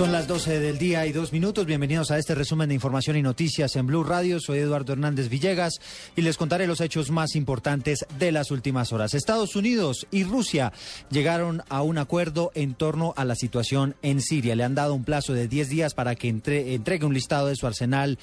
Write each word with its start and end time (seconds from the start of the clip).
Son 0.00 0.12
las 0.12 0.26
12 0.26 0.60
del 0.60 0.78
día 0.78 1.04
y 1.04 1.12
dos 1.12 1.30
minutos. 1.30 1.66
Bienvenidos 1.66 2.10
a 2.10 2.16
este 2.16 2.34
resumen 2.34 2.70
de 2.70 2.74
información 2.74 3.18
y 3.18 3.22
noticias 3.22 3.76
en 3.76 3.86
Blue 3.86 4.02
Radio. 4.02 4.40
Soy 4.40 4.60
Eduardo 4.60 4.94
Hernández 4.94 5.28
Villegas 5.28 5.74
y 6.16 6.22
les 6.22 6.38
contaré 6.38 6.66
los 6.66 6.80
hechos 6.80 7.10
más 7.10 7.36
importantes 7.36 8.06
de 8.18 8.32
las 8.32 8.50
últimas 8.50 8.94
horas. 8.94 9.12
Estados 9.12 9.56
Unidos 9.56 10.06
y 10.10 10.24
Rusia 10.24 10.72
llegaron 11.10 11.62
a 11.68 11.82
un 11.82 11.98
acuerdo 11.98 12.50
en 12.54 12.72
torno 12.72 13.12
a 13.14 13.26
la 13.26 13.34
situación 13.34 13.94
en 14.00 14.22
Siria. 14.22 14.56
Le 14.56 14.64
han 14.64 14.74
dado 14.74 14.94
un 14.94 15.04
plazo 15.04 15.34
de 15.34 15.48
10 15.48 15.68
días 15.68 15.92
para 15.92 16.14
que 16.14 16.28
entregue 16.28 17.04
un 17.04 17.12
listado 17.12 17.48
de 17.48 17.56
su 17.56 17.66
arsenal 17.66 18.18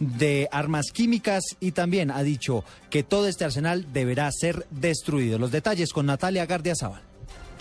de 0.00 0.50
armas 0.52 0.92
químicas 0.92 1.44
y 1.60 1.72
también 1.72 2.10
ha 2.10 2.22
dicho 2.22 2.62
que 2.90 3.04
todo 3.04 3.26
este 3.26 3.46
arsenal 3.46 3.90
deberá 3.90 4.30
ser 4.32 4.66
destruido. 4.70 5.38
Los 5.38 5.50
detalles 5.50 5.94
con 5.94 6.04
Natalia 6.04 6.44
Gardiazabal. 6.44 7.11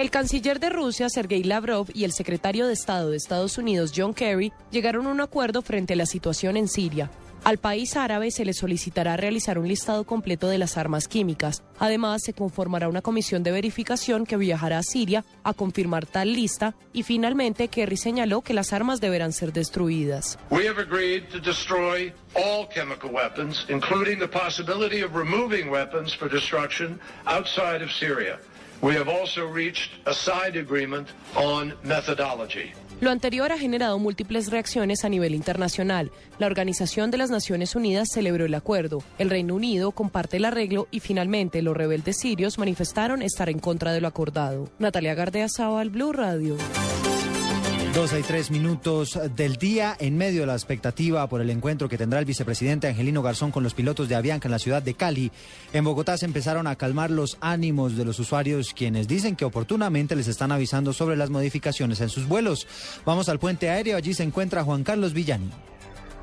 El 0.01 0.09
canciller 0.09 0.59
de 0.59 0.71
Rusia, 0.71 1.09
Sergei 1.09 1.43
Lavrov, 1.43 1.85
y 1.93 2.05
el 2.05 2.11
secretario 2.11 2.65
de 2.65 2.73
Estado 2.73 3.11
de 3.11 3.17
Estados 3.17 3.59
Unidos, 3.59 3.93
John 3.95 4.15
Kerry, 4.15 4.51
llegaron 4.71 5.05
a 5.05 5.11
un 5.11 5.21
acuerdo 5.21 5.61
frente 5.61 5.93
a 5.93 5.95
la 5.95 6.07
situación 6.07 6.57
en 6.57 6.67
Siria. 6.67 7.11
Al 7.43 7.59
país 7.59 7.95
árabe 7.95 8.31
se 8.31 8.43
le 8.43 8.53
solicitará 8.53 9.15
realizar 9.15 9.59
un 9.59 9.67
listado 9.67 10.03
completo 10.03 10.47
de 10.47 10.59
las 10.59 10.77
armas 10.77 11.07
químicas. 11.07 11.63
Además, 11.79 12.21
se 12.23 12.33
conformará 12.33 12.87
una 12.87 13.01
comisión 13.01 13.43
de 13.43 13.51
verificación 13.51 14.25
que 14.25 14.37
viajará 14.37 14.79
a 14.79 14.83
Siria 14.83 15.23
a 15.43 15.53
confirmar 15.53 16.07
tal 16.07 16.33
lista 16.33 16.75
y 16.93 17.03
finalmente 17.03 17.67
Kerry 17.67 17.97
señaló 17.97 18.41
que 18.41 18.53
las 18.55 18.73
armas 18.73 19.01
deberán 19.01 19.33
ser 19.33 19.53
destruidas. 19.53 20.39
We 28.81 28.95
have 28.95 29.09
also 29.09 29.47
reached 29.47 29.91
a 30.07 30.13
side 30.13 30.57
agreement 30.57 31.07
on 31.35 31.73
methodology. 31.83 32.71
Lo 32.99 33.09
anterior 33.09 33.51
ha 33.51 33.57
generado 33.57 33.97
múltiples 33.97 34.51
reacciones 34.51 35.05
a 35.05 35.09
nivel 35.09 35.33
internacional. 35.33 36.11
La 36.37 36.47
Organización 36.47 37.09
de 37.09 37.17
las 37.17 37.31
Naciones 37.31 37.75
Unidas 37.75 38.09
celebró 38.11 38.45
el 38.45 38.53
acuerdo. 38.53 39.03
El 39.17 39.29
Reino 39.29 39.55
Unido 39.55 39.91
comparte 39.91 40.37
el 40.37 40.45
arreglo 40.45 40.87
y 40.91 40.99
finalmente 40.99 41.61
los 41.61 41.75
rebeldes 41.75 42.17
sirios 42.19 42.59
manifestaron 42.59 43.21
estar 43.21 43.49
en 43.49 43.59
contra 43.59 43.91
de 43.91 44.01
lo 44.01 44.07
acordado. 44.07 44.69
Natalia 44.77 45.15
Gardea 45.15 45.47
al 45.57 45.89
Blue 45.89 46.11
Radio. 46.11 46.57
12 47.93 48.19
y 48.19 48.23
tres 48.23 48.51
minutos 48.51 49.19
del 49.35 49.57
día 49.57 49.97
en 49.99 50.17
medio 50.17 50.41
de 50.41 50.47
la 50.47 50.53
expectativa 50.53 51.27
por 51.27 51.41
el 51.41 51.49
encuentro 51.49 51.89
que 51.89 51.97
tendrá 51.97 52.19
el 52.19 52.25
vicepresidente 52.25 52.87
Angelino 52.87 53.21
Garzón 53.21 53.51
con 53.51 53.63
los 53.63 53.73
pilotos 53.73 54.07
de 54.07 54.15
Avianca 54.15 54.47
en 54.47 54.53
la 54.53 54.59
ciudad 54.59 54.81
de 54.81 54.93
Cali. 54.93 55.29
En 55.73 55.83
Bogotá 55.83 56.17
se 56.17 56.25
empezaron 56.25 56.67
a 56.67 56.77
calmar 56.77 57.11
los 57.11 57.37
ánimos 57.41 57.97
de 57.97 58.05
los 58.05 58.17
usuarios 58.19 58.73
quienes 58.73 59.09
dicen 59.09 59.35
que 59.35 59.43
oportunamente 59.43 60.15
les 60.15 60.29
están 60.29 60.53
avisando 60.53 60.93
sobre 60.93 61.17
las 61.17 61.29
modificaciones 61.29 61.99
en 61.99 62.07
sus 62.07 62.29
vuelos. 62.29 62.65
Vamos 63.05 63.27
al 63.27 63.39
puente 63.39 63.69
aéreo, 63.69 63.97
allí 63.97 64.13
se 64.13 64.23
encuentra 64.23 64.63
Juan 64.63 64.83
Carlos 64.83 65.13
Villani. 65.13 65.51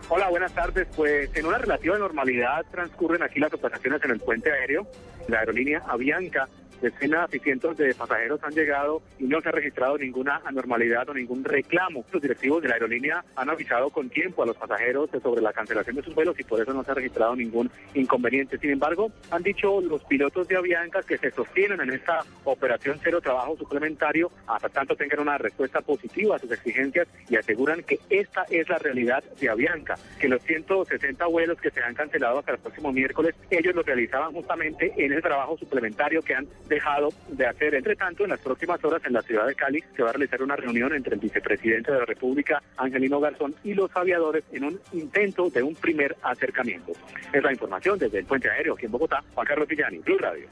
Hola, 0.08 0.30
buenas 0.30 0.52
tardes. 0.54 0.88
Pues 0.96 1.30
en 1.34 1.44
una 1.44 1.58
relativa 1.58 1.98
normalidad 1.98 2.64
transcurren 2.70 3.22
aquí 3.22 3.40
las 3.40 3.52
operaciones 3.52 4.02
en 4.04 4.12
el 4.12 4.20
puente 4.20 4.50
aéreo. 4.50 4.86
La 5.28 5.40
aerolínea 5.40 5.82
Avianca 5.86 6.48
Decenas 6.80 7.32
y 7.34 7.38
cientos 7.38 7.76
de 7.76 7.94
pasajeros 7.94 8.42
han 8.42 8.52
llegado 8.52 9.02
y 9.18 9.24
no 9.24 9.40
se 9.40 9.48
ha 9.48 9.52
registrado 9.52 9.98
ninguna 9.98 10.40
anormalidad 10.44 11.08
o 11.08 11.14
ningún 11.14 11.44
reclamo. 11.44 12.04
Los 12.12 12.22
directivos 12.22 12.62
de 12.62 12.68
la 12.68 12.74
aerolínea 12.74 13.24
han 13.36 13.50
avisado 13.50 13.90
con 13.90 14.08
tiempo 14.08 14.42
a 14.42 14.46
los 14.46 14.56
pasajeros 14.56 15.10
sobre 15.22 15.42
la 15.42 15.52
cancelación 15.52 15.96
de 15.96 16.02
sus 16.02 16.14
vuelos 16.14 16.38
y 16.38 16.44
por 16.44 16.60
eso 16.60 16.72
no 16.72 16.84
se 16.84 16.90
ha 16.90 16.94
registrado 16.94 17.34
ningún 17.34 17.70
inconveniente. 17.94 18.58
Sin 18.58 18.70
embargo, 18.70 19.10
han 19.30 19.42
dicho 19.42 19.80
los 19.80 20.04
pilotos 20.04 20.46
de 20.48 20.56
Avianca 20.56 21.02
que 21.02 21.18
se 21.18 21.30
sostienen 21.30 21.80
en 21.80 21.90
esta 21.90 22.24
operación 22.44 22.98
cero 23.02 23.20
trabajo 23.20 23.56
suplementario 23.56 24.30
hasta 24.46 24.68
tanto 24.68 24.96
tengan 24.96 25.20
una 25.20 25.38
respuesta 25.38 25.80
positiva 25.80 26.36
a 26.36 26.38
sus 26.38 26.50
exigencias 26.52 27.08
y 27.28 27.36
aseguran 27.36 27.82
que 27.82 27.98
esta 28.10 28.44
es 28.50 28.68
la 28.68 28.78
realidad 28.78 29.22
de 29.40 29.48
Avianca, 29.48 29.96
que 30.20 30.28
los 30.28 30.42
160 30.42 31.26
vuelos 31.26 31.60
que 31.60 31.70
se 31.70 31.82
han 31.82 31.94
cancelado 31.94 32.38
hasta 32.38 32.52
el 32.52 32.58
próximo 32.58 32.92
miércoles, 32.92 33.34
ellos 33.50 33.74
lo 33.74 33.82
realizaban 33.82 34.32
justamente 34.32 34.92
en 34.96 35.12
ese 35.12 35.22
trabajo 35.22 35.56
suplementario 35.58 36.22
que 36.22 36.34
han 36.34 36.46
dejado 36.68 37.08
de 37.28 37.46
hacer. 37.46 37.74
Entre 37.74 37.96
tanto, 37.96 38.24
en 38.24 38.30
las 38.30 38.40
próximas 38.40 38.82
horas 38.84 39.02
en 39.04 39.12
la 39.12 39.22
ciudad 39.22 39.46
de 39.46 39.54
Cali 39.54 39.82
se 39.96 40.02
va 40.02 40.10
a 40.10 40.12
realizar 40.12 40.42
una 40.42 40.56
reunión 40.56 40.94
entre 40.94 41.14
el 41.14 41.20
vicepresidente 41.20 41.92
de 41.92 41.98
la 41.98 42.04
República, 42.04 42.62
Angelino 42.76 43.20
Garzón, 43.20 43.54
y 43.64 43.74
los 43.74 43.90
aviadores 43.94 44.44
en 44.52 44.64
un 44.64 44.80
intento 44.92 45.50
de 45.50 45.62
un 45.62 45.74
primer 45.74 46.16
acercamiento. 46.22 46.92
Es 47.32 47.42
la 47.42 47.52
información 47.52 47.98
desde 47.98 48.18
el 48.18 48.26
puente 48.26 48.50
aéreo 48.50 48.74
aquí 48.74 48.86
en 48.86 48.92
Bogotá. 48.92 49.22
Juan 49.34 49.46
Carlos 49.46 49.68
Villani, 49.68 49.98
Blue 49.98 50.18
Radio. 50.18 50.46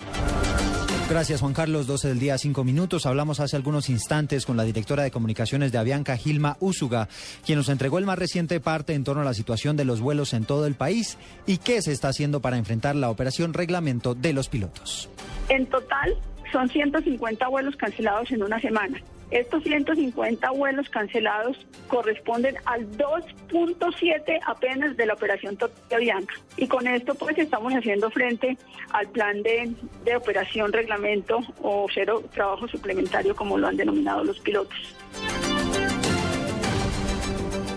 Gracias, 1.08 1.40
Juan 1.40 1.54
Carlos. 1.54 1.86
12 1.86 2.08
del 2.08 2.18
día, 2.18 2.36
5 2.36 2.64
minutos. 2.64 3.06
Hablamos 3.06 3.38
hace 3.38 3.54
algunos 3.54 3.88
instantes 3.88 4.44
con 4.44 4.56
la 4.56 4.64
directora 4.64 5.04
de 5.04 5.12
comunicaciones 5.12 5.70
de 5.70 5.78
Avianca, 5.78 6.16
Gilma 6.16 6.56
Úsuga, 6.58 7.08
quien 7.44 7.58
nos 7.58 7.68
entregó 7.68 7.98
el 7.98 8.04
más 8.04 8.18
reciente 8.18 8.58
parte 8.58 8.92
en 8.92 9.04
torno 9.04 9.22
a 9.22 9.24
la 9.24 9.32
situación 9.32 9.76
de 9.76 9.84
los 9.84 10.00
vuelos 10.00 10.34
en 10.34 10.44
todo 10.44 10.66
el 10.66 10.74
país 10.74 11.16
y 11.46 11.58
qué 11.58 11.80
se 11.80 11.92
está 11.92 12.08
haciendo 12.08 12.40
para 12.40 12.58
enfrentar 12.58 12.96
la 12.96 13.08
operación 13.08 13.54
reglamento 13.54 14.16
de 14.16 14.32
los 14.32 14.48
pilotos. 14.48 15.08
En 15.48 15.66
total, 15.66 16.16
son 16.50 16.68
150 16.68 17.48
vuelos 17.48 17.76
cancelados 17.76 18.32
en 18.32 18.42
una 18.42 18.60
semana. 18.60 19.00
Estos 19.30 19.62
150 19.64 20.50
vuelos 20.52 20.88
cancelados 20.88 21.56
corresponden 21.88 22.56
al 22.64 22.88
2.7 22.92 24.40
apenas 24.46 24.96
de 24.96 25.06
la 25.06 25.14
operación 25.14 25.58
de 25.90 25.98
Bianca. 25.98 26.34
Y 26.56 26.68
con 26.68 26.86
esto 26.86 27.14
pues 27.14 27.36
estamos 27.38 27.72
haciendo 27.72 28.10
frente 28.10 28.56
al 28.92 29.08
plan 29.08 29.42
de, 29.42 29.74
de 30.04 30.16
operación 30.16 30.72
reglamento 30.72 31.40
o 31.60 31.86
cero 31.92 32.22
trabajo 32.32 32.68
suplementario 32.68 33.34
como 33.34 33.58
lo 33.58 33.66
han 33.66 33.76
denominado 33.76 34.22
los 34.24 34.38
pilotos. 34.40 34.78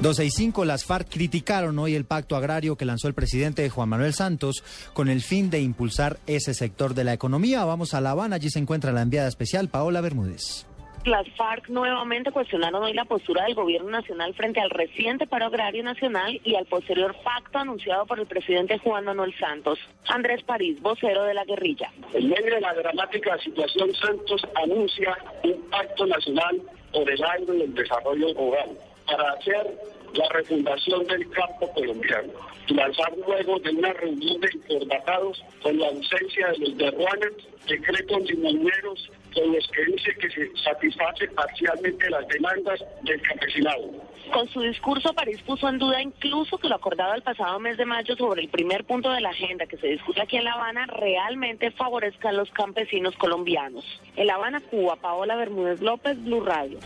12 0.01 0.25
y 0.25 0.31
5, 0.31 0.63
las 0.63 0.85
FARC 0.85 1.09
criticaron 1.09 1.77
hoy 1.77 1.93
el 1.93 2.05
pacto 2.05 2.37
agrario 2.37 2.77
que 2.77 2.85
lanzó 2.85 3.09
el 3.09 3.13
presidente 3.13 3.69
Juan 3.69 3.89
Manuel 3.89 4.13
Santos 4.13 4.63
con 4.93 5.09
el 5.09 5.21
fin 5.21 5.49
de 5.49 5.59
impulsar 5.59 6.19
ese 6.25 6.53
sector 6.53 6.93
de 6.93 7.03
la 7.03 7.11
economía. 7.11 7.65
Vamos 7.65 7.93
a 7.93 7.99
La 7.99 8.11
Habana, 8.11 8.37
allí 8.37 8.49
se 8.49 8.59
encuentra 8.59 8.93
la 8.93 9.01
enviada 9.01 9.27
especial 9.27 9.67
Paola 9.67 9.99
Bermúdez. 9.99 10.68
Las 11.05 11.27
FARC 11.37 11.69
nuevamente 11.69 12.29
cuestionaron 12.31 12.83
hoy 12.83 12.93
la 12.93 13.05
postura 13.05 13.45
del 13.45 13.55
gobierno 13.55 13.89
nacional 13.89 14.33
frente 14.33 14.59
al 14.59 14.69
reciente 14.69 15.27
paro 15.27 15.45
agrario 15.45 15.81
nacional 15.81 16.41
y 16.43 16.55
al 16.55 16.65
posterior 16.65 17.15
pacto 17.23 17.57
anunciado 17.57 18.05
por 18.05 18.19
el 18.19 18.27
presidente 18.27 18.77
Juan 18.79 19.05
Manuel 19.05 19.33
Santos. 19.39 19.79
Andrés 20.09 20.43
París, 20.43 20.81
vocero 20.81 21.23
de 21.23 21.33
la 21.33 21.45
guerrilla. 21.45 21.89
En 22.13 22.29
medio 22.29 22.53
de 22.55 22.61
la 22.61 22.73
dramática 22.73 23.37
situación, 23.39 23.93
Santos 23.95 24.41
anuncia 24.61 25.17
un 25.43 25.69
pacto 25.69 26.05
nacional 26.05 26.61
por 26.91 27.09
el 27.09 27.23
agro 27.23 27.53
y 27.53 27.61
el 27.61 27.73
desarrollo 27.73 28.33
rural 28.33 28.69
para 29.07 29.31
hacer 29.31 29.79
la 30.13 30.27
refundación 30.29 31.05
del 31.05 31.29
campo 31.29 31.71
colombiano. 31.71 32.33
Lanzar 32.67 33.13
luego 33.25 33.57
de 33.59 33.69
una 33.71 33.93
reunión 33.93 34.41
de 34.41 34.49
informatados 34.53 35.41
con 35.63 35.79
la 35.79 35.87
ausencia 35.87 36.47
de 36.49 36.57
los 36.57 36.77
derruanes, 36.77 37.31
decretos 37.67 38.21
limoneros 38.29 39.09
con 39.33 39.51
los 39.53 39.67
que 39.67 39.85
dice 39.85 40.15
que 40.15 40.29
se 40.29 40.49
satisface 40.63 41.27
parcialmente 41.29 42.09
las 42.09 42.27
demandas 42.27 42.79
del 43.03 43.21
campesinado. 43.21 43.91
Con 44.31 44.47
su 44.49 44.61
discurso, 44.61 45.13
París 45.13 45.41
puso 45.41 45.67
en 45.67 45.79
duda 45.79 46.01
incluso 46.01 46.57
que 46.57 46.69
lo 46.69 46.75
acordado 46.75 47.13
el 47.15 47.23
pasado 47.23 47.59
mes 47.59 47.77
de 47.77 47.85
mayo 47.85 48.15
sobre 48.15 48.41
el 48.41 48.49
primer 48.49 48.83
punto 48.85 49.11
de 49.11 49.21
la 49.21 49.29
agenda 49.29 49.65
que 49.65 49.77
se 49.77 49.87
discute 49.87 50.21
aquí 50.21 50.37
en 50.37 50.43
La 50.43 50.53
Habana 50.53 50.85
realmente 50.85 51.71
favorezca 51.71 52.29
a 52.29 52.33
los 52.33 52.49
campesinos 52.51 53.15
colombianos. 53.15 53.83
En 54.15 54.27
La 54.27 54.35
Habana, 54.35 54.61
Cuba, 54.61 54.95
Paola 54.97 55.35
Bermúdez 55.35 55.81
López, 55.81 56.23
Blue 56.23 56.43
Radio. 56.43 56.79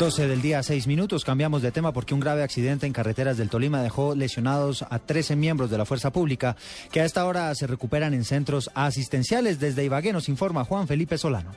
12 0.00 0.28
del 0.28 0.40
día, 0.40 0.62
6 0.62 0.86
minutos. 0.86 1.26
Cambiamos 1.26 1.60
de 1.60 1.72
tema 1.72 1.92
porque 1.92 2.14
un 2.14 2.20
grave 2.20 2.42
accidente 2.42 2.86
en 2.86 2.94
carreteras 2.94 3.36
del 3.36 3.50
Tolima 3.50 3.82
dejó 3.82 4.14
lesionados 4.14 4.82
a 4.88 4.98
13 4.98 5.36
miembros 5.36 5.68
de 5.68 5.76
la 5.76 5.84
fuerza 5.84 6.10
pública 6.10 6.56
que 6.90 7.02
a 7.02 7.04
esta 7.04 7.26
hora 7.26 7.54
se 7.54 7.66
recuperan 7.66 8.14
en 8.14 8.24
centros 8.24 8.70
asistenciales. 8.74 9.60
Desde 9.60 9.84
Ibagué 9.84 10.14
nos 10.14 10.30
informa 10.30 10.64
Juan 10.64 10.88
Felipe 10.88 11.18
Solano. 11.18 11.50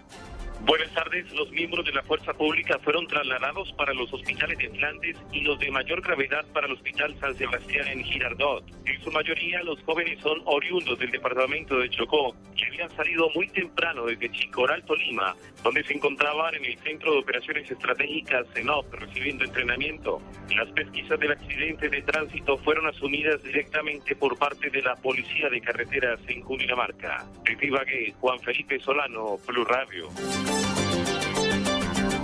Buenas 0.66 0.94
tardes. 0.94 1.30
Los 1.34 1.52
miembros 1.52 1.86
de 1.86 1.92
la 1.92 2.02
fuerza 2.04 2.34
pública 2.34 2.80
fueron 2.80 3.06
trasladados 3.08 3.72
para 3.74 3.94
los 3.94 4.12
hospitales 4.14 4.58
de 4.58 4.70
Flandes 4.70 5.18
y 5.34 5.42
los 5.42 5.60
de 5.60 5.70
mayor 5.70 6.02
gravedad 6.02 6.46
para 6.54 6.68
el 6.68 6.74
Hospital 6.74 7.14
San 7.20 7.36
Sebastián 7.36 7.86
en 7.90 8.04
Girardot. 8.04 8.64
En 8.86 9.04
su 9.04 9.12
mayoría, 9.12 9.62
los 9.64 9.82
jóvenes 9.84 10.20
son 10.22 10.42
oriundos 10.46 10.98
del 11.00 11.12
departamento 11.12 11.78
de 11.80 11.90
Chocó 11.90 12.34
y 12.56 12.64
habían 12.64 12.90
salido 12.96 13.30
muy 13.36 13.48
temprano 13.50 14.06
desde 14.06 14.32
Chicoral, 14.32 14.84
Tolima, 14.86 15.36
donde 15.64 15.84
se 15.84 15.94
encontraban 15.96 16.56
en 16.56 16.64
el 16.64 16.80
Centro 16.80 17.12
de 17.12 17.20
Operaciones 17.20 17.70
Estratégicas 17.70 18.48
CENOP 18.54 18.94
recibiendo 18.94 19.44
entrenamiento. 19.44 20.22
Las 20.56 20.70
pesquisas 20.72 21.20
del 21.20 21.34
accidente 21.34 21.90
de 21.90 22.02
tránsito 22.04 22.58
fueron 22.60 22.88
asumidas 22.88 23.44
directamente 23.44 24.16
por 24.16 24.38
parte 24.38 24.70
de 24.70 24.82
la 24.82 24.96
Policía 24.96 25.50
de 25.50 25.60
Carreteras 25.60 26.20
en 26.28 26.42
Cundinamarca. 26.42 27.26
Desde 27.44 27.68
Ibagué, 27.68 28.14
Juan 28.20 28.40
Felipe 28.40 28.80
Solano, 28.80 29.38
Plus. 29.46 29.64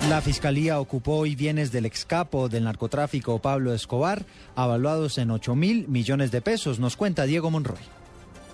La 0.09 0.21
fiscalía 0.21 0.79
ocupó 0.79 1.17
hoy 1.17 1.35
bienes 1.35 1.71
del 1.71 1.85
excapo 1.85 2.49
del 2.49 2.63
narcotráfico 2.63 3.37
Pablo 3.37 3.75
Escobar, 3.75 4.25
avaluados 4.55 5.19
en 5.19 5.29
8 5.29 5.53
mil 5.53 5.87
millones 5.87 6.31
de 6.31 6.41
pesos, 6.41 6.79
nos 6.79 6.97
cuenta 6.97 7.27
Diego 7.27 7.51
Monroy. 7.51 7.98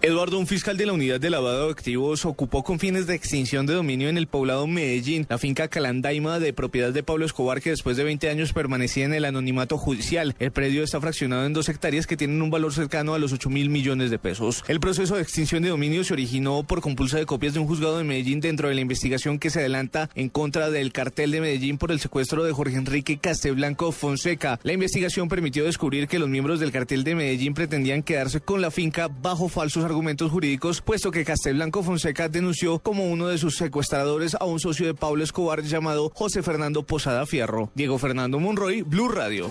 Eduardo, 0.05 0.37
un 0.37 0.45
fiscal 0.45 0.77
de 0.77 0.85
la 0.85 0.93
unidad 0.93 1.19
de 1.19 1.31
lavado 1.31 1.65
de 1.65 1.71
activos, 1.71 2.25
ocupó 2.25 2.63
con 2.63 2.77
fines 2.77 3.07
de 3.07 3.15
extinción 3.15 3.65
de 3.65 3.73
dominio 3.73 4.07
en 4.07 4.19
el 4.19 4.27
poblado 4.27 4.67
Medellín 4.67 5.25
la 5.27 5.39
finca 5.39 5.67
Calandaima 5.67 6.37
de 6.37 6.53
propiedad 6.53 6.93
de 6.93 7.01
Pablo 7.01 7.25
Escobar, 7.25 7.59
que 7.59 7.71
después 7.71 7.97
de 7.97 8.03
20 8.03 8.29
años 8.29 8.53
permanecía 8.53 9.05
en 9.05 9.15
el 9.15 9.25
anonimato 9.25 9.79
judicial. 9.79 10.35
El 10.37 10.51
predio 10.51 10.83
está 10.83 11.01
fraccionado 11.01 11.47
en 11.47 11.53
dos 11.53 11.69
hectáreas 11.69 12.05
que 12.05 12.17
tienen 12.17 12.43
un 12.43 12.51
valor 12.51 12.71
cercano 12.71 13.15
a 13.15 13.19
los 13.19 13.33
8 13.33 13.49
mil 13.49 13.71
millones 13.71 14.11
de 14.11 14.19
pesos. 14.19 14.63
El 14.67 14.79
proceso 14.79 15.15
de 15.15 15.23
extinción 15.23 15.63
de 15.63 15.69
dominio 15.69 16.03
se 16.03 16.13
originó 16.13 16.61
por 16.61 16.81
compulsa 16.81 17.17
de 17.17 17.25
copias 17.25 17.55
de 17.55 17.61
un 17.61 17.67
juzgado 17.67 17.97
de 17.97 18.03
Medellín 18.03 18.41
dentro 18.41 18.69
de 18.69 18.75
la 18.75 18.81
investigación 18.81 19.39
que 19.39 19.49
se 19.49 19.61
adelanta 19.61 20.11
en 20.13 20.29
contra 20.29 20.69
del 20.69 20.93
cartel 20.93 21.31
de 21.31 21.41
Medellín 21.41 21.79
por 21.79 21.91
el 21.91 21.99
secuestro 21.99 22.43
de 22.43 22.53
Jorge 22.53 22.77
Enrique 22.77 23.17
Casteblanco 23.17 23.91
Fonseca. 23.91 24.59
La 24.61 24.73
investigación 24.73 25.29
permitió 25.29 25.65
descubrir 25.65 26.07
que 26.07 26.19
los 26.19 26.29
miembros 26.29 26.59
del 26.59 26.71
cartel 26.71 27.03
de 27.03 27.15
Medellín 27.15 27.55
pretendían 27.55 28.03
quedarse 28.03 28.39
con 28.39 28.61
la 28.61 28.69
finca 28.69 29.07
bajo 29.07 29.49
falsos 29.49 29.83
argumentos 29.83 29.94
argumentos 29.95 30.29
jurídicos, 30.29 30.81
puesto 30.81 31.09
que 31.09 31.23
Castelblanco 31.23 31.81
Fonseca 31.81 32.27
denunció 32.27 32.79
como 32.79 33.05
uno 33.05 33.27
de 33.27 33.37
sus 33.37 33.55
secuestradores 33.55 34.35
a 34.35 34.43
un 34.43 34.59
socio 34.59 34.85
de 34.85 34.93
Pablo 34.93 35.23
Escobar 35.23 35.63
llamado 35.63 36.11
José 36.13 36.43
Fernando 36.43 36.83
Posada 36.83 37.25
Fierro. 37.25 37.71
Diego 37.75 37.97
Fernando 37.97 38.37
Monroy, 38.37 38.81
Blue 38.81 39.07
Radio. 39.07 39.49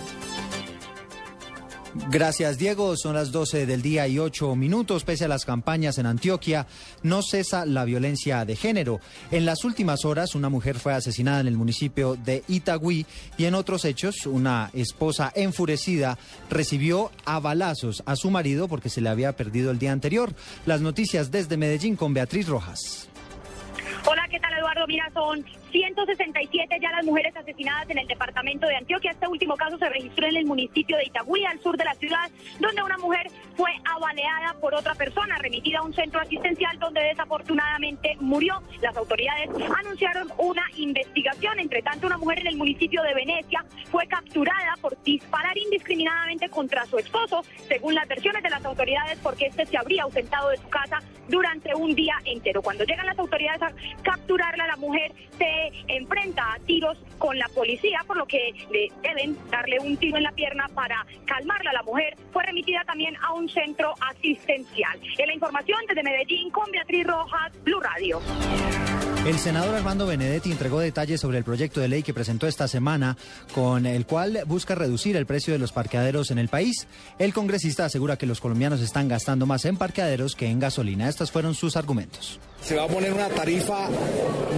Gracias, 2.11 2.59
Diego. 2.59 2.97
Son 2.97 3.15
las 3.15 3.31
12 3.31 3.67
del 3.67 3.81
día 3.81 4.09
y 4.09 4.19
8 4.19 4.57
minutos. 4.57 5.05
Pese 5.05 5.27
a 5.27 5.29
las 5.29 5.45
campañas 5.45 5.97
en 5.99 6.07
Antioquia, 6.07 6.67
no 7.03 7.23
cesa 7.23 7.65
la 7.67 7.85
violencia 7.85 8.45
de 8.45 8.57
género. 8.57 9.01
En 9.31 9.47
las 9.47 9.65
últimas 9.65 10.05
horas, 10.05 10.35
una 10.35 10.49
mujer 10.49 10.79
fue 10.79 10.93
asesinada 10.93 11.41
en 11.41 11.47
el 11.47 11.57
municipio 11.57 12.17
de 12.17 12.43
Itagüí 12.49 13.07
y 13.39 13.45
en 13.45 13.55
otros 13.55 13.85
hechos, 13.85 14.27
una 14.27 14.71
esposa 14.73 15.33
enfurecida 15.37 16.19
recibió 16.51 17.13
a 17.25 17.39
balazos 17.39 18.03
a 18.07 18.17
su 18.17 18.31
marido 18.31 18.67
porque 18.67 18.89
se 18.89 19.01
le 19.01 19.09
había 19.09 19.37
perdido 19.37 19.71
el 19.71 19.79
día 19.79 19.93
anterior. 19.93 20.35
Las 20.67 20.81
noticias 20.81 21.31
desde 21.31 21.57
Medellín 21.57 21.95
con 21.95 22.13
Beatriz 22.13 22.49
Rojas. 22.49 23.09
Hola, 24.07 24.27
¿qué 24.31 24.41
tal 24.41 24.53
Eduardo? 24.59 24.87
Mira, 24.89 25.11
son 25.15 25.45
167 25.75 26.79
ya 26.81 26.91
las 26.93 27.05
mujeres 27.05 27.37
asesinadas 27.37 27.91
en 27.91 27.99
el 27.99 28.07
departamento 28.07 28.69
de 28.69 28.77
Antioquia. 28.77 29.11
Este 29.11 29.27
último 29.27 29.57
caso 29.57 29.77
se 29.77 29.89
registró 29.89 30.29
en 30.29 30.37
el 30.37 30.47
municipio 30.47 30.97
de 30.97 31.07
Itagüí, 31.07 31.45
al 31.45 31.59
sur 31.59 31.77
de 31.77 31.85
la 31.85 31.95
ciudad, 31.95 32.31
donde 32.61 32.81
una 32.81 32.97
mujer 32.97 33.27
fue 33.57 33.73
abaleada 33.85 34.55
por 34.61 34.73
otra 34.73 34.95
persona, 34.95 35.37
remitida 35.39 35.81
a 35.81 35.83
un 35.83 35.93
centro 35.93 36.21
asistencial 36.21 36.79
donde 36.79 37.03
desafortunadamente 37.03 38.17
murió. 38.21 38.63
Las 38.83 38.97
autoridades 38.97 39.51
anunciaron 39.81 40.29
una 40.39 40.63
investigación. 40.77 41.59
Entre 41.59 41.83
tanto, 41.83 42.07
una 42.07 42.19
mujer 42.19 42.39
en 42.39 42.47
el 42.47 42.57
municipio 42.57 43.03
de 43.03 43.13
Venecia 43.13 43.65
fue 43.91 44.07
capturada 44.07 44.77
por 44.81 44.97
disparar 45.03 45.59
indiscriminadamente 45.59 46.49
contra 46.51 46.87
su 46.87 46.99
esposo, 46.99 47.43
según 47.67 47.97
las 47.97 48.07
versiones 48.07 48.45
de 48.45 48.51
las 48.51 48.65
autoridades, 48.65 49.19
porque 49.21 49.47
este 49.47 49.67
se 49.67 49.77
habría 49.77 50.05
ausentado 50.05 50.51
de 50.51 50.57
su 50.59 50.69
casa 50.69 51.03
durante 51.29 51.75
un 51.75 51.95
día 51.95 52.15
entero. 52.25 52.63
Cuando 52.63 52.85
llegan 52.85 53.07
las 53.07 53.19
autoridades 53.19 53.63
a 53.63 53.73
capturarla, 54.03 54.69
la 54.69 54.77
mujer 54.77 55.13
se 55.39 55.73
enfrenta 55.89 56.55
a 56.55 56.59
tiros 56.61 56.99
con 57.19 57.39
la 57.39 57.49
policía, 57.49 58.03
por 58.07 58.17
lo 58.17 58.27
que 58.27 58.53
deben 59.03 59.37
darle 59.51 59.79
un 59.81 59.97
tiro 59.97 60.17
en 60.17 60.25
la 60.25 60.33
pierna 60.33 60.69
para 60.75 61.07
calmarla. 61.25 61.73
La 61.73 61.83
mujer 61.83 62.17
fue 62.33 62.45
remitida 62.45 62.85
también 62.85 63.17
a 63.23 63.33
un 63.33 63.49
centro 63.49 63.95
asistencial. 64.01 64.99
En 65.19 65.27
la 65.27 65.35
información 65.35 65.79
desde 65.89 66.03
Medellín 66.03 66.51
con 66.51 66.71
Beatriz 66.71 67.07
Rojas, 67.07 67.53
Blue 67.65 67.81
Radio. 67.81 68.21
El 69.27 69.39
senador 69.39 69.75
Armando 69.75 70.07
Benedetti 70.07 70.53
entregó 70.53 70.81
detalles 70.81 71.19
sobre 71.19 71.39
el 71.39 71.45
proyecto 71.45 71.81
de 71.81 71.89
ley 71.89 72.03
que 72.03 72.13
presentó 72.13 72.47
esta 72.47 72.69
semana, 72.69 73.17
con 73.55 73.87
el 73.87 74.05
cual 74.05 74.43
busca 74.47 74.75
reducir 74.75 75.17
el 75.17 75.25
precio 75.25 75.55
de 75.55 75.59
los 75.59 75.73
parqueaderos 75.73 76.31
en 76.31 76.39
el 76.39 76.49
país. 76.49 76.87
El 77.19 77.33
congresista 77.33 77.87
asegura 77.87 78.19
que 78.19 78.27
los 78.27 78.43
colombianos 78.43 78.83
están 78.83 79.09
gastando 79.09 79.47
más 79.47 79.65
en 79.65 79.79
parqueaderos 79.79 80.37
que 80.37 80.49
en 80.49 80.61
gasolina. 80.61 81.09
Estos 81.09 81.33
fueron 81.33 81.55
sus 81.55 81.79
argumentos. 81.79 82.39
Se 82.65 82.75
va 82.75 82.85
a 82.85 82.89
poner 82.89 83.13
una 83.13 83.29
tarifa 83.29 83.89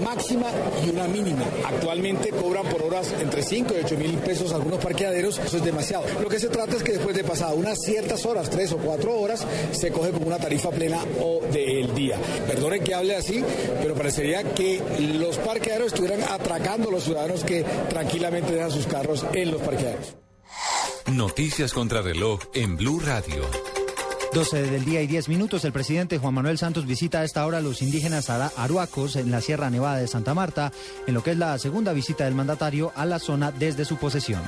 máxima 0.05 0.47
y 0.85 0.91
una 0.91 1.08
mínima. 1.08 1.44
Actualmente 1.67 2.31
cobran 2.31 2.64
por 2.69 2.82
horas 2.82 3.12
entre 3.20 3.43
5 3.43 3.75
y 3.75 3.85
8 3.85 3.97
mil 3.97 4.12
pesos 4.19 4.53
algunos 4.53 4.79
parqueaderos. 4.79 5.38
Eso 5.38 5.56
es 5.56 5.64
demasiado. 5.64 6.05
Lo 6.23 6.29
que 6.29 6.38
se 6.38 6.49
trata 6.49 6.76
es 6.76 6.85
que 6.85 6.93
después 6.93 7.17
de 7.17 7.25
pasar 7.25 7.55
unas 7.55 7.79
ciertas 7.81 8.25
horas, 8.25 8.49
3 8.49 8.73
o 8.73 8.79
4 8.79 9.20
horas, 9.20 9.44
se 9.73 9.91
coge 9.91 10.12
como 10.12 10.26
una 10.26 10.38
tarifa 10.38 10.70
plena 10.70 11.05
o 11.20 11.41
del 11.53 11.94
día. 11.94 12.17
Perdonen 12.47 12.85
que 12.85 12.94
hable 12.94 13.17
así, 13.17 13.44
pero 13.82 13.94
parecería 13.94 14.55
que 14.55 14.81
los 15.19 15.38
parqueaderos 15.38 15.88
estuvieran 15.88 16.23
atracando 16.31 16.91
a 16.91 16.93
los 16.93 17.02
ciudadanos 17.02 17.43
que 17.43 17.64
tranquilamente 17.88 18.52
dejan 18.52 18.70
sus 18.70 18.87
carros 18.87 19.26
en 19.32 19.50
los 19.50 19.61
parqueaderos. 19.62 20.14
Noticias 21.12 21.73
contra 21.73 22.02
reloj 22.02 22.41
en 22.55 22.76
Blue 22.76 23.00
Radio. 23.00 23.75
12 24.37 24.71
del 24.71 24.85
día 24.85 25.00
y 25.00 25.06
10 25.06 25.31
minutos, 25.31 25.65
el 25.65 25.73
presidente 25.73 26.19
Juan 26.19 26.35
Manuel 26.35 26.59
Santos 26.59 26.85
visita 26.85 27.21
a 27.21 27.25
esta 27.25 27.47
hora 27.47 27.56
a 27.56 27.62
los 27.62 27.81
indígenas 27.81 28.29
aruacos 28.29 29.17
en 29.17 29.31
la 29.31 29.41
Sierra 29.41 29.71
Nevada 29.71 29.97
de 29.97 30.09
Santa 30.09 30.35
Marta, 30.35 30.73
en 31.06 31.15
lo 31.15 31.23
que 31.23 31.31
es 31.31 31.38
la 31.38 31.59
segunda 31.59 31.94
visita 31.94 32.27
del 32.27 32.35
mandatario 32.35 32.93
a 32.97 33.06
la 33.06 33.19
zona 33.19 33.50
desde 33.50 33.87
su 33.87 33.97
posesión. 33.97 34.43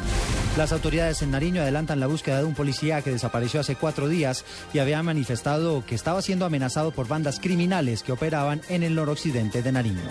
Las 0.59 0.73
autoridades 0.73 1.23
en 1.23 1.31
Nariño 1.31 1.63
adelantan 1.63 2.01
la 2.01 2.07
búsqueda 2.07 2.37
de 2.37 2.45
un 2.45 2.55
policía 2.55 3.01
que 3.01 3.13
desapareció 3.13 3.61
hace 3.61 3.77
cuatro 3.77 4.09
días 4.09 4.45
y 4.75 4.81
había 4.81 5.03
manifestado 5.03 5.83
que 5.87 5.95
estaba 5.95 6.21
siendo 6.21 6.45
amenazado 6.45 6.91
por 6.91 7.09
bandas 7.09 7.41
criminales 7.41 8.03
que 8.03 8.13
operaban 8.13 8.61
en 8.69 8.83
el 8.83 8.95
noroccidente 8.95 9.63
de 9.63 9.73
Nariño. 9.73 10.03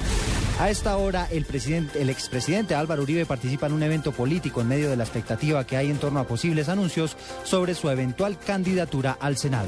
A 0.59 0.71
esta 0.71 0.97
hora, 0.97 1.27
el, 1.29 1.45
presidente, 1.45 2.01
el 2.01 2.09
expresidente 2.09 2.73
Álvaro 2.73 3.03
Uribe 3.03 3.27
participa 3.27 3.67
en 3.67 3.73
un 3.73 3.83
evento 3.83 4.11
político 4.11 4.61
en 4.61 4.67
medio 4.67 4.89
de 4.89 4.95
la 4.95 5.03
expectativa 5.03 5.67
que 5.67 5.77
hay 5.77 5.91
en 5.91 5.99
torno 5.99 6.19
a 6.19 6.25
posibles 6.25 6.67
anuncios 6.67 7.15
sobre 7.43 7.75
su 7.75 7.91
eventual 7.91 8.39
candidatura 8.39 9.17
al 9.19 9.37
Senado. 9.37 9.66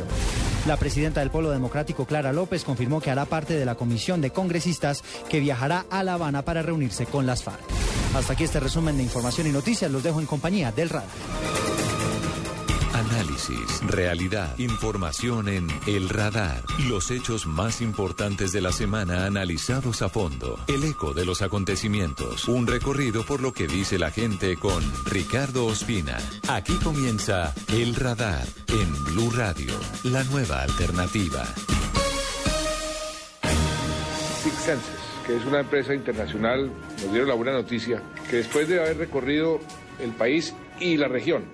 La 0.67 0.77
presidenta 0.77 1.21
del 1.21 1.31
Polo 1.31 1.51
Democrático, 1.51 2.05
Clara 2.05 2.33
López, 2.33 2.63
confirmó 2.63 3.01
que 3.01 3.11
hará 3.11 3.25
parte 3.25 3.55
de 3.55 3.65
la 3.65 3.75
comisión 3.75 4.21
de 4.21 4.31
congresistas 4.31 5.03
que 5.29 5.39
viajará 5.39 5.85
a 5.89 6.03
La 6.03 6.13
Habana 6.13 6.43
para 6.43 6.61
reunirse 6.61 7.05
con 7.05 7.25
las 7.25 7.43
FARC. 7.43 7.61
Hasta 8.13 8.33
aquí 8.33 8.43
este 8.43 8.59
resumen 8.59 8.97
de 8.97 9.03
información 9.03 9.47
y 9.47 9.51
noticias. 9.51 9.89
Los 9.91 10.03
dejo 10.03 10.19
en 10.19 10.25
compañía 10.25 10.71
del 10.71 10.89
radar. 10.89 11.07
Análisis, 13.11 13.81
realidad, 13.87 14.55
información 14.59 15.47
en 15.47 15.67
El 15.87 16.09
Radar. 16.09 16.61
Los 16.87 17.09
hechos 17.09 17.47
más 17.47 17.81
importantes 17.81 18.51
de 18.51 18.61
la 18.61 18.71
semana 18.71 19.25
analizados 19.25 20.03
a 20.03 20.09
fondo. 20.09 20.59
El 20.67 20.83
eco 20.83 21.13
de 21.13 21.25
los 21.25 21.41
acontecimientos. 21.41 22.47
Un 22.47 22.67
recorrido 22.67 23.23
por 23.23 23.41
lo 23.41 23.51
que 23.51 23.67
dice 23.67 23.97
la 23.97 24.11
gente 24.11 24.57
con 24.57 24.83
Ricardo 25.05 25.65
Ospina. 25.65 26.17
Aquí 26.49 26.73
comienza 26.83 27.53
El 27.69 27.95
Radar 27.95 28.45
en 28.67 29.03
Blue 29.05 29.31
Radio, 29.31 29.73
la 30.03 30.23
nueva 30.25 30.61
alternativa. 30.61 31.45
Six 34.43 34.55
Senses, 34.55 34.99
que 35.25 35.35
es 35.35 35.45
una 35.45 35.61
empresa 35.61 35.95
internacional, 35.95 36.71
nos 37.01 37.11
dieron 37.11 37.27
la 37.27 37.35
buena 37.35 37.53
noticia 37.53 38.03
que 38.29 38.37
después 38.37 38.67
de 38.67 38.79
haber 38.79 38.97
recorrido 38.97 39.59
el 39.99 40.11
país 40.11 40.53
y 40.79 40.97
la 40.97 41.07
región, 41.07 41.45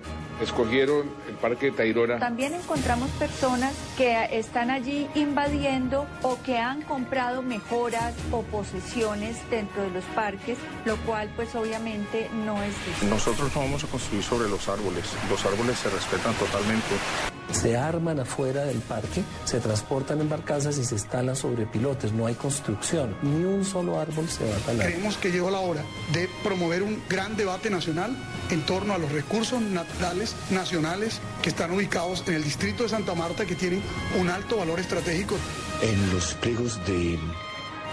escogieron 0.42 1.06
Parque 1.36 1.66
de 1.66 1.72
Tayrona. 1.72 2.18
También 2.18 2.54
encontramos 2.54 3.10
personas 3.12 3.74
que 3.96 4.28
están 4.32 4.70
allí 4.70 5.08
invadiendo 5.14 6.06
o 6.22 6.38
que 6.42 6.58
han 6.58 6.82
comprado 6.82 7.42
mejoras 7.42 8.14
o 8.32 8.42
posesiones 8.42 9.38
dentro 9.50 9.82
de 9.82 9.90
los 9.90 10.04
parques, 10.06 10.58
lo 10.84 10.96
cual 10.98 11.30
pues 11.36 11.54
obviamente 11.54 12.28
no 12.44 12.62
es 12.62 12.74
justo. 12.74 13.06
Nosotros 13.06 13.54
no 13.54 13.62
vamos 13.62 13.84
a 13.84 13.86
construir 13.86 14.22
sobre 14.22 14.48
los 14.48 14.68
árboles, 14.68 15.04
los 15.30 15.44
árboles 15.44 15.78
se 15.78 15.90
respetan 15.90 16.34
totalmente. 16.34 17.35
Se 17.52 17.76
arman 17.76 18.20
afuera 18.20 18.64
del 18.64 18.78
parque, 18.78 19.22
se 19.44 19.60
transportan 19.60 20.20
en 20.20 20.28
barcazas 20.28 20.78
y 20.78 20.84
se 20.84 20.94
instalan 20.94 21.36
sobre 21.36 21.66
pilotes, 21.66 22.12
no 22.12 22.26
hay 22.26 22.34
construcción, 22.34 23.16
ni 23.22 23.44
un 23.44 23.64
solo 23.64 24.00
árbol 24.00 24.28
se 24.28 24.44
va 24.48 24.56
a 24.56 24.60
talar. 24.60 24.86
Creemos 24.86 25.16
que 25.16 25.30
llegó 25.30 25.50
la 25.50 25.60
hora 25.60 25.82
de 26.12 26.28
promover 26.42 26.82
un 26.82 27.02
gran 27.08 27.36
debate 27.36 27.70
nacional 27.70 28.16
en 28.50 28.66
torno 28.66 28.94
a 28.94 28.98
los 28.98 29.10
recursos 29.12 29.60
naturales 29.60 30.34
nacionales 30.50 31.20
que 31.42 31.50
están 31.50 31.70
ubicados 31.70 32.24
en 32.26 32.34
el 32.34 32.44
distrito 32.44 32.82
de 32.82 32.88
Santa 32.88 33.14
Marta 33.14 33.46
que 33.46 33.54
tienen 33.54 33.82
un 34.18 34.28
alto 34.28 34.56
valor 34.58 34.80
estratégico. 34.80 35.36
En 35.82 36.14
los 36.14 36.34
pliegos 36.34 36.84
de 36.86 37.18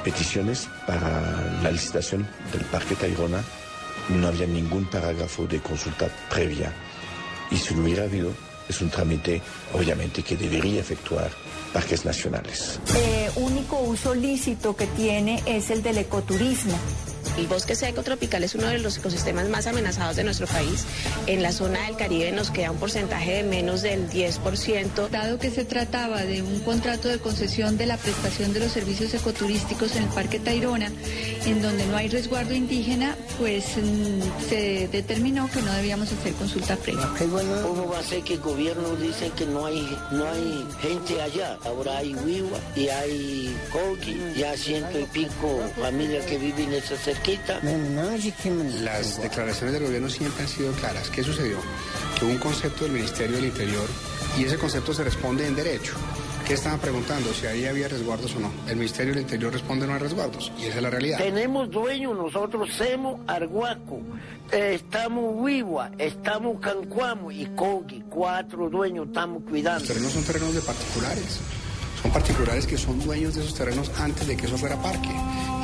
peticiones 0.03 0.67
para 0.85 1.59
la 1.61 1.71
licitación 1.71 2.27
del 2.51 2.65
Parque 2.65 2.95
Tayrona 2.95 3.41
no 4.09 4.27
había 4.27 4.47
ningún 4.47 4.85
parágrafo 4.85 5.47
de 5.47 5.59
consulta 5.59 6.09
previa 6.29 6.73
y 7.51 7.57
si 7.57 7.73
lo 7.73 7.83
hubiera 7.83 8.03
habido 8.03 8.31
es 8.67 8.81
un 8.81 8.89
trámite 8.89 9.41
obviamente 9.73 10.23
que 10.23 10.35
debería 10.35 10.81
efectuar 10.81 11.31
parques 11.71 12.05
nacionales. 12.05 12.79
Eh, 12.95 13.29
único 13.35 13.79
uso 13.79 14.13
lícito 14.13 14.75
que 14.75 14.85
tiene 14.87 15.41
es 15.45 15.71
el 15.71 15.81
del 15.81 15.97
ecoturismo 15.97 16.77
El 17.37 17.47
bosque 17.47 17.75
seco 17.75 18.03
tropical 18.03 18.43
es 18.43 18.53
uno 18.53 18.67
de 18.67 18.77
los 18.77 18.97
ecosistemas 18.97 19.49
más 19.49 19.65
amenazados 19.65 20.15
de 20.15 20.23
nuestro 20.23 20.45
país. 20.45 20.85
En 21.25 21.41
la 21.41 21.51
zona 21.51 21.87
del 21.87 21.95
Caribe 21.95 22.31
nos 22.31 22.51
queda 22.51 22.69
un 22.69 22.77
porcentaje 22.77 23.33
de 23.33 23.43
menos 23.43 23.81
del 23.81 24.07
10%. 24.07 25.09
Dado 25.09 25.39
que 25.39 25.49
se 25.49 25.65
trataba 25.65 26.21
de 26.23 26.43
un 26.43 26.59
contrato 26.59 27.07
de 27.07 27.17
concesión 27.17 27.75
de 27.77 27.87
la 27.87 27.97
prestación 27.97 28.53
de 28.53 28.59
los 28.59 28.71
servicios 28.71 29.13
ecoturísticos 29.15 29.95
en 29.95 30.03
el 30.03 30.09
Parque 30.09 30.39
Tayrona, 30.39 30.91
en 31.45 31.61
donde 31.61 31.85
no 31.87 31.97
hay 31.97 32.07
resguardo 32.07 32.53
indígena, 32.53 33.15
pues 33.39 33.77
mm, 33.77 34.49
se 34.49 34.87
determinó 34.89 35.49
que 35.51 35.61
no 35.61 35.73
debíamos 35.73 36.11
hacer 36.11 36.33
consulta 36.33 36.75
previa. 36.75 37.09
¿Cómo 37.17 37.89
va 37.89 37.99
a 37.99 38.03
ser 38.03 38.21
que 38.23 38.35
el 38.35 38.41
gobierno 38.41 38.95
dice 38.97 39.31
que 39.35 39.47
no 39.47 39.65
hay, 39.65 39.97
no 40.11 40.29
hay 40.29 40.67
gente 40.81 41.19
allá? 41.19 41.57
Ahora 41.65 41.97
hay 41.97 42.13
Wiwa 42.13 42.59
y 42.75 42.89
hay 42.89 43.57
Kogi, 43.71 44.19
ya 44.37 44.55
ciento 44.55 44.99
y 44.99 45.05
pico 45.05 45.61
familias 45.79 46.25
que 46.25 46.37
viven 46.37 46.69
en 46.69 46.73
esa 46.75 46.95
Las 48.83 49.21
declaraciones 49.21 49.73
del 49.73 49.83
gobierno 49.83 50.09
siempre 50.09 50.43
han 50.43 50.49
sido 50.49 50.71
claras. 50.73 51.09
¿Qué 51.09 51.23
sucedió? 51.23 51.57
Que 52.19 52.25
hubo 52.25 52.31
un 52.31 52.37
concepto 52.37 52.83
del 52.83 52.93
Ministerio 52.93 53.37
del 53.37 53.45
Interior 53.45 53.87
y 54.37 54.43
ese 54.43 54.57
concepto 54.57 54.93
se 54.93 55.03
responde 55.03 55.47
en 55.47 55.55
derecho. 55.55 55.93
¿Qué 56.45 56.55
estaban 56.55 56.79
preguntando? 56.79 57.33
Si 57.33 57.47
ahí 57.47 57.65
había 57.65 57.87
resguardos 57.87 58.35
o 58.35 58.39
no. 58.41 58.51
El 58.67 58.75
Ministerio 58.75 59.13
del 59.13 59.23
Interior 59.23 59.53
responde 59.53 59.87
no 59.87 59.93
hay 59.93 59.99
resguardos 59.99 60.51
y 60.59 60.65
esa 60.65 60.77
es 60.77 60.83
la 60.83 60.89
realidad. 60.89 61.17
Tenemos 61.17 61.71
dueños, 61.71 62.17
nosotros 62.17 62.69
somos 62.73 63.21
Arhuaco, 63.27 64.01
eh, 64.51 64.73
estamos 64.75 65.35
Wiwa, 65.37 65.91
estamos 65.97 66.59
Cancuamo 66.59 67.31
y 67.31 67.45
Kogi, 67.55 68.03
cuatro 68.09 68.69
dueños 68.69 69.07
estamos 69.07 69.43
cuidando. 69.49 69.79
Los 69.79 69.87
terrenos 69.87 70.11
son 70.11 70.23
terrenos 70.23 70.53
de 70.53 70.61
particulares. 70.61 71.39
Son 72.03 72.11
particulares 72.11 72.67
que 72.67 72.77
son 72.77 72.99
dueños 72.99 73.33
de 73.33 73.41
esos 73.41 73.55
terrenos 73.55 73.89
antes 73.97 74.27
de 74.27 74.35
que 74.35 74.45
eso 74.45 74.57
fuera 74.57 74.75
parque. 74.75 75.09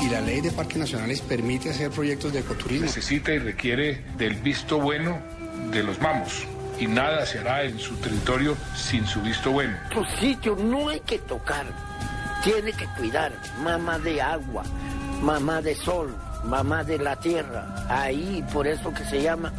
Y 0.01 0.10
la 0.10 0.22
ley 0.22 0.39
de 0.39 0.51
parques 0.51 0.77
nacionales 0.77 1.19
permite 1.19 1.69
hacer 1.69 1.91
proyectos 1.91 2.31
de 2.31 2.39
ecoturismo. 2.39 2.86
Necesita 2.86 3.34
y 3.34 3.39
requiere 3.39 4.05
del 4.17 4.36
visto 4.36 4.79
bueno 4.79 5.19
de 5.69 5.84
los 5.84 6.00
mamos. 6.00 6.48
Y 6.79 6.88
nada 6.88 7.25
se 7.25 7.39
hará 7.39 7.63
en 7.63 7.77
su 7.77 7.93
territorio 7.98 8.55
sin 8.74 9.05
su 9.05 9.22
visto 9.22 9.51
bueno. 9.51 9.75
Estos 9.89 10.08
sitios 10.17 10.58
no 10.58 10.88
hay 10.88 11.01
que 11.01 11.19
tocar, 11.19 11.65
tiene 12.41 12.72
que 12.72 12.86
cuidar. 12.98 13.34
Mamá 13.62 14.00
de 14.00 14.22
agua, 14.22 14.63
mamá 15.22 15.62
de 15.62 15.75
sol, 15.75 16.15
mamá 16.46 16.86
de 16.86 17.00
la 17.00 17.17
tierra. 17.17 17.86
Ahí, 17.89 18.46
por 18.53 18.65
eso 18.65 18.93
que 18.93 19.03
se 19.03 19.22
llama 19.22 19.51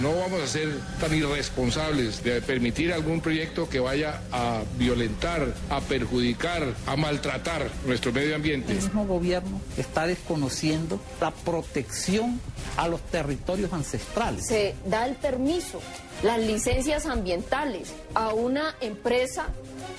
No 0.00 0.14
vamos 0.14 0.42
a 0.42 0.46
ser 0.46 0.68
tan 1.00 1.14
irresponsables 1.14 2.22
de 2.22 2.42
permitir 2.42 2.92
algún 2.92 3.20
proyecto 3.20 3.68
que 3.68 3.80
vaya 3.80 4.20
a 4.30 4.62
violentar, 4.76 5.54
a 5.70 5.80
perjudicar, 5.80 6.74
a 6.86 6.96
maltratar 6.96 7.70
nuestro 7.86 8.12
medio 8.12 8.36
ambiente. 8.36 8.72
El 8.72 8.78
mismo 8.78 9.06
gobierno 9.06 9.60
está 9.76 10.06
desconociendo 10.06 11.00
la 11.20 11.30
protección 11.30 12.40
a 12.76 12.88
los 12.88 13.00
territorios 13.02 13.72
ancestrales. 13.72 14.46
Se 14.46 14.74
da 14.84 15.06
el 15.06 15.14
permiso, 15.16 15.80
las 16.22 16.38
licencias 16.40 17.06
ambientales 17.06 17.92
a 18.14 18.34
una 18.34 18.74
empresa 18.80 19.46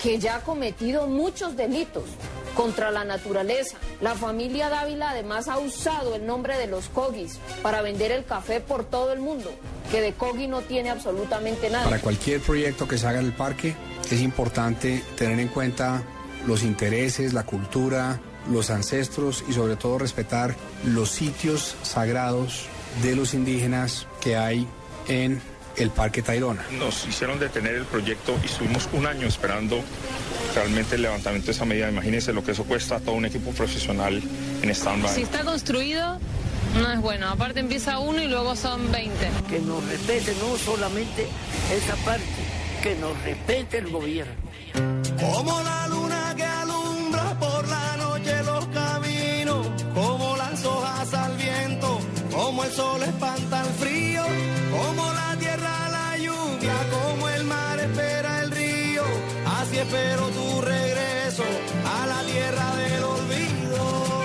que 0.02 0.18
ya 0.18 0.36
ha 0.36 0.40
cometido 0.40 1.06
muchos 1.08 1.56
delitos 1.56 2.04
contra 2.54 2.90
la 2.90 3.04
naturaleza. 3.04 3.78
La 4.00 4.14
familia 4.14 4.68
Dávila 4.68 5.10
además 5.10 5.48
ha 5.48 5.58
usado 5.58 6.14
el 6.14 6.26
nombre 6.26 6.58
de 6.58 6.66
los 6.66 6.88
Cogis 6.88 7.38
para 7.62 7.82
vender 7.82 8.12
el 8.12 8.24
café 8.24 8.60
por 8.60 8.84
todo 8.84 9.12
el 9.12 9.20
mundo, 9.20 9.50
que 9.90 10.00
de 10.00 10.12
Cogi 10.12 10.46
no 10.46 10.60
tiene 10.62 10.90
absolutamente 10.90 11.70
nada. 11.70 11.84
Para 11.84 12.00
cualquier 12.00 12.40
proyecto 12.40 12.86
que 12.88 12.98
se 12.98 13.06
haga 13.06 13.20
en 13.20 13.26
el 13.26 13.32
parque 13.32 13.74
es 14.10 14.20
importante 14.20 15.02
tener 15.16 15.38
en 15.38 15.48
cuenta 15.48 16.02
los 16.46 16.62
intereses, 16.62 17.32
la 17.32 17.44
cultura, 17.44 18.20
los 18.50 18.70
ancestros 18.70 19.44
y 19.48 19.52
sobre 19.52 19.76
todo 19.76 19.98
respetar 19.98 20.56
los 20.84 21.10
sitios 21.10 21.76
sagrados 21.82 22.66
de 23.02 23.14
los 23.14 23.34
indígenas 23.34 24.06
que 24.20 24.36
hay 24.36 24.66
en 25.08 25.40
el 25.76 25.90
Parque 25.90 26.22
Tayrona. 26.22 26.64
Nos 26.78 27.06
hicieron 27.06 27.38
detener 27.38 27.74
el 27.74 27.84
proyecto 27.84 28.36
y 28.42 28.46
estuvimos 28.46 28.88
un 28.92 29.06
año 29.06 29.26
esperando 29.26 29.82
realmente 30.54 30.96
el 30.96 31.02
levantamiento 31.02 31.46
de 31.46 31.52
esa 31.52 31.64
medida. 31.64 31.88
Imagínense 31.88 32.32
lo 32.32 32.44
que 32.44 32.52
eso 32.52 32.64
cuesta 32.64 32.96
a 32.96 33.00
todo 33.00 33.14
un 33.14 33.24
equipo 33.24 33.50
profesional 33.52 34.22
en 34.62 34.70
stand-by. 34.70 35.14
Si 35.14 35.22
está 35.22 35.44
construido, 35.44 36.18
no 36.80 36.92
es 36.92 37.00
bueno. 37.00 37.28
Aparte 37.28 37.60
empieza 37.60 37.98
uno 37.98 38.22
y 38.22 38.28
luego 38.28 38.56
son 38.56 38.90
20. 38.92 39.30
Que 39.48 39.60
nos 39.60 39.84
respete 39.86 40.34
no 40.40 40.56
solamente 40.56 41.26
esa 41.72 41.96
parte, 42.04 42.24
que 42.82 42.94
nos 42.96 43.20
respete 43.22 43.78
el 43.78 43.90
gobierno. 43.90 44.34
Como 45.20 45.62
la 45.62 45.88
luna 45.88 46.34
que 46.36 46.44
espero 59.90 60.28
tu 60.28 60.60
regreso 60.60 61.42
a 61.84 62.06
la 62.06 62.22
tierra 62.22 62.76
del 62.76 63.02
olvido. 63.02 64.22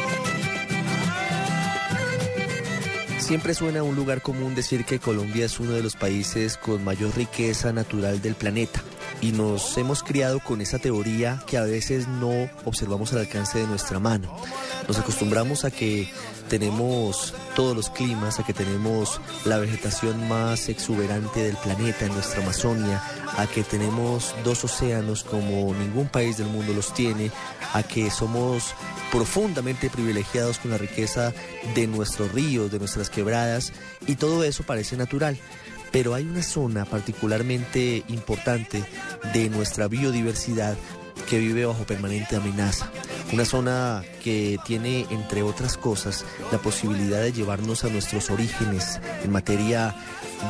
Siempre 3.18 3.56
suena 3.56 3.82
un 3.82 3.96
lugar 3.96 4.22
común 4.22 4.54
decir 4.54 4.86
que 4.86 5.00
Colombia 5.00 5.46
es 5.46 5.60
uno 5.60 5.72
de 5.72 5.82
los 5.82 5.96
países 5.96 6.58
con 6.58 6.84
mayor 6.84 7.16
riqueza 7.16 7.74
natural 7.74 8.22
del 8.22 8.36
planeta 8.36 8.84
y 9.26 9.32
nos 9.32 9.76
hemos 9.80 10.04
criado 10.04 10.40
con 10.40 10.62
esa 10.62 10.78
teoría 10.78 11.42
que 11.48 11.58
a 11.58 11.64
veces 11.64 12.08
no 12.08 12.48
observamos 12.64 13.12
al 13.12 13.20
alcance 13.20 13.58
de 13.58 13.66
nuestra 13.66 14.00
mano. 14.00 14.32
Nos 14.88 15.00
acostumbramos 15.00 15.66
a 15.66 15.72
que 15.72 16.08
tenemos 16.48 17.34
todos 17.56 17.76
los 17.76 17.90
climas, 17.90 18.40
a 18.40 18.44
que 18.46 18.54
tenemos 18.54 19.20
la 19.46 19.58
vegetación 19.58 20.28
más 20.30 20.70
exuberante 20.70 21.44
del 21.44 21.58
planeta 21.58 22.06
en 22.06 22.14
nuestra 22.14 22.44
Amazonia, 22.44 23.02
a 23.36 23.48
que 23.48 23.64
tenemos 23.64 24.36
dos 24.44 24.64
océanos 24.64 25.24
como 25.24 25.74
ningún 25.74 26.08
país 26.08 26.38
del 26.38 26.48
mundo 26.48 26.74
los 26.74 26.94
tiene, 26.94 27.32
a 27.74 27.82
que 27.82 28.12
somos 28.12 28.76
profundamente 29.12 29.90
privilegiados 29.90 30.60
con 30.60 30.70
la 30.70 30.78
riqueza 30.78 31.34
de 31.74 31.88
nuestros 31.88 32.32
ríos, 32.32 32.72
de 32.72 32.78
nuestras 32.78 33.10
quebradas, 33.10 33.74
y 34.06 34.18
todo 34.18 34.44
eso 34.44 34.64
parece 34.64 34.98
natural. 34.98 35.36
Pero 35.96 36.14
hay 36.14 36.26
una 36.26 36.44
zona 36.44 36.84
particularmente 36.84 38.04
importante 38.10 38.84
de 39.34 39.50
nuestra 39.50 39.88
biodiversidad 39.88 40.76
que 41.30 41.40
vive 41.40 41.66
bajo 41.66 41.86
permanente 41.86 42.36
amenaza. 42.36 42.92
Una 43.32 43.46
zona 43.46 44.04
que 44.22 44.60
tiene, 44.66 45.06
entre 45.10 45.42
otras 45.42 45.78
cosas, 45.78 46.26
la 46.52 46.58
posibilidad 46.58 47.22
de 47.22 47.32
llevarnos 47.32 47.86
a 47.86 47.88
nuestros 47.88 48.30
orígenes 48.30 49.00
en 49.24 49.32
materia 49.32 49.96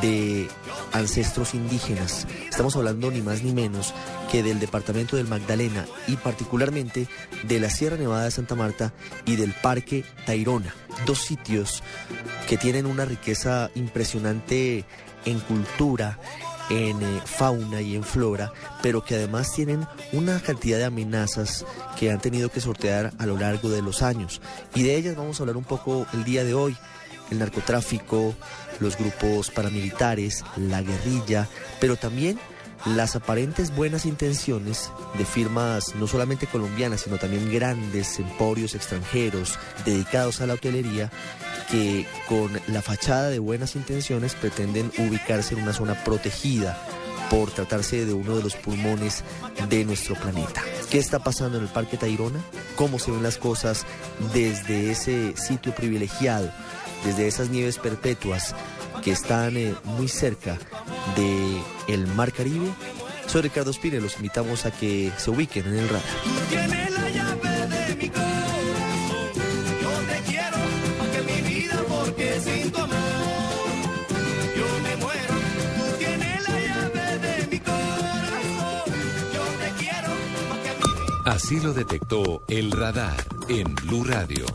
de 0.02 0.48
ancestros 0.92 1.54
indígenas. 1.54 2.26
Estamos 2.50 2.74
hablando 2.74 3.12
ni 3.12 3.22
más 3.22 3.44
ni 3.44 3.52
menos 3.52 3.94
que 4.32 4.42
del 4.42 4.58
departamento 4.58 5.14
del 5.14 5.28
Magdalena 5.28 5.86
y 6.08 6.16
particularmente 6.16 7.06
de 7.44 7.60
la 7.60 7.70
Sierra 7.70 7.96
Nevada 7.96 8.24
de 8.24 8.32
Santa 8.32 8.56
Marta 8.56 8.92
y 9.24 9.36
del 9.36 9.52
Parque 9.52 10.04
Tayrona. 10.26 10.74
Dos 11.06 11.20
sitios 11.20 11.84
que 12.48 12.56
tienen 12.56 12.86
una 12.86 13.04
riqueza 13.04 13.70
impresionante 13.76 14.84
en 15.26 15.40
cultura, 15.40 16.18
en 16.70 17.02
eh, 17.02 17.20
fauna 17.24 17.80
y 17.80 17.94
en 17.94 18.04
flora, 18.04 18.52
pero 18.82 19.04
que 19.04 19.16
además 19.16 19.52
tienen 19.52 19.86
una 20.12 20.40
cantidad 20.40 20.78
de 20.78 20.84
amenazas 20.84 21.64
que 21.98 22.10
han 22.10 22.20
tenido 22.20 22.48
que 22.48 22.60
sortear 22.60 23.12
a 23.18 23.26
lo 23.26 23.38
largo 23.38 23.68
de 23.68 23.82
los 23.82 24.02
años. 24.02 24.40
Y 24.74 24.82
de 24.82 24.96
ellas 24.96 25.16
vamos 25.16 25.38
a 25.38 25.42
hablar 25.42 25.56
un 25.56 25.64
poco 25.64 26.06
el 26.14 26.24
día 26.24 26.44
de 26.44 26.54
hoy. 26.54 26.76
El 27.30 27.40
narcotráfico, 27.40 28.34
los 28.78 28.96
grupos 28.96 29.50
paramilitares, 29.50 30.44
la 30.56 30.80
guerrilla, 30.82 31.48
pero 31.80 31.96
también 31.96 32.38
las 32.84 33.16
aparentes 33.16 33.74
buenas 33.74 34.06
intenciones 34.06 34.92
de 35.18 35.24
firmas 35.24 35.94
no 35.96 36.06
solamente 36.06 36.46
colombianas, 36.46 37.00
sino 37.00 37.18
también 37.18 37.52
grandes 37.52 38.20
emporios 38.20 38.74
extranjeros 38.74 39.58
dedicados 39.84 40.40
a 40.40 40.46
la 40.46 40.54
hotelería 40.54 41.10
que 41.70 42.06
con 42.28 42.60
la 42.68 42.82
fachada 42.82 43.28
de 43.28 43.38
buenas 43.38 43.76
intenciones 43.76 44.34
pretenden 44.34 44.90
ubicarse 44.98 45.54
en 45.54 45.62
una 45.62 45.72
zona 45.72 45.94
protegida 46.04 46.78
por 47.30 47.50
tratarse 47.50 48.04
de 48.04 48.12
uno 48.12 48.36
de 48.36 48.42
los 48.42 48.54
pulmones 48.54 49.24
de 49.68 49.84
nuestro 49.84 50.14
planeta. 50.14 50.62
¿Qué 50.90 50.98
está 50.98 51.18
pasando 51.18 51.58
en 51.58 51.64
el 51.64 51.70
Parque 51.70 51.96
Tayrona? 51.96 52.40
¿Cómo 52.76 52.98
se 52.98 53.10
ven 53.10 53.22
las 53.22 53.38
cosas 53.38 53.84
desde 54.32 54.90
ese 54.90 55.36
sitio 55.36 55.74
privilegiado, 55.74 56.50
desde 57.04 57.26
esas 57.26 57.50
nieves 57.50 57.78
perpetuas 57.78 58.54
que 59.02 59.12
están 59.12 59.56
eh, 59.56 59.74
muy 59.84 60.08
cerca 60.08 60.58
del 61.16 61.62
el 61.88 62.06
Mar 62.08 62.32
Caribe? 62.32 62.70
Soy 63.26 63.42
Ricardo 63.42 63.72
Espina 63.72 63.98
los 63.98 64.16
invitamos 64.16 64.66
a 64.66 64.70
que 64.70 65.10
se 65.16 65.30
ubiquen 65.30 65.66
en 65.66 65.78
el 65.78 65.88
radar. 65.88 66.02
Así 81.26 81.58
lo 81.60 81.72
detectó 81.72 82.44
el 82.48 82.70
radar 82.70 83.16
en 83.48 83.74
Blue 83.74 84.04
Radio. 84.04 84.46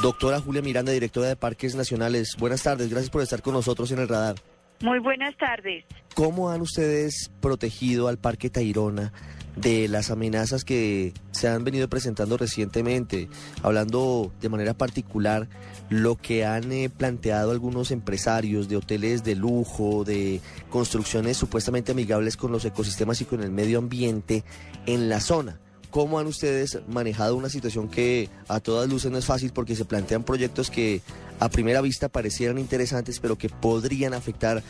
Doctora 0.00 0.40
Julia 0.40 0.62
Miranda, 0.62 0.92
directora 0.92 1.26
de 1.26 1.34
Parques 1.34 1.74
Nacionales, 1.74 2.36
buenas 2.38 2.62
tardes, 2.62 2.88
gracias 2.88 3.10
por 3.10 3.20
estar 3.20 3.42
con 3.42 3.52
nosotros 3.52 3.90
en 3.90 3.98
el 3.98 4.06
radar. 4.06 4.36
Muy 4.80 5.00
buenas 5.00 5.36
tardes. 5.36 5.84
¿Cómo 6.14 6.50
han 6.50 6.60
ustedes 6.60 7.32
protegido 7.40 8.06
al 8.06 8.16
Parque 8.16 8.48
Tayrona 8.48 9.12
de 9.56 9.88
las 9.88 10.10
amenazas 10.10 10.64
que 10.64 11.12
se 11.32 11.48
han 11.48 11.64
venido 11.64 11.88
presentando 11.88 12.36
recientemente? 12.36 13.28
Hablando 13.62 14.32
de 14.40 14.48
manera 14.48 14.74
particular 14.74 15.48
lo 15.88 16.16
que 16.16 16.44
han 16.44 16.72
eh, 16.72 16.90
planteado 16.90 17.50
algunos 17.50 17.90
empresarios 17.90 18.68
de 18.68 18.76
hoteles 18.76 19.22
de 19.24 19.36
lujo, 19.36 20.04
de 20.04 20.40
construcciones 20.70 21.36
supuestamente 21.36 21.92
amigables 21.92 22.36
con 22.36 22.52
los 22.52 22.64
ecosistemas 22.64 23.20
y 23.20 23.24
con 23.24 23.42
el 23.42 23.50
medio 23.50 23.78
ambiente 23.78 24.44
en 24.86 25.08
la 25.08 25.20
zona. 25.20 25.60
¿Cómo 25.90 26.18
han 26.18 26.26
ustedes 26.26 26.80
manejado 26.88 27.36
una 27.36 27.48
situación 27.48 27.88
que 27.88 28.28
a 28.48 28.60
todas 28.60 28.88
luces 28.88 29.10
no 29.10 29.18
es 29.18 29.24
fácil 29.24 29.52
porque 29.52 29.76
se 29.76 29.84
plantean 29.84 30.24
proyectos 30.24 30.70
que 30.70 31.00
a 31.38 31.48
primera 31.48 31.80
vista 31.80 32.08
parecieran 32.08 32.58
interesantes 32.58 33.20
pero 33.20 33.38
que 33.38 33.48
podrían 33.48 34.12
afectar 34.12 34.62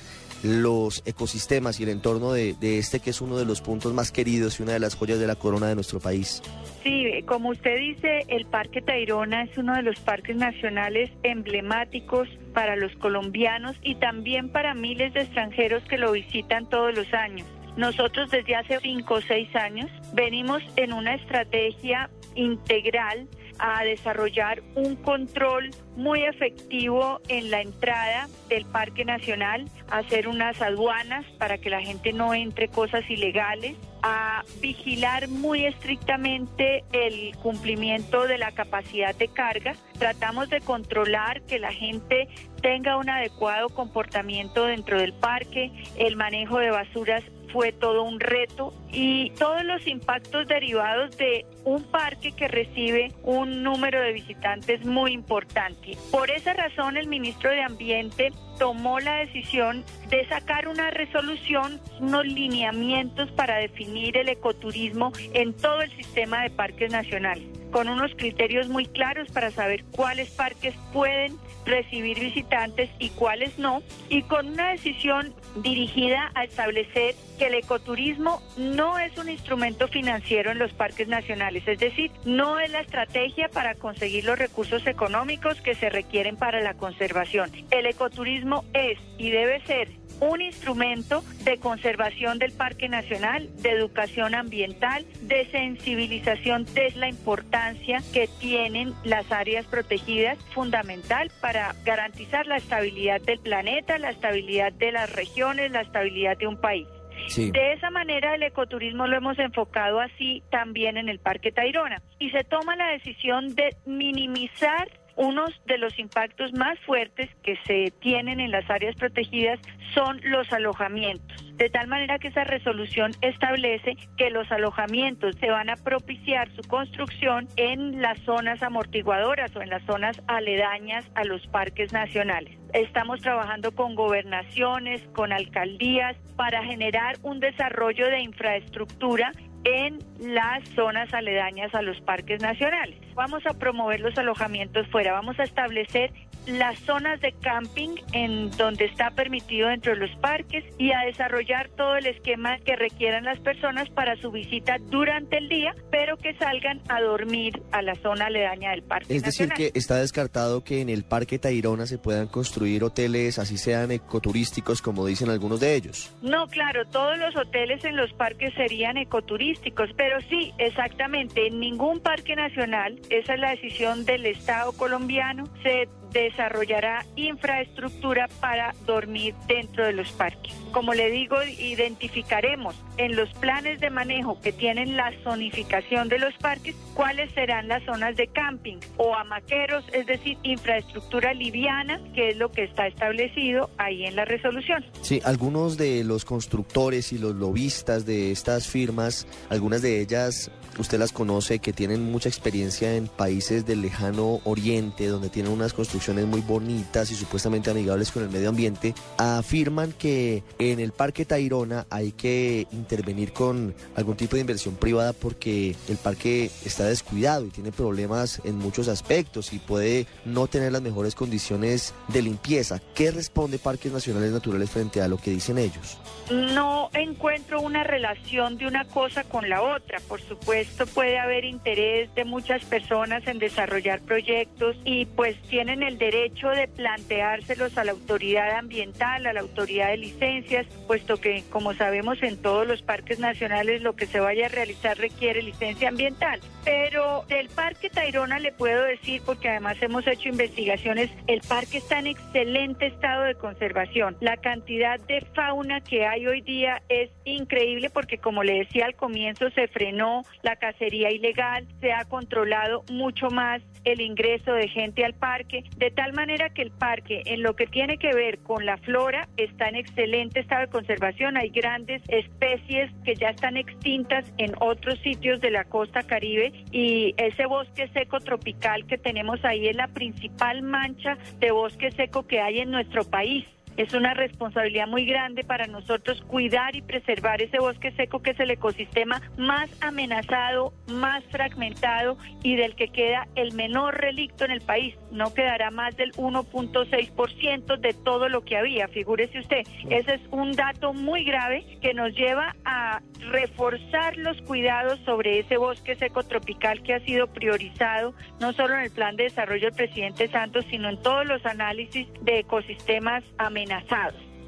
los 0.43 1.03
ecosistemas 1.07 1.81
y 1.81 1.85
el 1.85 1.91
entorno 1.91 2.33
de, 2.33 2.57
este 2.61 3.01
que 3.01 3.11
es 3.11 3.21
uno 3.21 3.37
de 3.37 3.45
los 3.45 3.61
puntos 3.61 3.93
más 3.93 4.11
queridos 4.11 4.59
y 4.59 4.63
una 4.63 4.73
de 4.73 4.81
las 4.81 4.95
joyas 4.95 5.19
de 5.19 5.27
la 5.27 5.37
corona 5.37 5.69
de 5.69 5.75
nuestro 5.75 6.01
país? 6.01 6.43
Sí, 6.83 7.23
como 7.27 7.51
usted 7.51 7.79
dice, 7.79 8.25
el 8.29 8.47
Parque 8.47 8.81
Tayrona 8.81 9.43
es 9.43 9.59
uno 9.59 9.75
de 9.75 9.83
los 9.83 9.99
parques 10.01 10.37
nacionales 10.37 11.11
emblemáticos 11.23 12.29
para 12.55 12.77
los 12.77 12.95
colombianos 12.97 13.77
y 13.83 13.97
también 13.97 14.51
para 14.51 14.75
miles 14.75 15.13
de 15.15 15.23
extranjeros 15.23 15.83
que 15.85 15.99
lo 15.99 16.13
visitan 16.13 16.69
todos 16.69 16.95
los 16.95 17.13
años. 17.13 17.47
Nosotros 17.77 18.31
desde 18.31 18.55
hace 18.55 18.79
cinco 18.81 19.15
o 19.15 19.21
seis 19.21 19.55
años 19.55 19.91
venimos 20.15 20.63
en 20.77 20.93
una 20.93 21.15
estrategia 21.15 22.09
integral 22.35 23.29
a 23.59 23.85
desarrollar 23.85 24.63
un 24.75 24.97
control 24.97 25.71
muy 25.97 26.25
efectivo 26.25 27.21
en 27.29 27.51
la 27.51 27.61
entrada 27.63 28.29
del 28.49 28.65
Parque 28.67 29.05
Nacional, 29.05 29.69
hacer 29.91 30.29
unas 30.29 30.61
aduanas 30.61 31.25
para 31.39 31.59
que 31.59 31.71
la 31.71 31.81
gente 31.81 32.13
no 32.13 32.35
entre 32.35 32.69
cosas 32.69 33.09
ilegales, 33.09 33.77
a 34.09 34.45
vigilar 34.61 35.27
muy 35.27 35.67
estrictamente 35.67 36.85
el 36.93 37.37
cumplimiento 37.39 38.29
de 38.29 38.39
la 38.39 38.53
capacidad 38.53 39.13
de 39.17 39.27
carga. 39.27 39.75
Tratamos 39.99 40.49
de 40.49 40.61
controlar 40.61 41.43
que 41.43 41.59
la 41.59 41.73
gente 41.73 42.29
tenga 42.63 42.99
un 42.99 43.11
adecuado 43.11 43.69
comportamiento 43.69 44.67
dentro 44.67 45.01
del 45.01 45.13
parque, 45.13 45.73
el 45.97 46.15
manejo 46.15 46.59
de 46.59 46.71
basuras 46.71 47.25
fue 47.53 47.73
todo 47.73 48.03
un 48.03 48.21
reto 48.21 48.73
y 48.93 49.31
todos 49.31 49.65
los 49.65 49.87
impactos 49.87 50.47
derivados 50.47 51.17
de 51.17 51.45
un 51.65 51.83
parque 51.85 52.33
que 52.33 52.49
recibe 52.49 53.13
un 53.23 53.63
número 53.63 54.01
de 54.01 54.13
visitantes 54.13 54.85
muy 54.85 55.13
importante. 55.13 55.97
Por 56.13 56.31
esa 56.31 56.53
razón 56.53 56.97
el 56.97 57.09
ministro 57.09 57.51
de 57.51 57.63
Ambiente 57.63 58.33
tomó 58.59 59.01
la 59.01 59.17
decisión 59.17 59.85
de 60.09 60.27
sacar 60.29 60.69
una 60.69 60.91
resolución, 60.91 61.81
unos 62.01 62.27
lineamientos 62.27 63.31
para 63.33 63.57
definir 63.57 64.17
el 64.17 64.29
ecoturismo 64.29 65.13
en 65.33 65.55
todo 65.55 65.83
el 65.83 65.91
sistema 65.97 66.43
de 66.43 66.51
parques 66.51 66.91
nacionales, 66.91 67.47
con 67.71 67.89
unos 67.89 68.13
criterios 68.17 68.69
muy 68.69 68.87
claros 68.87 69.29
para 69.31 69.51
saber 69.51 69.85
cuáles 69.93 70.31
parques 70.31 70.75
pueden 70.93 71.37
recibir 71.65 72.19
visitantes 72.21 72.89
y 72.99 73.11
cuáles 73.11 73.59
no, 73.59 73.83
y 74.09 74.23
con 74.23 74.47
una 74.49 74.71
decisión 74.71 75.35
dirigida 75.57 76.31
a 76.35 76.45
establecer 76.45 77.15
que 77.39 77.47
el 77.47 77.55
ecoturismo 77.55 78.41
no 78.57 78.99
es 78.99 79.17
un 79.19 79.29
instrumento 79.29 79.89
financiero 79.89 80.53
en 80.53 80.59
los 80.59 80.73
parques 80.73 81.09
nacionales, 81.09 81.67
es 81.67 81.79
decir, 81.79 82.11
no 82.25 82.61
es 82.61 82.71
la 82.71 82.81
estrategia 82.81 83.49
para 83.49 83.75
conseguir 83.75 84.25
los 84.25 84.39
recursos 84.39 84.87
económicos 84.87 85.61
que 85.61 85.75
se 85.75 85.91
requieren 85.91 86.37
para 86.37 86.61
la 86.61 86.75
conservación. 86.75 87.51
El 87.71 87.87
ecoturismo 87.87 88.65
es 88.73 88.99
y 89.19 89.31
debe 89.31 89.61
ser 89.67 90.06
un 90.21 90.41
instrumento 90.41 91.23
de 91.45 91.59
conservación 91.59 92.39
del 92.39 92.53
Parque 92.53 92.89
Nacional, 92.89 93.49
de 93.63 93.71
educación 93.71 94.35
ambiental, 94.35 95.05
de 95.23 95.47
sensibilización 95.51 96.65
de 96.75 96.91
la 96.97 97.09
importancia 97.09 98.03
que 98.13 98.29
tienen 98.41 98.95
las 99.05 99.31
áreas 99.31 99.67
protegidas, 99.67 100.39
fundamental 100.55 101.31
para 101.41 101.75
garantizar 101.85 102.47
la 102.47 102.57
estabilidad 102.57 103.21
del 103.21 103.39
planeta, 103.41 103.99
la 103.99 104.11
estabilidad 104.11 104.73
de 104.73 104.93
las 104.93 105.13
regiones, 105.13 105.71
la 105.71 105.83
estabilidad 105.83 106.37
de 106.39 106.47
un 106.47 106.61
país. 106.61 106.87
De 107.35 107.73
esa 107.73 107.91
manera 107.91 108.35
el 108.35 108.43
ecoturismo 108.45 109.07
lo 109.07 109.17
hemos 109.17 109.39
enfocado 109.39 110.01
así 110.01 110.43
también 110.51 110.97
en 110.97 111.09
el 111.09 111.19
Parque 111.19 111.51
Tayrona 111.51 112.01
y 112.21 112.31
se 112.31 112.45
toma 112.45 112.77
la 112.77 112.89
decisión 112.89 113.55
de 113.57 113.77
minimizar 113.85 114.89
unos 115.17 115.51
de 115.67 115.79
los 115.79 115.99
impactos 115.99 116.53
más 116.53 116.79
fuertes 116.81 117.29
que 117.43 117.59
se 117.67 117.93
tienen 118.01 118.39
en 118.39 118.51
las 118.51 118.69
áreas 118.71 118.95
protegidas 118.97 119.59
son 119.95 120.21
los 120.25 120.53
alojamientos. 120.53 121.43
De 121.57 121.71
tal 121.71 121.89
manera 121.89 122.19
que 122.19 122.29
esa 122.29 122.45
resolución 122.45 123.13
establece 123.23 123.97
que 124.19 124.29
los 124.29 124.51
alojamientos 124.53 125.35
se 125.37 125.51
van 125.51 125.71
a 125.71 125.77
propiciar 125.77 126.51
su 126.55 126.63
construcción 126.69 127.49
en 127.57 128.03
las 128.03 128.19
zonas 128.21 128.63
amortiguadoras 128.63 129.57
o 129.57 129.63
en 129.63 129.71
las 129.71 129.83
zonas 129.85 130.21
aledañas 130.27 131.11
a 131.15 131.25
los 131.25 131.47
parques 131.47 131.95
nacionales. 131.95 132.59
Estamos 132.75 133.23
trabajando 133.23 133.73
con 133.73 133.95
gobernaciones, 133.95 135.01
con 135.15 135.33
alcaldías, 135.33 136.17
para 136.37 136.63
generar 136.63 137.17
un 137.23 137.41
desarrollo 137.41 138.07
de 138.09 138.21
infraestructura 138.21 139.33
en 139.67 139.99
las 140.21 140.63
zonas 140.77 141.13
aledañas 141.13 141.75
a 141.75 141.83
los 141.83 142.01
parques 142.03 142.41
nacionales. 142.41 143.01
Vamos 143.15 143.45
a 143.47 143.55
promover 143.55 143.99
los 143.99 144.17
alojamientos 144.17 144.87
fuera, 144.89 145.13
vamos 145.13 145.39
a 145.41 145.43
establecer 145.43 146.13
las 146.47 146.79
zonas 146.81 147.21
de 147.21 147.33
camping 147.33 147.97
en 148.13 148.51
donde 148.53 148.87
está 148.87 149.11
permitido 149.11 149.69
dentro 149.69 149.93
de 149.93 149.99
los 149.99 150.17
parques 150.19 150.65
y 150.79 150.93
a 150.93 151.01
desarrollar 151.01 151.69
todo 151.71 151.97
el 151.97 152.07
esquema 152.07 152.59
que 152.59 152.77
requieran 152.77 153.25
las 153.25 153.39
personas 153.41 153.89
para 153.91 154.17
su 154.17 154.31
visita 154.31 154.77
durante 154.91 155.39
el 155.39 155.49
día, 155.49 155.75
pero 155.91 156.17
que 156.17 156.35
salgan 156.35 156.81
a 156.89 157.01
dormir 157.01 157.63
a 157.73 157.83
la 157.83 157.95
zona 157.97 158.27
aledaña 158.27 158.71
del 158.71 158.83
parque. 158.83 159.15
Es 159.15 159.23
decir, 159.23 159.49
que 159.51 159.73
está 159.75 159.97
descartado 159.97 160.63
que 160.63 160.81
en 160.81 160.89
el 160.89 161.05
Parque 161.05 161.39
Tayrona 161.39 161.87
se 161.87 161.99
puedan 161.99 162.29
construir 162.29 162.85
hoteles, 162.85 163.39
así 163.39 163.59
sean 163.59 163.91
ecoturísticos, 163.91 164.83
como 164.83 165.07
dicen 165.07 165.31
algunos 165.31 165.61
de 165.61 165.75
ellos. 165.75 166.15
No, 166.23 166.47
claro, 166.49 166.87
todos 166.87 167.19
los 167.19 167.37
hoteles 167.37 167.85
en 167.85 167.97
los 167.97 168.13
parques 168.13 168.55
serían 168.55 168.97
ecoturísticos, 168.97 169.91
pero 169.97 170.21
sí, 170.23 170.53
exactamente, 170.59 171.49
en 171.49 171.61
ningún 171.61 172.01
parque 172.01 172.37
nacional, 172.37 173.01
esa 173.11 173.35
es 173.35 173.41
la 173.41 173.51
decisión 173.51 174.05
del 174.05 174.27
Estado 174.27 174.73
colombiano, 174.73 175.45
se 175.63 175.89
desarrollará 176.13 177.05
infraestructura 177.17 178.29
para 178.41 178.75
dormir 178.87 179.35
dentro 179.47 179.85
de 179.85 179.93
los 179.93 180.11
parques. 180.13 180.55
Como 180.73 180.95
le 180.95 181.11
digo, 181.11 181.37
identificaremos 181.43 182.75
en 182.97 183.17
los 183.17 183.33
planes 183.35 183.81
de 183.81 183.91
manejo 183.91 184.41
que 184.41 184.53
tienen 184.53 184.97
la 184.97 185.13
zonificación 185.23 186.09
de 186.09 186.19
los 186.19 186.35
parques 186.35 186.75
cuáles 186.95 187.33
serán 187.33 187.69
las 187.69 187.85
zonas 187.85 188.17
de 188.17 188.27
camping 188.29 188.79
o 188.97 189.15
amaqueros, 189.15 189.85
es 189.93 190.07
decir, 190.07 190.39
infraestructura 190.43 191.35
liviana, 191.35 192.01
que 192.15 192.31
es 192.31 192.37
lo 192.37 192.51
que 192.51 192.65
está 192.65 192.87
establecido 192.87 193.71
ahí 193.79 194.05
en 194.05 194.17
la 194.17 194.25
resolución. 194.25 194.85
Sí, 195.03 195.21
algunos 195.25 195.77
de 195.77 196.05
los 196.05 196.25
constructores 196.25 197.13
y 197.13 197.19
los 197.19 197.35
lobistas 197.35 198.07
de 198.07 198.33
estas 198.33 198.69
firmas, 198.69 199.27
algunas 199.51 199.83
de 199.83 200.01
ellas 200.01 200.51
usted 200.79 200.99
las 200.99 201.13
conoce, 201.13 201.59
que 201.59 201.73
tienen 201.73 202.11
mucha 202.11 202.29
experiencia 202.29 202.95
en 202.95 203.09
países 203.09 203.67
del 203.67 203.83
lejano 203.83 204.41
oriente, 204.45 205.07
donde 205.07 205.29
tienen 205.29 205.53
unas 205.53 205.73
construcciones 205.73 206.27
muy 206.27 206.41
bonitas 206.41 207.11
y 207.11 207.15
supuestamente 207.15 207.71
amigables 207.71 208.11
con 208.11 208.23
el 208.23 208.31
medio 208.31 208.49
ambiente, 208.49 208.95
afirman 209.19 209.93
que 209.93 210.43
en 210.59 210.81
el 210.81 210.93
Parque 210.93 211.25
Tayrona 211.25 211.87
hay 211.91 212.13
que 212.13 212.67
intervenir 212.73 213.33
con 213.33 213.75
algún 213.95 214.17
tipo 214.17 214.37
de 214.37 214.41
inversión 214.41 214.75
privada 214.75 215.13
porque 215.13 215.75
el 215.89 215.97
parque 215.97 216.51
está 216.65 216.85
descuidado 216.85 217.47
y 217.47 217.51
tiene 217.51 217.73
problemas 217.73 218.41
en 218.45 218.57
muchos 218.57 218.89
aspectos 218.89 219.53
y 219.53 219.59
puede 219.59 220.07
no 220.25 220.47
tener 220.47 220.73
las 220.73 220.83
mejores 220.83 221.15
condiciones 221.15 221.95
de 222.09 222.23
limpieza. 222.23 222.81
¿Qué 222.95 223.11
responde 223.11 223.59
Parques 223.59 223.93
Nacionales 223.93 224.33
Naturales 224.33 224.71
frente 224.71 225.01
a 225.01 225.09
lo 225.09 225.17
que 225.17 225.31
dicen 225.31 225.59
ellos? 225.59 225.99
No 226.31 226.91
encuentro 226.93 227.61
una 227.61 227.85
relación 227.85 228.59
de 228.59 228.67
una 228.67 228.85
cosa 228.85 229.25
con 229.25 229.49
la 229.49 229.63
otra. 229.63 230.01
Por 230.09 230.21
supuesto 230.21 230.66
puede 230.93 231.19
haber 231.19 231.45
interés 231.45 232.15
de 232.15 232.25
muchas 232.25 232.65
personas 232.65 233.27
en 233.27 233.39
desarrollar 233.39 234.01
proyectos 234.01 234.77
y 234.85 235.07
pues 235.07 235.37
tienen 235.43 235.83
el 235.83 235.99
derecho 235.99 236.49
de 236.49 236.69
planteárselos 236.69 237.77
a 237.79 237.85
la 237.85 237.93
autoridad 237.93 238.57
ambiental, 238.57 239.27
a 239.27 239.33
la 239.33 239.41
autoridad 239.41 239.89
de 239.89 239.99
licencias, 239.99 240.67
puesto 240.87 241.19
que 241.19 241.45
como 241.51 241.75
sabemos 241.75 242.23
en 242.23 242.41
todos 242.41 242.67
los 242.67 242.83
parques 242.83 243.19
nacionales 243.19 243.83
lo 243.83 243.95
que 243.95 244.07
se 244.07 244.21
vaya 244.21 244.47
a 244.47 244.49
realizar 244.49 244.99
requiere 244.99 245.43
licencia 245.43 245.89
ambiental. 245.89 246.41
Pero 246.65 247.25
del 247.29 247.49
Parque 247.49 247.91
Tayrona 247.91 248.41
le 248.41 248.53
puedo 248.53 248.83
decir, 248.83 249.23
porque 249.25 249.49
además 249.49 249.77
hemos 249.81 250.07
hecho 250.07 250.29
investigaciones, 250.29 251.11
el 251.29 251.41
parque 251.43 251.79
está 251.79 252.01
en 252.01 252.09
excelente 252.09 252.87
estado 252.87 253.23
de 253.23 253.37
conservación. 253.37 254.17
La 254.21 254.37
cantidad 254.37 254.99
de 254.99 255.21
fauna 255.35 255.81
que 255.81 256.07
hay 256.07 256.27
hoy 256.27 256.41
día 256.41 256.83
es 256.89 257.11
increíble 257.25 257.91
porque 257.91 258.19
como 258.19 258.43
le 258.43 258.59
decía 258.59 258.87
al 258.87 258.97
comienzo 258.97 259.51
se 259.51 259.69
frenó 259.69 260.23
la 260.43 260.56
cacería 260.57 261.11
ilegal, 261.11 261.67
se 261.81 261.93
ha 261.93 262.05
controlado 262.05 262.85
mucho 262.91 263.29
más 263.31 263.63
el 263.85 264.01
ingreso 264.01 264.53
de 264.53 264.69
gente 264.69 265.05
al 265.05 265.15
parque, 265.15 265.65
de 265.77 265.91
tal 265.91 266.13
manera 266.13 266.51
que 266.51 266.63
el 266.63 266.73
parque, 266.73 267.23
en 267.25 267.43
lo 267.43 267.55
que 267.55 267.67
tiene 267.67 267.99
que 267.99 268.13
ver 268.13 268.39
con 268.39 268.67
la 268.67 268.77
flora, 268.79 269.29
está 269.37 269.69
en 269.69 269.77
excelente 269.77 270.41
estado 270.41 270.63
de 270.63 270.69
conservación. 270.69 271.37
Hay 271.37 271.51
grandes 271.51 272.03
especies 272.09 272.91
que 273.05 273.15
ya 273.15 273.31
están 273.31 273.57
extintas 273.57 274.25
en 274.39 274.55
otros 274.61 274.99
sitios 275.01 275.41
de 275.41 275.51
la 275.51 275.65
costa 275.65 276.03
caribe 276.03 276.53
y 276.73 277.15
ese 277.17 277.47
bosque 277.47 277.89
seco 277.95 278.19
tropical 278.21 278.87
que 278.87 278.99
tenemos 278.99 279.45
ahí 279.45 279.69
es 279.69 279.77
la 279.77 279.89
principal 279.89 280.63
mancha 280.63 281.17
de 281.39 281.53
bosque 281.53 281.93
seco 281.93 282.27
que 282.27 282.41
hay 282.41 282.59
en 282.59 282.71
nuestro 282.71 283.05
país. 283.05 283.45
Es 283.77 283.93
una 283.93 284.15
responsabilidad 284.15 284.87
muy 284.87 285.05
grande 285.05 285.45
para 285.45 285.67
nosotros 285.67 286.23
cuidar 286.23 286.75
y 286.75 286.81
preservar 286.81 287.43
ese 287.43 287.59
bosque 287.59 287.93
seco 287.93 288.23
que 288.23 288.31
es 288.31 288.41
el 288.41 288.51
ecosistema 288.51 289.21
más 289.37 289.69
amenazado, 289.83 290.73
más 290.89 291.23
fragmentado 291.25 292.17
y 292.43 292.57
del 292.57 292.75
que 292.75 292.89
queda 292.89 293.29
el 293.35 293.53
menor 293.53 294.01
relicto 294.01 294.47
en 294.47 294.51
el 294.51 294.63
país. 294.63 294.95
No 295.11 295.35
quedará 295.35 295.71
más 295.71 295.95
del 295.97 296.13
1.6% 296.13 297.79
de 297.79 297.93
todo 297.93 298.31
lo 298.31 298.45
que 298.45 298.57
había, 298.57 298.89
figúrese 298.89 299.41
usted. 299.41 299.63
Ese 299.91 300.15
es 300.15 300.21
un 300.31 300.53
dato 300.53 300.95
muy 300.95 301.25
grave 301.25 301.67
que 301.83 301.93
nos 301.93 302.15
lleva 302.15 302.57
a 302.65 303.03
reforzar 303.31 304.17
los 304.17 304.41
cuidados 304.43 304.99
sobre 305.01 305.41
ese 305.41 305.59
bosque 305.59 305.97
seco 305.97 306.23
tropical 306.23 306.83
que 306.83 306.95
ha 306.95 307.01
sido 307.01 307.27
priorizado 307.27 308.15
no 308.41 308.53
solo 308.55 308.75
en 308.75 308.81
el 308.85 308.91
plan 308.91 309.17
de 309.17 309.25
desarrollo 309.25 309.67
del 309.67 309.75
presidente 309.75 310.29
Santos, 310.29 310.65
sino 310.71 310.89
en 310.89 311.01
todos 311.03 311.27
los 311.27 311.45
análisis 311.45 312.07
de 312.23 312.39
ecosistemas 312.39 313.23
amenazados 313.37 313.66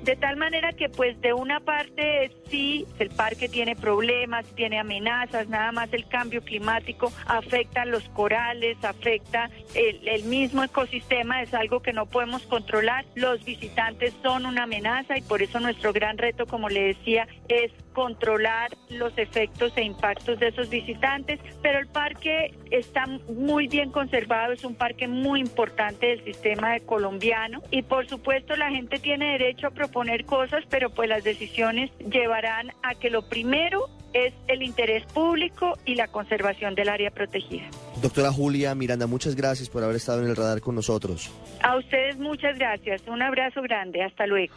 de 0.03 0.17
tal 0.17 0.37
manera 0.37 0.73
que 0.73 0.89
pues 0.89 1.21
de 1.21 1.33
una 1.33 1.61
parte 1.61 2.31
sí, 2.49 2.87
el 2.99 3.11
parque 3.11 3.49
tiene 3.49 3.75
problemas, 3.75 4.47
tiene 4.55 4.79
amenazas, 4.79 5.49
nada 5.49 5.73
más 5.73 5.93
el 5.93 6.07
cambio 6.09 6.43
climático 6.43 7.13
afecta 7.27 7.83
a 7.83 7.85
los 7.85 8.09
corales, 8.11 8.83
afecta 8.85 9.51
el, 9.75 10.07
el, 10.07 10.25
mismo 10.25 10.63
ecosistema, 10.63 11.43
es 11.43 11.53
algo 11.53 11.81
que 11.81 11.93
no 11.93 12.07
podemos 12.07 12.43
controlar. 12.43 13.05
Los 13.17 13.45
visitantes 13.45 14.15
son 14.23 14.47
una 14.47 14.65
amenaza 14.65 15.19
y 15.19 15.23
por 15.23 15.43
eso 15.43 15.59
nuestro 15.59 15.93
gran 15.93 16.17
reto, 16.17 16.47
como 16.47 16.69
le 16.69 16.95
decía, 16.95 17.27
es 17.49 17.73
controlar 17.99 18.71
los 18.91 19.13
efectos 19.19 19.73
e 19.75 19.83
impactos 19.83 20.39
de 20.39 20.47
esos 20.47 20.71
visitantes, 20.71 21.41
pero 21.63 21.81
el 21.81 21.89
parque 21.89 22.55
está 22.71 23.07
muy 23.29 23.67
bien 23.67 23.91
conservado, 23.91 24.53
es 24.53 24.65
un 24.65 24.77
parque 24.77 25.09
muy 25.09 25.41
importante 25.41 26.07
del 26.07 26.25
sistema 26.25 26.75
de 26.75 26.81
colombiano 26.83 27.61
y 27.73 27.83
por 27.83 28.09
supuesto 28.09 28.55
la 28.55 28.71
gente 28.71 29.01
tiene 29.01 29.33
derecho 29.33 29.67
a 29.67 29.71
proponer 29.71 30.27
cosas, 30.27 30.63
pero 30.71 30.91
pues 30.91 31.09
las 31.09 31.25
decisiones 31.25 31.91
llevarán 31.99 32.71
a 32.85 32.95
que 32.95 33.11
lo 33.11 33.29
primero 33.29 33.89
es 34.13 34.33
el 34.47 34.63
interés 34.63 35.05
público 35.13 35.77
y 35.85 35.95
la 35.95 36.09
conservación 36.09 36.75
del 36.75 36.89
área 36.89 37.11
protegida. 37.11 37.69
Doctora 38.01 38.33
Julia 38.33 38.75
Miranda, 38.75 39.07
muchas 39.07 39.35
gracias 39.35 39.69
por 39.69 39.83
haber 39.83 39.97
estado 39.97 40.23
en 40.23 40.29
el 40.29 40.37
radar 40.37 40.61
con 40.61 40.75
nosotros. 40.75 41.31
A 41.63 41.77
ustedes 41.77 42.17
muchas 42.17 42.57
gracias. 42.59 43.03
Un 43.09 43.23
abrazo 43.23 43.61
grande. 43.63 44.03
Hasta 44.03 44.27
luego. 44.27 44.55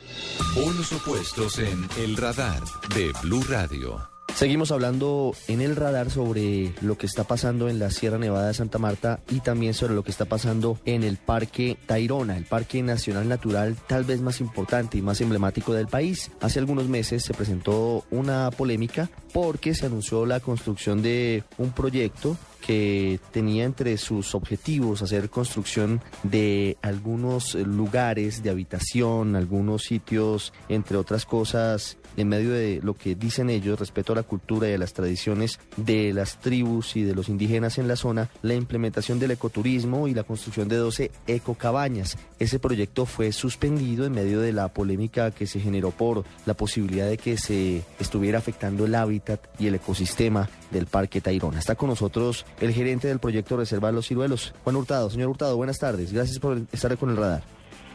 Unos 0.55 0.91
opuestos 0.93 1.59
en 1.59 1.87
El 1.97 2.15
Radar 2.17 2.61
de 2.95 3.11
Radio. 3.39 4.09
Seguimos 4.35 4.71
hablando 4.71 5.33
en 5.47 5.61
el 5.61 5.77
radar 5.77 6.11
sobre 6.11 6.73
lo 6.81 6.97
que 6.97 7.05
está 7.05 7.23
pasando 7.23 7.69
en 7.69 7.79
la 7.79 7.89
Sierra 7.89 8.17
Nevada 8.17 8.47
de 8.47 8.53
Santa 8.53 8.77
Marta 8.77 9.21
y 9.29 9.39
también 9.39 9.73
sobre 9.73 9.93
lo 9.93 10.03
que 10.03 10.11
está 10.11 10.25
pasando 10.25 10.77
en 10.83 11.03
el 11.03 11.15
Parque 11.15 11.77
Tairona, 11.85 12.35
el 12.35 12.43
Parque 12.43 12.81
Nacional 12.83 13.29
Natural 13.29 13.77
tal 13.87 14.03
vez 14.03 14.19
más 14.19 14.41
importante 14.41 14.97
y 14.97 15.01
más 15.01 15.21
emblemático 15.21 15.73
del 15.73 15.87
país. 15.87 16.29
Hace 16.41 16.59
algunos 16.59 16.89
meses 16.89 17.23
se 17.23 17.33
presentó 17.33 18.03
una 18.11 18.51
polémica 18.51 19.09
porque 19.33 19.75
se 19.75 19.85
anunció 19.85 20.25
la 20.25 20.41
construcción 20.41 21.01
de 21.01 21.43
un 21.57 21.71
proyecto 21.71 22.35
que 22.61 23.19
tenía 23.31 23.65
entre 23.65 23.97
sus 23.97 24.35
objetivos 24.35 25.01
hacer 25.01 25.29
construcción 25.29 26.01
de 26.23 26.77
algunos 26.81 27.55
lugares 27.55 28.43
de 28.43 28.49
habitación, 28.49 29.35
algunos 29.35 29.83
sitios, 29.83 30.53
entre 30.69 30.97
otras 30.97 31.25
cosas, 31.25 31.97
en 32.17 32.27
medio 32.27 32.51
de 32.51 32.79
lo 32.83 32.93
que 32.93 33.15
dicen 33.15 33.49
ellos 33.49 33.79
respecto 33.79 34.13
a 34.13 34.17
la 34.17 34.23
cultura 34.23 34.69
y 34.69 34.73
a 34.73 34.77
las 34.77 34.93
tradiciones 34.93 35.59
de 35.77 36.13
las 36.13 36.39
tribus 36.39 36.95
y 36.95 37.03
de 37.03 37.15
los 37.15 37.29
indígenas 37.29 37.77
en 37.77 37.87
la 37.87 37.95
zona, 37.95 38.29
la 38.41 38.53
implementación 38.53 39.19
del 39.19 39.31
ecoturismo 39.31 40.07
y 40.07 40.13
la 40.13 40.23
construcción 40.23 40.67
de 40.67 40.77
12 40.77 41.11
ecocabañas. 41.27 42.17
Ese 42.39 42.59
proyecto 42.59 43.05
fue 43.05 43.31
suspendido 43.31 44.05
en 44.05 44.13
medio 44.13 44.41
de 44.41 44.53
la 44.53 44.67
polémica 44.69 45.31
que 45.31 45.47
se 45.47 45.59
generó 45.59 45.91
por 45.91 46.23
la 46.45 46.53
posibilidad 46.53 47.07
de 47.07 47.17
que 47.17 47.37
se 47.37 47.83
estuviera 47.99 48.39
afectando 48.39 48.85
el 48.85 48.95
hábitat 48.95 49.41
y 49.59 49.67
el 49.67 49.75
ecosistema 49.75 50.49
del 50.71 50.85
Parque 50.85 51.21
Tayrona. 51.21 51.59
Está 51.59 51.75
con 51.75 51.89
nosotros 51.89 52.45
el 52.59 52.73
gerente 52.73 53.07
del 53.07 53.19
proyecto 53.19 53.57
Reserva 53.57 53.91
Los 53.91 54.07
Ciruelos, 54.07 54.53
Juan 54.63 54.75
Hurtado. 54.75 55.09
Señor 55.09 55.29
Hurtado, 55.29 55.55
buenas 55.57 55.79
tardes. 55.79 56.11
Gracias 56.11 56.39
por 56.39 56.57
estar 56.71 56.97
con 56.97 57.09
el 57.09 57.17
radar. 57.17 57.43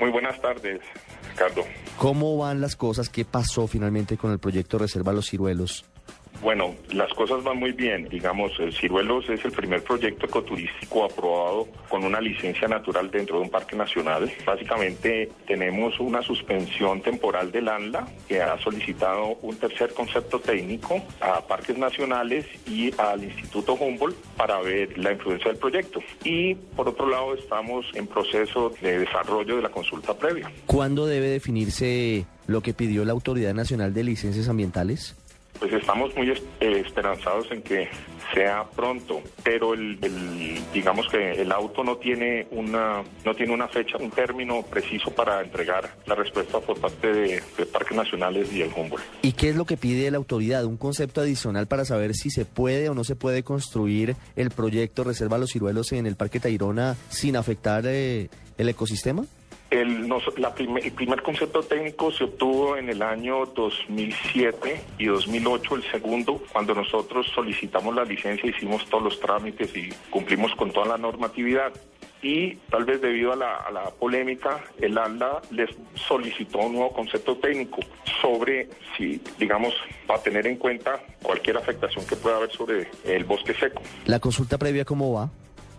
Muy 0.00 0.10
buenas 0.10 0.40
tardes, 0.40 0.80
Ricardo. 1.30 1.62
¿Cómo 1.98 2.36
van 2.36 2.60
las 2.60 2.76
cosas? 2.76 3.08
¿Qué 3.08 3.24
pasó 3.24 3.66
finalmente 3.66 4.16
con 4.16 4.32
el 4.32 4.38
proyecto 4.38 4.78
Reserva 4.78 5.12
Los 5.12 5.30
Ciruelos? 5.30 5.84
Bueno, 6.42 6.74
las 6.92 7.12
cosas 7.14 7.42
van 7.42 7.58
muy 7.58 7.72
bien. 7.72 8.08
Digamos, 8.08 8.52
el 8.58 8.72
Ciruelos 8.72 9.28
es 9.28 9.44
el 9.44 9.52
primer 9.52 9.82
proyecto 9.82 10.26
ecoturístico 10.26 11.04
aprobado 11.04 11.68
con 11.88 12.04
una 12.04 12.20
licencia 12.20 12.68
natural 12.68 13.10
dentro 13.10 13.38
de 13.38 13.44
un 13.44 13.50
parque 13.50 13.76
nacional. 13.76 14.30
Básicamente 14.44 15.30
tenemos 15.46 15.98
una 15.98 16.22
suspensión 16.22 17.00
temporal 17.00 17.50
del 17.50 17.68
ANLA 17.68 18.06
que 18.28 18.42
ha 18.42 18.58
solicitado 18.58 19.38
un 19.42 19.56
tercer 19.56 19.92
concepto 19.94 20.38
técnico 20.38 21.02
a 21.20 21.40
parques 21.46 21.76
nacionales 21.78 22.46
y 22.66 22.92
al 22.98 23.24
Instituto 23.24 23.74
Humboldt 23.74 24.16
para 24.36 24.60
ver 24.60 24.96
la 24.98 25.12
influencia 25.12 25.50
del 25.50 25.58
proyecto. 25.58 26.00
Y 26.24 26.54
por 26.54 26.88
otro 26.88 27.08
lado 27.08 27.34
estamos 27.34 27.86
en 27.94 28.06
proceso 28.06 28.72
de 28.80 29.00
desarrollo 29.00 29.56
de 29.56 29.62
la 29.62 29.70
consulta 29.70 30.14
previa. 30.14 30.50
¿Cuándo 30.66 31.06
debe 31.06 31.28
definirse 31.28 32.26
lo 32.46 32.60
que 32.60 32.74
pidió 32.74 33.04
la 33.04 33.12
Autoridad 33.12 33.54
Nacional 33.54 33.92
de 33.92 34.04
Licencias 34.04 34.48
Ambientales? 34.48 35.16
Pues 35.58 35.72
estamos 35.72 36.14
muy 36.16 36.30
eh, 36.30 36.36
esperanzados 36.60 37.50
en 37.50 37.62
que 37.62 37.88
sea 38.34 38.64
pronto, 38.74 39.22
pero 39.44 39.74
el, 39.74 39.98
digamos 40.72 41.06
que 41.08 41.32
el 41.32 41.52
auto 41.52 41.84
no 41.84 41.96
tiene 41.96 42.46
una 42.50 43.02
no 43.24 43.34
tiene 43.34 43.52
una 43.52 43.68
fecha, 43.68 43.96
un 43.98 44.10
término 44.10 44.62
preciso 44.62 45.10
para 45.10 45.40
entregar 45.40 45.96
la 46.06 46.14
respuesta 46.14 46.58
por 46.60 46.78
parte 46.80 47.12
de, 47.12 47.42
de 47.56 47.66
Parques 47.66 47.96
Nacionales 47.96 48.52
y 48.52 48.62
el 48.62 48.70
Humboldt. 48.76 49.04
¿Y 49.22 49.32
qué 49.32 49.50
es 49.50 49.56
lo 49.56 49.64
que 49.64 49.76
pide 49.76 50.10
la 50.10 50.18
autoridad? 50.18 50.64
¿Un 50.64 50.76
concepto 50.76 51.20
adicional 51.20 51.66
para 51.66 51.84
saber 51.84 52.14
si 52.14 52.30
se 52.30 52.44
puede 52.44 52.88
o 52.88 52.94
no 52.94 53.04
se 53.04 53.16
puede 53.16 53.42
construir 53.42 54.16
el 54.34 54.50
proyecto 54.50 55.04
Reserva 55.04 55.38
Los 55.38 55.50
Ciruelos 55.50 55.92
en 55.92 56.06
el 56.06 56.16
Parque 56.16 56.40
Tayrona 56.40 56.96
sin 57.08 57.36
afectar 57.36 57.84
eh, 57.86 58.28
el 58.58 58.68
ecosistema? 58.68 59.24
El, 59.70 60.08
la 60.08 60.54
el, 60.58 60.92
primer 60.92 61.22
concepto 61.22 61.62
técnico 61.62 62.12
se 62.12 62.24
obtuvo 62.24 62.76
en 62.76 62.88
el 62.88 63.02
año 63.02 63.46
2007 63.46 64.80
y 64.98 65.06
2008, 65.06 65.74
el 65.74 65.90
segundo, 65.90 66.40
cuando 66.52 66.74
nosotros 66.74 67.26
solicitamos 67.34 67.94
la 67.94 68.04
licencia, 68.04 68.48
hicimos 68.48 68.84
todos 68.86 69.02
los 69.02 69.20
trámites 69.20 69.76
y 69.76 69.88
cumplimos 70.10 70.54
con 70.54 70.70
toda 70.70 70.86
la 70.86 70.98
normatividad. 70.98 71.72
Y 72.22 72.56
tal 72.70 72.84
vez 72.84 73.00
debido 73.00 73.32
a 73.32 73.36
la, 73.36 73.56
a 73.56 73.70
la 73.70 73.90
polémica, 73.90 74.64
el 74.80 74.96
ALDA 74.96 75.42
les 75.50 75.70
solicitó 75.94 76.58
un 76.58 76.74
nuevo 76.74 76.92
concepto 76.92 77.36
técnico 77.36 77.80
sobre 78.20 78.68
si, 78.96 79.20
digamos, 79.38 79.74
va 80.10 80.16
a 80.16 80.22
tener 80.22 80.46
en 80.46 80.56
cuenta 80.56 81.00
cualquier 81.22 81.56
afectación 81.56 82.06
que 82.06 82.16
pueda 82.16 82.36
haber 82.36 82.50
sobre 82.50 82.88
el 83.04 83.24
bosque 83.24 83.52
seco. 83.54 83.82
¿La 84.06 84.18
consulta 84.18 84.58
previa 84.58 84.84
cómo 84.84 85.12
va? 85.12 85.30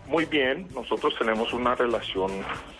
Muy 0.08 0.24
bien, 0.24 0.66
nosotros 0.74 1.14
tenemos 1.18 1.52
una 1.52 1.74
relación 1.74 2.30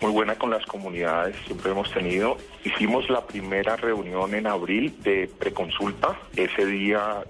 muy 0.01 0.11
buena 0.11 0.33
con 0.33 0.49
las 0.49 0.65
comunidades, 0.65 1.35
siempre 1.45 1.71
hemos 1.71 1.91
tenido. 1.91 2.37
Hicimos 2.63 3.07
la 3.07 3.21
primera 3.27 3.75
reunión 3.75 4.33
en 4.33 4.47
abril 4.47 4.95
de 5.03 5.29
preconsulta. 5.37 6.17
Ese 6.35 6.65
día 6.65 7.23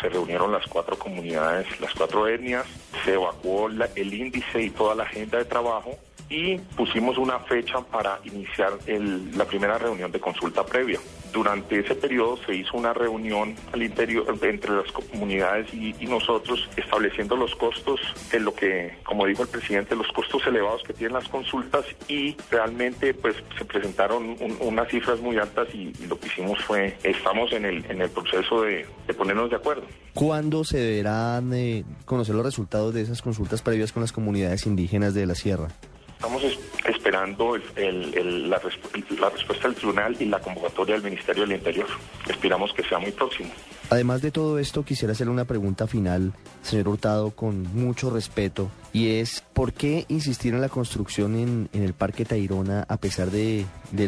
se 0.00 0.08
reunieron 0.08 0.52
las 0.52 0.66
cuatro 0.66 0.98
comunidades, 0.98 1.66
las 1.82 1.92
cuatro 1.92 2.26
etnias, 2.26 2.64
se 3.04 3.12
evacuó 3.12 3.68
el 3.68 4.14
índice 4.14 4.62
y 4.62 4.70
toda 4.70 4.94
la 4.94 5.02
agenda 5.02 5.36
de 5.36 5.44
trabajo 5.44 5.98
y 6.30 6.56
pusimos 6.56 7.18
una 7.18 7.38
fecha 7.40 7.80
para 7.80 8.20
iniciar 8.24 8.72
el, 8.86 9.36
la 9.36 9.44
primera 9.44 9.76
reunión 9.76 10.10
de 10.10 10.18
consulta 10.18 10.64
previa. 10.64 10.98
Durante 11.32 11.80
ese 11.80 11.94
periodo 11.94 12.38
se 12.44 12.54
hizo 12.54 12.76
una 12.76 12.92
reunión 12.92 13.54
al 13.72 13.82
interior 13.82 14.38
entre 14.42 14.72
las 14.72 14.90
comunidades 14.92 15.72
y, 15.72 15.92
nosotros 16.12 16.68
estableciendo 16.76 17.36
los 17.36 17.54
costos 17.54 17.98
de 18.30 18.38
lo 18.38 18.54
que, 18.54 18.98
como 19.02 19.24
dijo 19.24 19.44
el 19.44 19.48
presidente, 19.48 19.96
los 19.96 20.08
costos 20.08 20.46
elevados 20.46 20.82
que 20.82 20.92
tienen 20.92 21.14
las 21.14 21.26
consultas 21.28 21.86
y 22.06 22.36
realmente 22.50 23.14
pues 23.14 23.36
se 23.56 23.64
presentaron 23.64 24.36
un, 24.40 24.56
unas 24.60 24.88
cifras 24.88 25.18
muy 25.20 25.38
altas 25.38 25.68
y, 25.74 25.92
y, 25.98 26.06
lo 26.06 26.20
que 26.20 26.26
hicimos 26.26 26.62
fue, 26.64 26.98
estamos 27.02 27.50
en 27.52 27.64
el, 27.64 27.84
en 27.90 28.02
el 28.02 28.10
proceso 28.10 28.60
de, 28.60 28.86
de 29.06 29.14
ponernos 29.14 29.48
de 29.48 29.56
acuerdo. 29.56 29.84
¿Cuándo 30.14 30.64
se 30.64 30.78
deberán 30.78 31.52
eh, 31.54 31.84
conocer 32.04 32.34
los 32.34 32.44
resultados 32.44 32.92
de 32.92 33.00
esas 33.00 33.22
consultas 33.22 33.62
previas 33.62 33.92
con 33.92 34.02
las 34.02 34.12
comunidades 34.12 34.66
indígenas 34.66 35.14
de 35.14 35.26
la 35.26 35.34
sierra? 35.34 35.68
Estamos 36.22 36.44
esperando 36.86 37.56
el, 37.56 37.62
el, 37.74 38.14
el, 38.16 38.48
la, 38.48 38.56
resp 38.60 38.94
la, 39.18 39.28
respuesta 39.28 39.66
del 39.66 39.76
tribunal 39.76 40.16
y 40.20 40.26
la 40.26 40.38
convocatoria 40.38 40.94
del 40.94 41.02
Ministerio 41.02 41.42
del 41.42 41.56
Interior. 41.56 41.88
Esperamos 42.28 42.72
que 42.74 42.84
sea 42.84 43.00
muy 43.00 43.10
próximo. 43.10 43.50
Además 43.90 44.22
de 44.22 44.30
todo 44.30 44.60
esto, 44.60 44.84
quisiera 44.84 45.14
hacerle 45.14 45.32
una 45.32 45.46
pregunta 45.46 45.88
final, 45.88 46.32
señor 46.62 46.86
Hurtado, 46.86 47.32
con 47.32 47.64
mucho 47.74 48.08
respeto, 48.10 48.70
y 48.92 49.16
es, 49.16 49.42
¿por 49.52 49.72
qué 49.72 50.04
insistir 50.06 50.54
en 50.54 50.60
la 50.60 50.68
construcción 50.68 51.34
en, 51.34 51.68
el 51.72 51.92
Parque 51.92 52.24
Tayrona 52.24 52.86
a 52.88 52.98
pesar 52.98 53.32
de, 53.32 53.66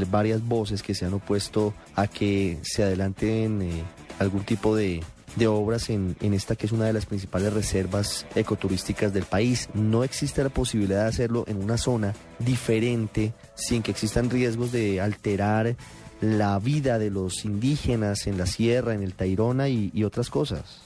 varias 0.08 0.40
voces 0.46 0.84
que 0.84 0.94
se 0.94 1.06
han 1.06 1.14
opuesto 1.14 1.74
a 1.96 2.06
que 2.06 2.60
se 2.62 2.84
adelanten 2.84 3.60
eh, 3.60 3.82
algún 4.20 4.44
tipo 4.44 4.76
de, 4.76 5.02
obras 5.46 5.90
en, 5.90 6.16
en, 6.20 6.34
esta 6.34 6.56
que 6.56 6.66
es 6.66 6.72
una 6.72 6.86
de 6.86 6.92
las 6.92 7.06
principales 7.06 7.52
reservas 7.52 8.26
ecoturísticas 8.34 9.12
del 9.12 9.24
país. 9.24 9.68
No 9.74 10.04
existe 10.04 10.42
la 10.42 10.48
posibilidad 10.48 11.02
de 11.02 11.08
hacerlo 11.08 11.44
en 11.46 11.62
una 11.62 11.76
zona 11.76 12.14
diferente 12.38 13.32
sin 13.54 13.82
que 13.82 13.90
existan 13.90 14.30
riesgos 14.30 14.72
de 14.72 15.00
alterar 15.00 15.76
la 16.20 16.58
vida 16.58 16.98
de 16.98 17.10
los 17.10 17.44
indígenas 17.44 18.26
en 18.26 18.38
la 18.38 18.46
sierra, 18.46 18.94
en 18.94 19.02
el 19.02 19.14
Tairona 19.14 19.68
y, 19.68 20.04
otras 20.04 20.30
cosas? 20.30 20.83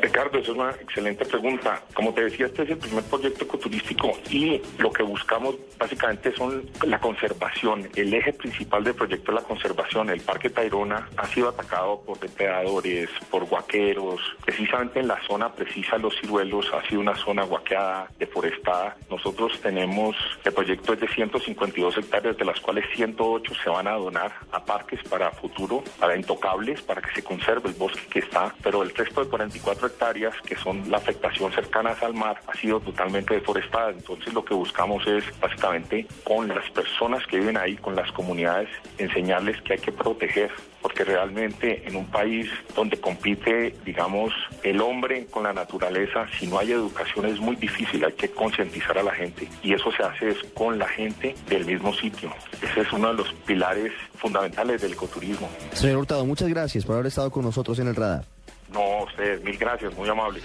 Ricardo, 0.00 0.38
es 0.38 0.48
una 0.48 0.70
excelente 0.70 1.24
pregunta. 1.24 1.82
Como 1.94 2.12
te 2.14 2.24
decía, 2.24 2.46
este 2.46 2.62
es 2.62 2.70
el 2.70 2.78
primer 2.78 3.04
proyecto 3.04 3.44
ecoturístico 3.44 4.12
y 4.30 4.60
lo 4.78 4.90
que 4.90 5.02
buscamos 5.02 5.56
básicamente 5.78 6.34
son 6.34 6.64
la 6.84 6.98
conservación. 7.00 7.88
El 7.94 8.12
eje 8.14 8.32
principal 8.32 8.84
del 8.84 8.94
proyecto 8.94 9.32
es 9.32 9.42
la 9.42 9.46
conservación. 9.46 10.10
El 10.10 10.20
Parque 10.20 10.50
Tayrona 10.50 11.08
ha 11.16 11.26
sido 11.26 11.48
atacado 11.48 12.00
por 12.02 12.18
depredadores, 12.18 13.10
por 13.30 13.44
guaqueros. 13.44 14.20
Precisamente 14.44 15.00
en 15.00 15.08
la 15.08 15.20
zona 15.26 15.52
precisa 15.52 15.98
Los 15.98 16.14
Ciruelos 16.20 16.72
ha 16.72 16.86
sido 16.88 17.00
una 17.00 17.14
zona 17.16 17.44
guaqueada, 17.44 18.08
deforestada. 18.18 18.96
Nosotros 19.10 19.60
tenemos, 19.60 20.16
el 20.44 20.52
proyecto 20.52 20.94
es 20.94 21.00
de 21.00 21.08
152 21.08 21.98
hectáreas, 21.98 22.36
de 22.36 22.44
las 22.44 22.60
cuales 22.60 22.84
108 22.94 23.52
se 23.62 23.70
van 23.70 23.86
a 23.86 23.92
donar 23.92 24.32
a 24.52 24.64
parques 24.64 25.00
para 25.08 25.30
futuro, 25.32 25.82
para 25.98 26.16
intocables, 26.16 26.80
para 26.82 27.02
que 27.02 27.12
se 27.14 27.22
conserve 27.22 27.68
el 27.68 27.74
bosque 27.74 28.02
que 28.10 28.20
está, 28.20 28.54
pero 28.62 28.82
el 28.82 28.94
resto 28.94 29.24
de 29.24 29.30
44 29.30 29.81
hectáreas, 29.86 30.34
que 30.44 30.56
son 30.56 30.90
la 30.90 30.98
afectación 30.98 31.52
cercanas 31.52 32.02
al 32.02 32.14
mar, 32.14 32.40
ha 32.46 32.54
sido 32.54 32.80
totalmente 32.80 33.34
deforestada. 33.34 33.90
Entonces 33.90 34.32
lo 34.32 34.44
que 34.44 34.54
buscamos 34.54 35.06
es 35.06 35.24
básicamente 35.40 36.06
con 36.24 36.48
las 36.48 36.68
personas 36.70 37.26
que 37.26 37.38
viven 37.38 37.56
ahí, 37.56 37.76
con 37.76 37.94
las 37.94 38.10
comunidades, 38.12 38.68
enseñarles 38.98 39.60
que 39.62 39.74
hay 39.74 39.78
que 39.78 39.92
proteger 39.92 40.50
porque 40.82 41.04
realmente 41.04 41.86
en 41.86 41.96
un 41.96 42.06
país 42.06 42.50
donde 42.74 43.00
compite, 43.00 43.74
digamos, 43.84 44.32
el 44.64 44.80
hombre 44.80 45.26
con 45.26 45.44
la 45.44 45.52
naturaleza, 45.52 46.26
si 46.38 46.48
no 46.48 46.58
hay 46.58 46.72
educación 46.72 47.26
es 47.26 47.38
muy 47.38 47.56
difícil, 47.56 48.04
hay 48.04 48.12
que 48.12 48.30
concientizar 48.30 48.98
a 48.98 49.02
la 49.02 49.12
gente 49.12 49.48
y 49.62 49.72
eso 49.72 49.90
se 49.92 50.02
hace 50.02 50.34
con 50.52 50.78
la 50.78 50.88
gente 50.88 51.34
del 51.48 51.64
mismo 51.64 51.94
sitio. 51.94 52.32
Ese 52.60 52.80
es 52.80 52.92
uno 52.92 53.08
de 53.08 53.14
los 53.14 53.32
pilares 53.46 53.92
fundamentales 54.16 54.82
del 54.82 54.92
ecoturismo. 54.94 55.48
Señor 55.72 55.98
Hurtado, 55.98 56.26
muchas 56.26 56.48
gracias 56.48 56.84
por 56.84 56.96
haber 56.96 57.06
estado 57.06 57.30
con 57.30 57.44
nosotros 57.44 57.78
en 57.78 57.88
el 57.88 57.94
radar. 57.94 58.24
No, 58.72 59.04
ustedes, 59.04 59.42
mil 59.42 59.56
gracias, 59.58 59.94
muy 59.94 60.08
amables. 60.08 60.42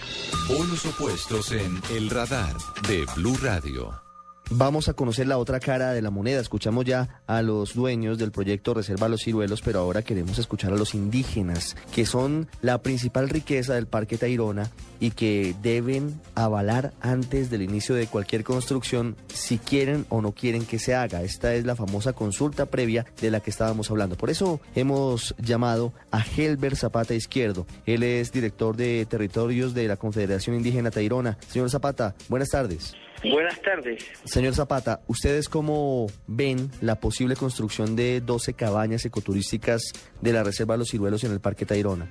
Polos 0.47 0.85
opuestos 0.85 1.51
en 1.51 1.81
El 1.89 2.09
Radar 2.09 2.53
de 2.87 3.05
Blue 3.15 3.37
Radio. 3.41 4.06
Vamos 4.49 4.87
a 4.87 4.93
conocer 4.93 5.27
la 5.27 5.37
otra 5.37 5.59
cara 5.59 5.91
de 5.91 6.01
la 6.01 6.09
moneda. 6.09 6.39
Escuchamos 6.39 6.85
ya 6.85 7.21
a 7.27 7.41
los 7.41 7.73
dueños 7.73 8.17
del 8.17 8.31
proyecto 8.31 8.73
Reserva 8.73 9.09
Los 9.09 9.23
Ciruelos, 9.23 9.61
pero 9.61 9.79
ahora 9.79 10.03
queremos 10.03 10.39
escuchar 10.39 10.71
a 10.71 10.77
los 10.77 10.95
indígenas, 10.95 11.75
que 11.93 12.05
son 12.05 12.47
la 12.61 12.81
principal 12.81 13.27
riqueza 13.27 13.73
del 13.73 13.87
Parque 13.87 14.17
Tayrona 14.17 14.71
y 15.01 15.11
que 15.11 15.53
deben 15.61 16.21
avalar 16.33 16.93
antes 17.01 17.49
del 17.49 17.61
inicio 17.61 17.93
de 17.93 18.07
cualquier 18.07 18.45
construcción 18.45 19.17
si 19.27 19.57
quieren 19.57 20.05
o 20.07 20.21
no 20.21 20.31
quieren 20.31 20.65
que 20.65 20.79
se 20.79 20.95
haga. 20.95 21.23
Esta 21.23 21.53
es 21.53 21.65
la 21.65 21.75
famosa 21.75 22.13
consulta 22.13 22.67
previa 22.67 23.05
de 23.19 23.31
la 23.31 23.41
que 23.41 23.49
estábamos 23.49 23.91
hablando. 23.91 24.15
Por 24.15 24.29
eso 24.29 24.61
hemos 24.75 25.35
llamado 25.39 25.91
a 26.09 26.23
Helber 26.23 26.77
Zapata 26.77 27.13
Izquierdo. 27.13 27.67
Él 27.85 28.01
es 28.01 28.31
director 28.31 28.77
de 28.77 29.05
territorios 29.09 29.73
de 29.73 29.89
la 29.89 29.97
Confederación 29.97 30.55
Indígena 30.55 30.89
Tayrona. 30.89 31.37
Señor 31.49 31.69
Zapata, 31.69 32.15
buenas 32.29 32.47
tardes. 32.47 32.93
Buenas 33.23 33.59
tardes. 33.61 34.05
Señor 34.25 34.53
Zapata, 34.53 35.01
¿ustedes 35.07 35.49
cómo 35.49 36.07
ven 36.27 36.69
la 36.81 36.99
posible 36.99 37.35
construcción 37.35 37.95
de 37.95 38.21
12 38.21 38.53
cabañas 38.53 39.05
ecoturísticas 39.05 39.91
de 40.21 40.33
la 40.33 40.43
Reserva 40.43 40.77
Los 40.77 40.89
Ciruelos 40.89 41.23
en 41.23 41.31
el 41.31 41.39
Parque 41.39 41.65
Tayrona? 41.65 42.07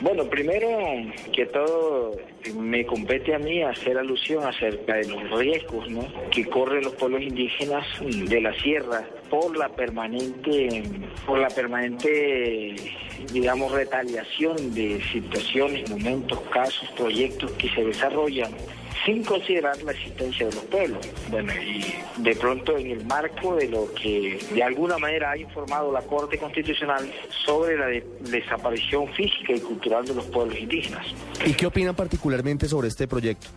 Bueno, 0.00 0.24
primero 0.28 0.68
que 1.32 1.46
todo 1.46 2.16
me 2.56 2.84
compete 2.84 3.34
a 3.34 3.38
mí 3.38 3.62
hacer 3.62 3.96
alusión 3.96 4.42
acerca 4.44 4.94
de 4.94 5.08
los 5.08 5.38
riesgos 5.38 5.86
que 6.32 6.44
corren 6.44 6.82
los 6.82 6.94
pueblos 6.94 7.22
indígenas 7.22 7.86
de 8.00 8.40
la 8.40 8.52
sierra 8.60 9.06
por 9.30 9.56
la 9.56 9.68
permanente, 9.68 10.82
por 11.24 11.38
la 11.38 11.48
permanente, 11.48 12.74
digamos, 13.32 13.70
retaliación 13.70 14.74
de 14.74 15.00
situaciones, 15.12 15.88
momentos, 15.88 16.40
casos, 16.52 16.88
proyectos 16.96 17.52
que 17.52 17.68
se 17.68 17.84
desarrollan 17.84 18.50
sin 19.04 19.24
considerar 19.24 19.80
la 19.82 19.92
existencia 19.92 20.46
de 20.46 20.54
los 20.54 20.64
pueblos. 20.64 21.08
Bueno, 21.30 21.52
y 21.54 21.94
de 22.18 22.36
pronto 22.36 22.76
en 22.76 22.90
el 22.90 23.04
marco 23.04 23.56
de 23.56 23.68
lo 23.68 23.92
que 23.94 24.38
de 24.52 24.62
alguna 24.62 24.98
manera 24.98 25.32
ha 25.32 25.36
informado 25.36 25.92
la 25.92 26.02
Corte 26.02 26.38
Constitucional 26.38 27.10
sobre 27.44 27.76
la 27.76 27.86
desaparición 28.20 29.08
física 29.12 29.52
y 29.52 29.60
cultural 29.60 30.04
de 30.04 30.14
los 30.14 30.26
pueblos 30.26 30.58
indígenas. 30.58 31.06
¿Y 31.44 31.52
qué 31.54 31.66
opinan 31.66 31.94
particularmente 31.94 32.68
sobre 32.68 32.88
este 32.88 33.08
proyecto? 33.08 33.48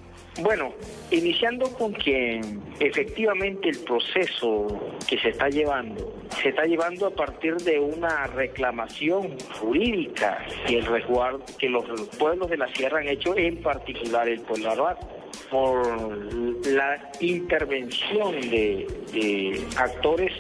Bueno, 0.42 0.74
iniciando 1.12 1.70
con 1.70 1.94
que 1.94 2.42
efectivamente 2.82 3.70
el 3.70 3.80
proceso 3.80 4.68
que 5.08 5.18
se 5.18 5.30
está 5.30 5.48
llevando, 5.48 6.14
se 6.42 6.50
está 6.50 6.66
llevando 6.66 7.08
a 7.08 7.12
partir 7.12 7.56
de 7.56 7.80
una 7.80 8.28
reclamación 8.28 9.38
jurídica 9.62 10.46
que, 10.68 10.80
el 10.80 10.86
resguardo, 10.86 11.42
que 11.58 11.70
los 11.70 11.86
pueblos 12.18 12.50
de 12.50 12.58
la 12.58 12.68
sierra 12.74 13.00
han 13.00 13.08
hecho, 13.08 13.38
en 13.38 13.62
particular 13.62 14.28
el 14.28 14.42
pueblo 14.42 14.72
arhuaco 14.72 15.25
por 15.50 16.66
la 16.68 17.12
intervención 17.20 18.42
de, 18.42 19.62
actores 19.78 20.32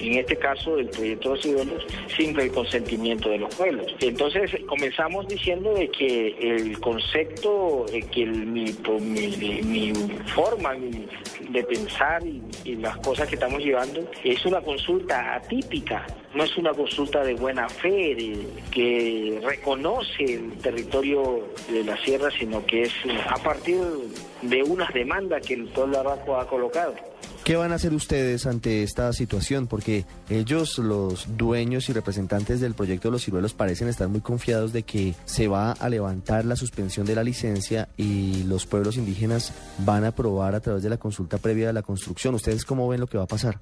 en 0.00 0.14
este 0.14 0.36
caso 0.36 0.76
del 0.76 0.88
proyecto 0.90 1.34
de 1.34 1.42
ciudadanos, 1.42 1.86
sin 2.16 2.38
el 2.38 2.52
consentimiento 2.52 3.30
de 3.30 3.38
los 3.38 3.52
pueblos. 3.54 3.86
Entonces 4.00 4.52
comenzamos 4.68 5.26
diciendo 5.26 5.74
de 5.74 5.88
que 5.90 6.36
el 6.40 6.78
concepto, 6.78 7.84
que 8.12 8.26
mi, 8.26 8.72
forma 10.34 10.74
de 11.50 11.64
pensar 11.64 12.22
y, 12.24 12.76
las 12.76 12.96
cosas 12.98 13.28
que 13.28 13.34
estamos 13.34 13.60
llevando 13.60 14.08
es 14.22 14.44
una 14.46 14.60
consulta 14.60 15.34
atípica, 15.34 16.06
no 16.34 16.44
es 16.44 16.56
una 16.56 16.72
consulta 16.72 17.22
de 17.24 17.34
buena 17.34 17.68
fe, 17.68 18.14
de, 18.14 18.46
que 18.70 19.40
reconoce 19.42 20.24
el 20.24 20.52
territorio 20.58 21.48
de 21.70 21.84
la 21.84 21.96
sierra, 22.02 22.30
sino 22.38 22.64
que 22.66 22.82
es 22.82 22.92
a 23.28 23.42
partir 23.42 23.78
de 24.42 24.62
unas 24.62 24.92
demandas 24.92 25.46
que 25.46 25.54
el 25.54 25.68
pueblo 25.68 26.00
arraco 26.00 26.36
ha 26.36 26.46
colocado. 26.46 26.94
¿Qué 27.44 27.56
van 27.56 27.72
a 27.72 27.76
hacer 27.76 27.94
ustedes 27.94 28.46
ante 28.46 28.82
esta 28.82 29.10
situación? 29.14 29.68
Porque 29.68 30.04
ellos, 30.28 30.76
los 30.76 31.38
dueños 31.38 31.88
y 31.88 31.94
representantes 31.94 32.60
del 32.60 32.74
proyecto 32.74 33.08
de 33.08 33.12
los 33.12 33.24
ciruelos, 33.24 33.54
parecen 33.54 33.88
estar 33.88 34.06
muy 34.08 34.20
confiados 34.20 34.74
de 34.74 34.82
que 34.82 35.14
se 35.24 35.48
va 35.48 35.72
a 35.72 35.88
levantar 35.88 36.44
la 36.44 36.56
suspensión 36.56 37.06
de 37.06 37.14
la 37.14 37.24
licencia 37.24 37.88
y 37.96 38.42
los 38.42 38.66
pueblos 38.66 38.98
indígenas 38.98 39.54
van 39.78 40.04
a 40.04 40.08
aprobar 40.08 40.54
a 40.56 40.60
través 40.60 40.82
de 40.82 40.90
la 40.90 40.98
consulta 40.98 41.38
previa 41.38 41.68
de 41.68 41.72
la 41.72 41.82
construcción. 41.82 42.34
¿Ustedes 42.34 42.66
cómo 42.66 42.86
ven 42.86 43.00
lo 43.00 43.06
que 43.06 43.16
va 43.16 43.24
a 43.24 43.28
pasar? 43.28 43.58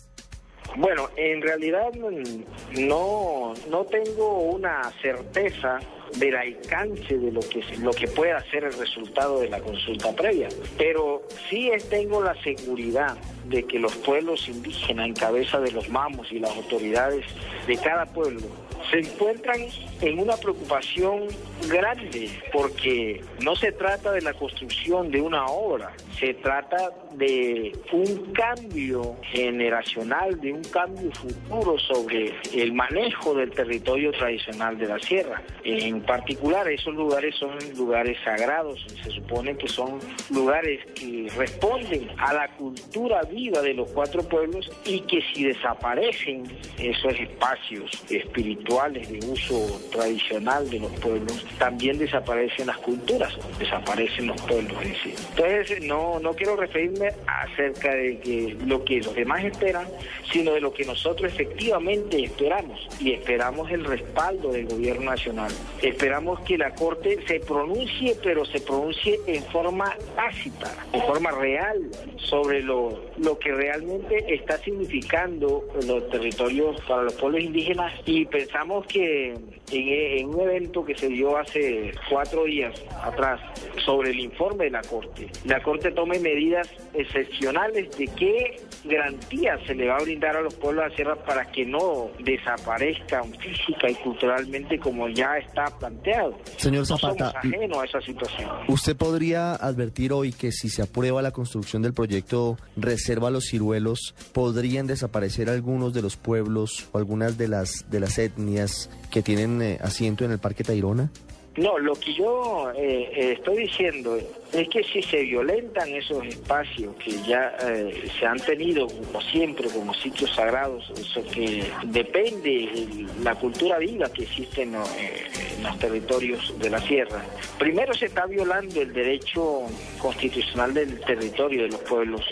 Bueno, 0.77 1.09
en 1.17 1.41
realidad 1.41 1.93
no, 1.95 3.55
no 3.71 3.85
tengo 3.85 4.41
una 4.41 4.93
certeza 5.01 5.79
del 6.19 6.37
alcance 6.37 7.19
de 7.19 7.33
lo 7.33 7.41
que 7.41 7.63
lo 7.79 7.91
que 7.93 8.07
pueda 8.09 8.41
ser 8.51 8.65
el 8.65 8.73
resultado 8.75 9.41
de 9.41 9.49
la 9.49 9.61
consulta 9.61 10.15
previa, 10.15 10.49
pero 10.79 11.23
sí 11.49 11.71
tengo 11.91 12.23
la 12.23 12.35
seguridad 12.43 13.17
de 13.47 13.65
que 13.65 13.79
los 13.79 13.95
pueblos 13.97 14.49
indígenas 14.49 15.07
en 15.07 15.15
cabeza 15.15 15.61
de 15.61 15.73
los 15.73 15.89
mamos 15.89 16.31
y 16.31 16.39
las 16.39 16.55
autoridades 16.57 17.25
de 17.67 17.77
cada 17.79 18.07
pueblo 18.07 18.47
se 18.91 19.01
encuentran 19.01 19.61
en 20.01 20.19
una 20.19 20.37
preocupación 20.37 21.27
grande 21.69 22.31
porque 22.53 23.23
no 23.43 23.57
se 23.57 23.73
trata 23.73 24.13
de 24.13 24.21
la 24.21 24.35
construcción 24.35 25.11
de 25.11 25.21
una 25.21 25.47
obra, 25.47 25.93
se 26.19 26.35
trata 26.35 26.91
de 27.15 27.77
un 27.93 28.33
cambio 28.33 29.17
generacional, 29.33 30.39
de 30.41 30.53
un 30.53 30.63
cambio 30.65 31.11
futuro 31.13 31.79
sobre 31.79 32.35
el 32.55 32.73
manejo 32.73 33.35
del 33.35 33.51
territorio 33.51 34.13
tradicional 34.13 34.79
de 34.79 34.87
la 34.87 34.99
sierra. 34.99 35.43
En 35.65 36.03
particular, 36.03 36.69
esos 36.69 36.95
lugares 36.95 37.35
son 37.37 37.57
lugares 37.77 38.19
sagrados, 38.25 38.85
se 39.03 39.11
supone 39.11 39.57
que 39.57 39.69
son 39.69 39.99
lugares 40.31 40.81
que 40.95 41.29
responden 41.37 42.09
a 42.19 42.33
la 42.33 42.49
cultura 42.57 43.23
viva 43.23 43.61
de 43.63 43.75
los 43.75 43.91
cuatro 43.91 44.23
pueblos 44.23 44.71
y 44.85 45.01
que 45.01 45.23
si 45.33 45.45
desaparecen 45.45 46.45
esos 46.79 47.19
espacios 47.19 47.91
espirituales 48.11 49.09
de 49.09 49.19
uso 49.27 49.86
tradicional 49.87 50.69
de 50.71 50.81
los 50.81 50.93
pueblos, 50.93 51.45
también 51.59 51.99
desaparecen 51.99 52.67
las 52.67 52.79
culturas, 52.79 53.37
desaparecen 53.59 54.29
los 54.29 54.41
pueblos 54.43 54.77
en 54.83 54.95
sí. 54.97 55.15
Entonces, 55.31 55.83
no 55.83 55.97
no, 56.21 56.35
quiero 56.35 56.57
referirme 56.57 57.13
acerca 57.27 57.95
de 57.95 58.19
que 58.19 58.57
lo 58.67 58.85
que 58.85 59.01
los 59.01 59.15
demás 59.15 59.45
esperan, 59.45 59.87
sino 60.33 60.53
de 60.53 60.61
lo 60.61 60.73
que 60.73 60.85
nosotros 60.85 61.33
efectivamente 61.33 62.23
esperamos. 62.23 62.87
Y 63.01 63.13
esperamos 63.13 63.71
el 63.71 63.85
respaldo 63.85 64.53
del 64.53 64.67
gobierno 64.67 65.11
nacional. 65.11 65.51
Esperamos 65.83 66.41
que 66.41 66.59
la 66.59 66.75
Corte 66.75 67.19
se 67.27 67.41
pronuncie, 67.41 68.17
pero 68.23 68.45
se 68.45 68.61
pronuncie 68.61 69.19
en 69.27 69.43
forma 69.45 69.95
tácita, 70.15 70.73
en 70.93 71.03
forma 71.03 71.31
real, 71.31 71.91
sobre 72.17 72.63
lo, 72.63 73.01
lo 73.19 73.39
que 73.39 73.53
realmente 73.53 74.35
está 74.35 74.59
significando 74.59 75.65
los 75.87 76.09
territorios 76.11 76.81
para 76.83 77.03
los 77.03 77.15
pueblos 77.15 77.43
indígenas. 77.43 77.93
Y 78.05 78.25
pensamos 78.27 78.87
que 78.87 79.35
en, 79.77 80.29
un 80.29 80.41
evento 80.41 80.85
que 80.85 80.97
se 80.97 81.09
dio 81.09 81.37
hace 81.37 81.93
cuatro 82.09 82.45
días 82.45 82.75
atrás 83.03 83.41
sobre 83.85 84.11
el 84.11 84.21
informe 84.21 84.65
de 84.65 84.71
la 84.71 84.83
Corte, 84.83 85.29
la 85.45 85.63
Corte 85.63 85.91
tome 85.93 86.19
medidas 86.19 86.69
excepcionales 86.95 87.97
de 87.97 88.07
qué 88.09 88.57
garantía 88.85 89.59
se 89.67 89.75
le 89.75 89.89
va 89.89 89.97
a 89.97 90.03
brindar 90.03 90.37
a 90.37 90.41
los 90.41 90.55
pueblos 90.55 90.85
de 90.85 90.91
la 90.91 90.97
sierra 90.97 91.17
para 91.25 91.45
que 91.51 91.65
no 91.65 92.11
desaparezcan 92.21 93.33
física 93.35 93.91
y 93.91 93.95
culturalmente 93.97 94.79
como 94.79 95.09
ya 95.09 95.39
está 95.39 95.67
planteado. 95.79 96.37
Señor 96.57 96.87
Zapata, 96.87 97.33
a 97.41 97.85
esa 97.85 98.01
situación. 98.01 98.51
¿Usted 98.69 98.97
podría 98.97 99.55
advertir 99.55 100.13
hoy 100.13 100.33
que 100.33 100.53
si 100.53 100.69
se 100.69 100.83
aprueba 100.83 101.23
la 101.23 101.33
construcción 101.33 101.83
del 101.83 101.95
proyecto 101.95 102.57
Reserva 102.77 103.31
los 103.31 103.47
Ciruelos, 103.47 104.15
podrían 104.33 104.87
desaparecer 104.87 105.51
algunos 105.51 105.93
de 105.93 106.03
los 106.03 106.17
pueblos 106.17 106.89
o 106.93 106.99
algunas 106.99 107.39
de 107.39 107.49
las, 107.49 107.91
de 107.91 108.01
las 108.01 108.19
etnias 108.19 108.91
que 109.17 109.23
tienen 109.23 109.63
eh, 109.63 109.79
asiento 109.81 110.27
en 110.27 110.33
el 110.33 110.39
Parque 110.39 110.63
Tayrona? 110.63 111.09
No, 111.57 111.79
lo 111.79 111.95
que 111.95 112.13
yo 112.13 112.71
eh, 112.73 113.11
eh, 113.15 113.33
estoy 113.39 113.63
diciendo 113.63 114.19
es 114.53 114.69
que 114.69 114.85
si 114.85 115.03
se 115.03 115.23
violentan 115.23 115.89
esos 115.89 116.25
espacios 116.27 116.95
que 116.97 117.13
ya 117.27 117.57
eh, 117.63 118.09
se 118.19 118.27
han 118.27 118.39
tenido 118.39 118.87
como 118.87 119.21
siempre 119.23 119.69
como 119.71 119.95
sitios 119.95 120.35
sagrados, 120.35 120.91
eso 120.91 121.25
que 121.33 121.65
depende 121.85 122.41
de 122.43 123.07
la 123.23 123.35
cultura 123.35 123.79
viva 123.79 124.13
que 124.13 124.25
existe 124.25 124.63
en, 124.63 124.73
los 124.75 125.79
territorios 125.79 126.55
de 126.59 126.69
la 126.69 126.79
sierra. 126.81 127.25
Primero 127.59 127.95
se 127.95 128.07
está 128.07 128.27
violando 128.27 128.83
el 128.83 128.93
derecho 128.93 129.63
constitucional 129.99 130.75
del 130.75 131.01
territorio 131.01 131.63
de 131.63 131.69
los 131.69 131.81
pueblos. 131.81 132.23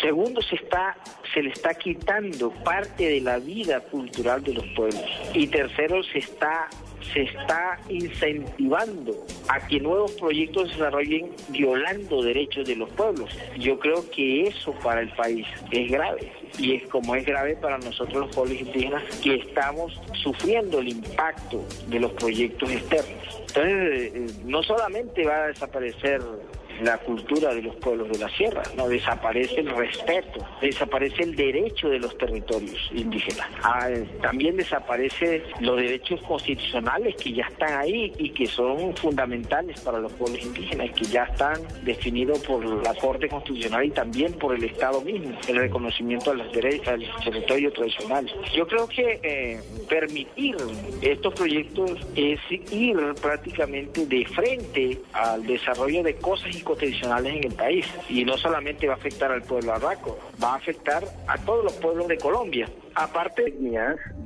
Segundo 0.00 0.42
se 0.42 0.56
está 0.56 0.96
se 1.32 1.42
le 1.42 1.50
está 1.50 1.72
quitando 1.74 2.50
parte 2.50 3.08
de 3.08 3.20
la 3.20 3.38
vida 3.38 3.80
cultural 3.80 4.42
de 4.42 4.54
los 4.54 4.66
pueblos. 4.76 5.04
Y 5.32 5.46
tercero 5.46 6.02
se 6.02 6.18
está 6.18 6.68
se 7.12 7.22
está 7.22 7.78
incentivando 7.88 9.14
a 9.48 9.66
que 9.66 9.80
nuevos 9.80 10.12
proyectos 10.12 10.70
se 10.70 10.76
desarrollen 10.76 11.30
violando 11.48 12.22
derechos 12.22 12.66
de 12.66 12.76
los 12.76 12.88
pueblos. 12.90 13.30
Yo 13.58 13.78
creo 13.78 14.08
que 14.10 14.48
eso 14.48 14.72
para 14.82 15.00
el 15.00 15.10
país 15.10 15.46
es 15.70 15.90
grave 15.90 16.32
y 16.58 16.74
es 16.76 16.88
como 16.88 17.14
es 17.14 17.24
grave 17.24 17.56
para 17.56 17.78
nosotros 17.78 18.26
los 18.26 18.34
pueblos 18.34 18.60
indígenas 18.60 19.02
que 19.22 19.36
estamos 19.36 19.98
sufriendo 20.22 20.80
el 20.80 20.88
impacto 20.88 21.64
de 21.88 22.00
los 22.00 22.12
proyectos 22.12 22.70
externos. 22.70 23.42
Entonces, 23.48 24.14
eh, 24.14 24.26
no 24.44 24.62
solamente 24.62 25.26
va 25.26 25.44
a 25.44 25.46
desaparecer 25.48 26.20
la 26.82 26.98
cultura 26.98 27.54
de 27.54 27.62
los 27.62 27.76
pueblos 27.76 28.08
de 28.10 28.18
la 28.18 28.28
sierra, 28.30 28.62
no 28.76 28.88
desaparece 28.88 29.60
el 29.60 29.70
respeto, 29.70 30.44
desaparece 30.60 31.22
el 31.22 31.36
derecho 31.36 31.88
de 31.88 31.98
los 31.98 32.16
territorios 32.18 32.90
indígenas, 32.94 33.48
ah, 33.62 33.88
también 34.20 34.56
desaparece 34.56 35.42
los 35.60 35.76
derechos 35.76 36.20
constitucionales 36.22 37.16
que 37.16 37.32
ya 37.32 37.44
están 37.44 37.78
ahí 37.80 38.12
y 38.18 38.30
que 38.30 38.46
son 38.46 38.94
fundamentales 38.96 39.80
para 39.80 39.98
los 39.98 40.12
pueblos 40.12 40.42
indígenas, 40.42 40.90
que 40.92 41.04
ya 41.04 41.24
están 41.24 41.60
definidos 41.84 42.38
por 42.40 42.64
la 42.84 42.94
Corte 42.94 43.28
Constitucional 43.28 43.84
y 43.84 43.90
también 43.90 44.32
por 44.34 44.54
el 44.54 44.64
Estado 44.64 45.00
mismo, 45.00 45.36
el 45.48 45.56
reconocimiento 45.56 46.30
a 46.30 46.34
los 46.34 46.52
derechos 46.52 46.88
al 46.88 47.04
territorio 47.24 47.72
tradicional. 47.72 48.30
Yo 48.54 48.66
creo 48.66 48.88
que 48.88 49.20
eh, 49.22 49.60
permitir 49.88 50.56
estos 51.00 51.34
proyectos 51.34 51.92
es 52.16 52.40
ir 52.70 52.96
prácticamente 53.20 54.06
de 54.06 54.26
frente 54.26 55.00
al 55.12 55.46
desarrollo 55.46 56.02
de 56.02 56.14
cosas 56.16 56.54
y 56.54 56.60
tradicionales 56.76 57.36
en 57.36 57.44
el 57.44 57.54
país. 57.54 57.86
Y 58.08 58.24
no 58.24 58.36
solamente 58.36 58.86
va 58.86 58.94
a 58.94 58.96
afectar 58.96 59.30
al 59.30 59.42
pueblo 59.42 59.72
arraco, 59.72 60.18
va 60.42 60.54
a 60.54 60.56
afectar 60.56 61.04
a 61.26 61.38
todos 61.38 61.64
los 61.64 61.72
pueblos 61.74 62.08
de 62.08 62.18
Colombia. 62.18 62.68
Aparte 62.94 63.54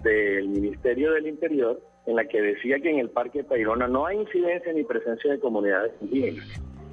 del 0.03 0.49
Ministerio 0.49 1.13
del 1.13 1.27
Interior, 1.27 1.81
en 2.07 2.17
la 2.17 2.25
que 2.25 2.41
decía 2.41 2.79
que 2.79 2.91
en 2.91 3.01
el 3.01 3.11
Parque 3.11 3.43
Tayrona 3.43 3.89
no 3.89 4.07
hay 4.07 4.19
incidencia 4.19 4.73
ni 4.73 4.85
presencia 4.85 5.33
de 5.33 5.41
comunidades 5.41 5.93
indígenas. 6.01 6.47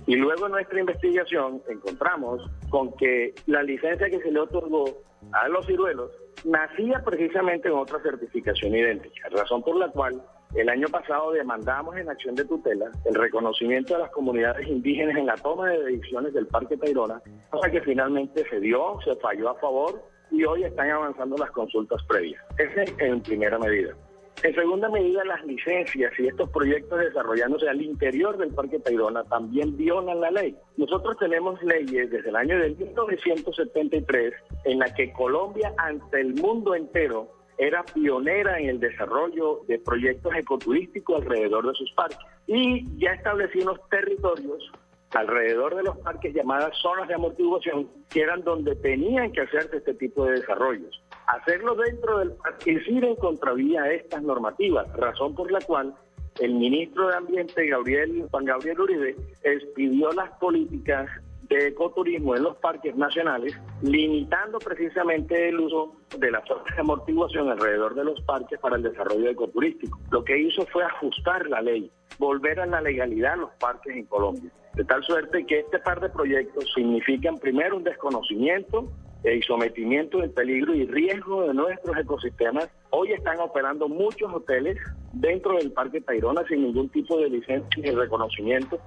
Y 0.06 0.16
luego 0.16 0.48
en 0.48 0.52
nuestra 0.54 0.80
investigación 0.80 1.62
encontramos 1.70 2.42
con 2.70 2.94
que 2.98 3.34
la 3.46 3.63
licencia 3.63 4.10
que 4.10 4.20
se 4.20 4.32
le 4.32 4.39
otorgó 4.39 5.02
a 5.32 5.48
los 5.48 5.66
ciruelos 5.66 6.12
nacía 6.44 7.02
precisamente 7.06 7.70
en 7.70 7.76
otra 7.76 8.02
certificación 8.02 8.76
idéntica, 8.76 9.30
razón 9.30 9.63
por 9.63 9.78
la 9.78 9.88
cual 9.89 10.22
el 10.56 10.70
año 10.70 10.88
pasado 10.88 11.32
demandamos 11.32 11.98
en 11.98 12.10
acción 12.10 12.36
de 12.36 12.46
tutela 12.46 12.92
el 13.06 13.16
reconocimiento 13.16 13.94
de 13.96 14.02
las 14.02 14.12
comunidades 14.12 14.68
indígenas 14.68 15.18
en 15.18 15.26
la 15.26 15.36
toma 15.36 15.70
de 15.70 15.84
decisiones 15.84 16.34
del 16.34 16.48
Parque 16.48 16.78
Tayrona, 16.78 17.22
cosa 17.50 17.72
que 17.72 17.82
finalmente 17.82 18.48
se 18.50 18.60
dio, 18.60 19.00
se 19.04 19.16
falló 19.16 19.50
a 19.50 19.56
favor 19.56 20.02
y 20.30 20.44
hoy 20.46 20.63
están 20.63 20.89
avanzando 20.92 21.38
las 21.38 21.52
consultas 21.52 22.04
previas. 22.08 22.42
Ese 22.58 22.84
es 22.84 22.94
en 23.00 23.22
primera 23.22 23.58
medida. 23.58 23.96
En 24.44 24.54
segunda 24.54 24.89
medida, 24.89 25.24
las 25.24 25.44
licencias 25.46 26.12
y 26.20 26.28
estos 26.28 26.50
proyectos 26.50 27.00
desarrollándose 27.00 27.70
al 27.70 27.82
interior 27.82 28.38
del 28.38 28.54
Parque 28.54 28.80
Tayrona 28.80 29.24
también 29.24 29.78
violan 29.78 30.20
la 30.20 30.32
ley. 30.32 30.56
Nosotros 30.76 31.18
tenemos 31.18 31.62
leyes 31.63 32.12
desde 32.12 32.30
el 32.30 32.36
año 32.36 32.60
de 32.60 32.72
1973 32.72 34.34
en 34.66 34.80
la 34.80 34.94
que 34.94 35.13
Colombia 35.13 35.74
ante 35.78 36.20
el 36.20 36.34
mundo 36.34 36.76
entero 36.76 37.30
era 37.58 37.84
pionera 37.84 38.60
en 38.60 38.70
el 38.70 38.80
desarrollo 38.80 39.62
de 39.68 39.80
proyectos 39.80 40.34
ecoturísticos 40.36 41.22
alrededor 41.22 41.68
de 41.68 41.74
sus 41.76 41.92
parques 41.94 42.18
y 42.48 42.86
ya 42.98 43.12
estableció 43.13 43.63
unos 43.63 43.80
territorios 43.89 44.72
alrededor 45.12 45.76
de 45.76 45.84
los 45.84 45.98
parques 46.00 46.34
llamadas 46.34 46.76
zonas 46.82 47.08
de 47.08 47.13
amortiguación 47.13 47.88
que 48.10 48.22
eran 48.22 48.44
donde 48.44 48.76
tenían 48.76 49.32
que 49.32 49.42
hacerse 49.42 49.78
este 49.78 49.94
tipo 49.94 50.26
de 50.26 50.34
desarrollos. 50.34 51.04
Hacerlo 51.28 51.76
dentro 51.76 52.20
del 52.20 52.32
parque 52.32 52.74
es 52.74 52.88
ir 52.88 53.06
en 53.06 53.16
contravía 53.16 53.84
a 53.84 53.94
estas 53.94 54.24
normativas, 54.24 54.92
razón 54.94 55.36
por 55.36 55.52
la 55.52 55.62
cual 55.62 55.94
el 56.39 56.56
ministro 56.56 57.10
de 57.10 57.16
Ambiente, 57.16 57.68
Gabriel, 57.68 58.26
Juan 58.32 58.46
Gabriel 58.46 58.82
Uribe, 58.82 59.16
expidió 59.44 60.12
las 60.13 60.32
políticas 60.39 61.10
de 61.49 61.67
ecoturismo 61.67 62.36
en 62.36 62.43
los 62.43 62.56
parques 62.58 62.95
nacionales, 62.95 63.60
limitando 63.82 64.60
precisamente 64.60 65.49
el 65.49 65.60
uso 65.60 65.95
de 66.17 66.32
las 66.32 66.47
zonas 66.47 66.65
de 66.75 66.82
amortiguación 66.82 67.49
alrededor 67.49 67.95
de 67.95 68.06
los 68.06 68.21
parques 68.21 68.60
para 68.60 68.77
el 68.77 68.84
desarrollo 68.84 69.29
ecoturístico. 69.29 69.99
Lo 70.12 70.23
que 70.23 70.38
hizo 70.38 70.65
fue 70.67 70.84
ajustar 70.84 71.47
la 71.47 71.62
ley, 71.62 71.91
volver 72.17 72.60
a 72.60 72.65
la 72.65 72.82
legalidad 72.82 73.38
los 73.38 73.51
parques 73.60 73.95
en 73.95 74.06
Colombia. 74.06 74.51
De 74.75 74.84
tal 74.86 75.03
suerte 75.03 75.45
que 75.45 75.60
este 75.60 75.79
par 75.79 75.99
de 75.99 76.10
proyectos 76.10 76.71
significan 76.73 77.38
primero 77.38 77.77
un 77.77 77.84
desconocimiento 77.84 78.88
y 79.23 79.41
sometimiento 79.43 80.21
en 80.21 80.34
peligro 80.34 80.73
y 80.73 80.86
riesgo 80.86 81.47
de 81.47 81.53
nuestros 81.53 81.95
ecosistemas. 81.97 82.69
Hoy 82.89 83.13
están 83.13 83.39
operando 83.39 83.88
muchos 83.88 84.34
hoteles 84.34 84.77
dentro 85.13 85.58
del 85.58 85.71
Parque 85.71 86.01
Tayrona 86.01 86.43
sin 86.47 86.63
ningún 86.63 86.89
tipo 86.89 87.17
de 87.17 87.29
licencia 87.29 87.69
ni 87.77 87.91
reconocimiento 87.91 88.79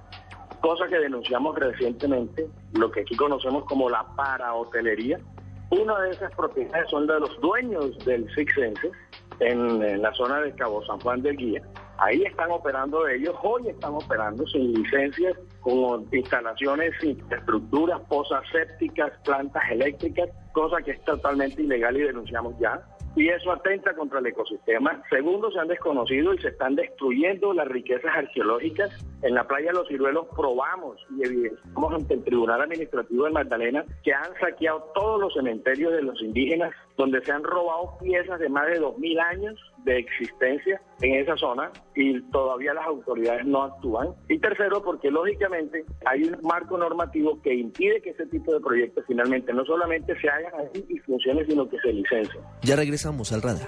cosa 0.61 0.87
que 0.87 0.99
denunciamos 0.99 1.55
recientemente, 1.55 2.47
lo 2.73 2.91
que 2.91 3.01
aquí 3.01 3.15
conocemos 3.15 3.65
como 3.65 3.89
la 3.89 4.03
parahotelería. 4.15 5.19
Una 5.69 5.99
de 6.01 6.11
esas 6.11 6.33
propiedades 6.35 6.89
son 6.89 7.07
de 7.07 7.19
los 7.19 7.39
dueños 7.41 7.97
del 8.05 8.33
Six 8.33 8.53
Senses 8.55 8.91
en, 9.39 10.01
la 10.01 10.13
zona 10.13 10.39
de 10.39 10.53
Cabo 10.55 10.83
San 10.85 10.99
Juan 11.01 11.21
del 11.21 11.35
Guía. 11.35 11.61
Ahí 11.97 12.23
están 12.23 12.51
operando 12.51 13.07
ellos, 13.07 13.35
hoy 13.41 13.67
están 13.67 13.95
operando 13.95 14.45
sin 14.47 14.73
licencias, 14.73 15.35
con 15.61 16.07
instalaciones, 16.11 16.93
infraestructuras, 17.03 17.99
pozas 18.07 18.43
sépticas, 18.51 19.11
plantas 19.25 19.63
eléctricas, 19.71 20.29
cosa 20.53 20.77
que 20.83 20.91
es 20.91 21.03
totalmente 21.03 21.61
ilegal 21.61 21.97
y 21.97 22.01
denunciamos 22.01 22.53
ya 22.59 22.81
y 23.17 23.29
eso 23.29 23.51
atenta 23.51 23.95
contra 23.95 24.19
el 24.19 24.27
ecosistema. 24.27 25.01
Segundo, 25.09 25.51
se 25.51 25.59
han 25.59 25.67
desconocido 25.67 26.35
y 26.35 26.37
se 26.37 26.49
están 26.49 26.75
destruyendo 26.75 27.51
las 27.51 27.67
riquezas 27.67 28.15
arqueológicas. 28.15 28.91
En 29.23 29.33
la 29.33 29.47
playa 29.47 29.71
de 29.71 29.77
los 29.77 29.87
ciruelos 29.87 30.27
probamos 30.35 31.03
y 31.17 31.25
evidenciamos 31.25 31.93
ante 31.93 32.13
el 32.13 32.23
Tribunal 32.23 32.61
Administrativo 32.61 33.25
de 33.25 33.31
Magdalena 33.31 33.83
que 34.03 34.13
han 34.13 34.33
saqueado 34.39 34.91
todos 34.93 35.19
los 35.19 35.33
cementerios 35.33 35.93
de 35.93 36.03
los 36.03 36.21
indígenas, 36.21 36.71
donde 36.97 37.23
se 37.23 37.31
han 37.31 37.43
robado 37.43 37.97
piezas 37.99 38.39
de 38.39 38.49
más 38.49 38.67
de 38.67 38.81
2.000 38.81 39.19
años 39.21 39.59
de 39.83 39.99
existencia 39.99 40.81
en 41.01 41.15
esa 41.15 41.37
zona 41.37 41.71
y 41.95 42.21
todavía 42.31 42.73
las 42.73 42.85
autoridades 42.85 43.45
no 43.45 43.63
actúan. 43.63 44.09
Y 44.27 44.39
tercero, 44.39 44.83
porque 44.83 45.11
lógicamente 45.11 45.85
hay 46.05 46.23
un 46.23 46.39
marco 46.41 46.77
normativo 46.77 47.39
que 47.41 47.53
impide 47.53 48.01
que 48.01 48.09
ese 48.09 48.25
tipo 48.25 48.53
de 48.53 48.59
proyectos 48.59 49.05
finalmente 49.07 49.53
no 49.53 49.63
solamente 49.65 50.19
se 50.19 50.27
hagan 50.27 50.53
así 50.55 50.85
y 50.89 50.97
funcionen, 50.99 51.47
sino 51.47 51.69
que 51.69 51.77
se 51.79 51.93
licencien. 51.93 52.43
Ya 52.63 52.75
regresamos 52.75 53.31
al 53.31 53.41
radar. 53.41 53.67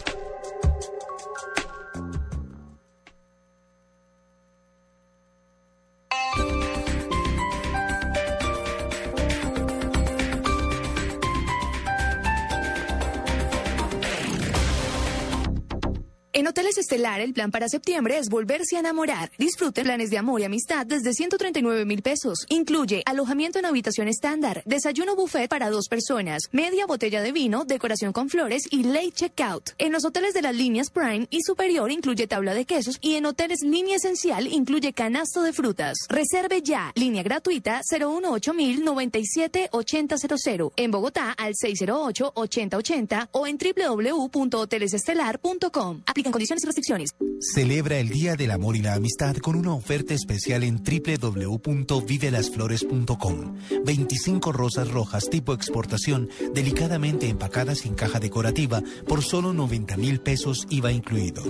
En 16.39 16.47
Hoteles 16.47 16.77
Estelar, 16.77 17.19
el 17.19 17.33
plan 17.33 17.51
para 17.51 17.67
septiembre 17.67 18.17
es 18.17 18.29
volverse 18.29 18.77
a 18.77 18.79
enamorar. 18.79 19.29
Disfrute 19.37 19.83
planes 19.83 20.09
de 20.09 20.17
amor 20.17 20.39
y 20.39 20.45
amistad 20.45 20.85
desde 20.85 21.13
139 21.13 21.83
mil 21.83 22.01
pesos. 22.01 22.45
Incluye 22.47 23.03
alojamiento 23.05 23.59
en 23.59 23.65
habitación 23.65 24.07
estándar, 24.07 24.63
desayuno 24.65 25.17
buffet 25.17 25.49
para 25.49 25.69
dos 25.69 25.89
personas, 25.89 26.43
media 26.53 26.85
botella 26.85 27.21
de 27.21 27.33
vino, 27.33 27.65
decoración 27.65 28.13
con 28.13 28.29
flores 28.29 28.69
y 28.71 28.83
late 28.83 29.11
checkout. 29.11 29.71
En 29.79 29.91
los 29.91 30.05
hoteles 30.05 30.33
de 30.33 30.41
las 30.41 30.55
líneas 30.55 30.91
Prime 30.91 31.27
y 31.29 31.41
Superior 31.41 31.91
incluye 31.91 32.25
tabla 32.25 32.53
de 32.53 32.63
quesos 32.63 32.99
y 33.01 33.15
en 33.15 33.25
hoteles 33.25 33.59
Línea 33.61 33.97
Esencial 33.97 34.47
incluye 34.47 34.93
canasto 34.93 35.41
de 35.41 35.51
frutas. 35.51 35.97
Reserve 36.07 36.61
ya. 36.61 36.93
Línea 36.95 37.21
gratuita 37.21 37.81
018 37.81 38.53
97 38.53 39.67
8000. 39.73 40.71
En 40.77 40.89
Bogotá 40.89 41.33
al 41.33 41.53
608 41.53 42.31
8080 42.33 43.27
o 43.33 43.45
en 43.45 43.57
www.hotelesestelar.com. 43.57 46.03
Condiciones 46.32 46.63
y 46.63 46.67
restricciones. 46.67 47.09
Celebra 47.39 47.97
el 47.97 48.09
Día 48.09 48.36
del 48.36 48.51
Amor 48.51 48.75
y 48.75 48.82
la 48.82 48.95
Amistad 48.95 49.38
con 49.38 49.55
una 49.55 49.73
oferta 49.73 50.13
especial 50.13 50.63
en 50.63 50.84
www.vivelasflores.com. 50.84 53.55
25 53.86 54.51
rosas 54.51 54.91
rojas 54.91 55.30
tipo 55.30 55.53
exportación, 55.53 56.27
delicadamente 56.53 57.30
empacadas 57.30 57.86
en 57.86 57.95
caja 57.95 58.19
decorativa 58.19 58.84
por 59.07 59.23
solo 59.23 59.53
90 59.53 59.95
mil 59.97 60.19
pesos 60.19 60.67
IVA 60.69 60.91
incluido. 60.91 61.41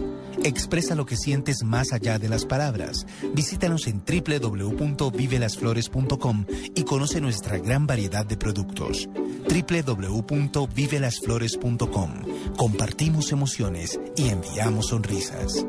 Expresa 0.43 0.93
lo 0.95 1.07
que 1.07 1.17
sientes 1.17 1.63
más 1.63 1.91
allá 1.91 2.19
de 2.19 2.30
las 2.30 2.45
palabras. 2.45 3.07
Visítanos 3.34 3.88
en 3.88 4.03
www.vivelasflores.com 4.05 6.45
y 6.75 6.84
conoce 6.84 7.19
nuestra 7.19 7.57
gran 7.57 7.88
variedad 7.88 8.23
de 8.25 8.38
productos. 8.38 9.09
www.vivelasflores.com. 9.49 12.11
Compartimos 12.55 13.32
emociones 13.32 13.99
y 14.15 14.30
enviamos 14.30 14.68
sonrisas. 14.82 15.65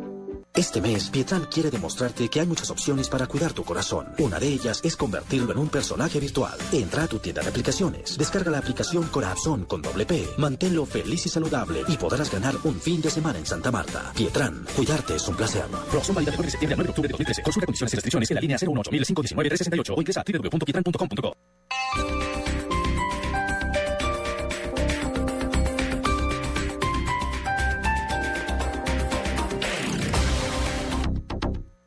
Este 0.54 0.80
mes, 0.80 1.10
Pietran 1.10 1.44
quiere 1.44 1.70
demostrarte 1.70 2.28
que 2.28 2.40
hay 2.40 2.46
muchas 2.46 2.70
opciones 2.70 3.08
para 3.08 3.26
cuidar 3.26 3.52
tu 3.52 3.64
corazón. 3.64 4.08
Una 4.18 4.38
de 4.38 4.48
ellas 4.48 4.80
es 4.82 4.96
convertirlo 4.96 5.52
en 5.52 5.58
un 5.58 5.68
personaje 5.68 6.18
virtual. 6.18 6.58
Entra 6.72 7.04
a 7.04 7.06
tu 7.06 7.18
tienda 7.18 7.42
de 7.42 7.48
aplicaciones, 7.48 8.18
descarga 8.18 8.50
la 8.50 8.58
aplicación 8.58 9.04
Corazón 9.04 9.64
con 9.64 9.80
doble 9.80 10.06
P, 10.06 10.28
manténlo 10.38 10.86
feliz 10.86 11.24
y 11.24 11.28
saludable 11.28 11.82
y 11.88 11.96
podrás 11.96 12.32
ganar 12.32 12.56
un 12.64 12.80
fin 12.80 13.00
de 13.00 13.10
semana 13.10 13.38
en 13.38 13.46
Santa 13.46 13.70
Marta. 13.70 14.12
Pietran, 14.14 14.66
cuidarte 14.74 15.14
es 15.14 15.28
un 15.28 15.36
placer. 15.36 15.64
Promoción 15.88 16.16
válida 16.16 16.32
del 16.32 16.40
1 16.40 16.46
de 16.46 16.50
septiembre 16.50 16.74
al 16.74 16.78
9 16.78 16.86
de 16.86 16.90
octubre 16.90 17.08
de 17.08 17.12
2013. 17.12 17.42
Consulta 17.42 17.66
condiciones 17.66 17.92
y 17.92 17.96
restricciones 17.96 18.30
en 18.30 18.34
la 18.34 18.40
línea 18.40 18.56
018 18.58 18.90
519 18.90 19.48
368 19.48 19.94
o 19.94 20.00
ingresa 20.00 20.20
a 20.20 20.24
www.pietran.com.co. 20.24 22.59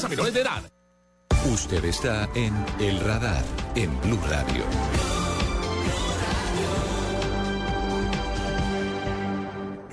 a 0.00 0.08
menores 0.08 0.32
de 0.32 0.40
edad. 0.40 0.62
Usted 1.52 1.84
está 1.84 2.28
en 2.34 2.54
El 2.80 2.98
Radar, 3.00 3.44
en 3.74 4.00
Blue 4.00 4.18
Radio. 4.26 4.64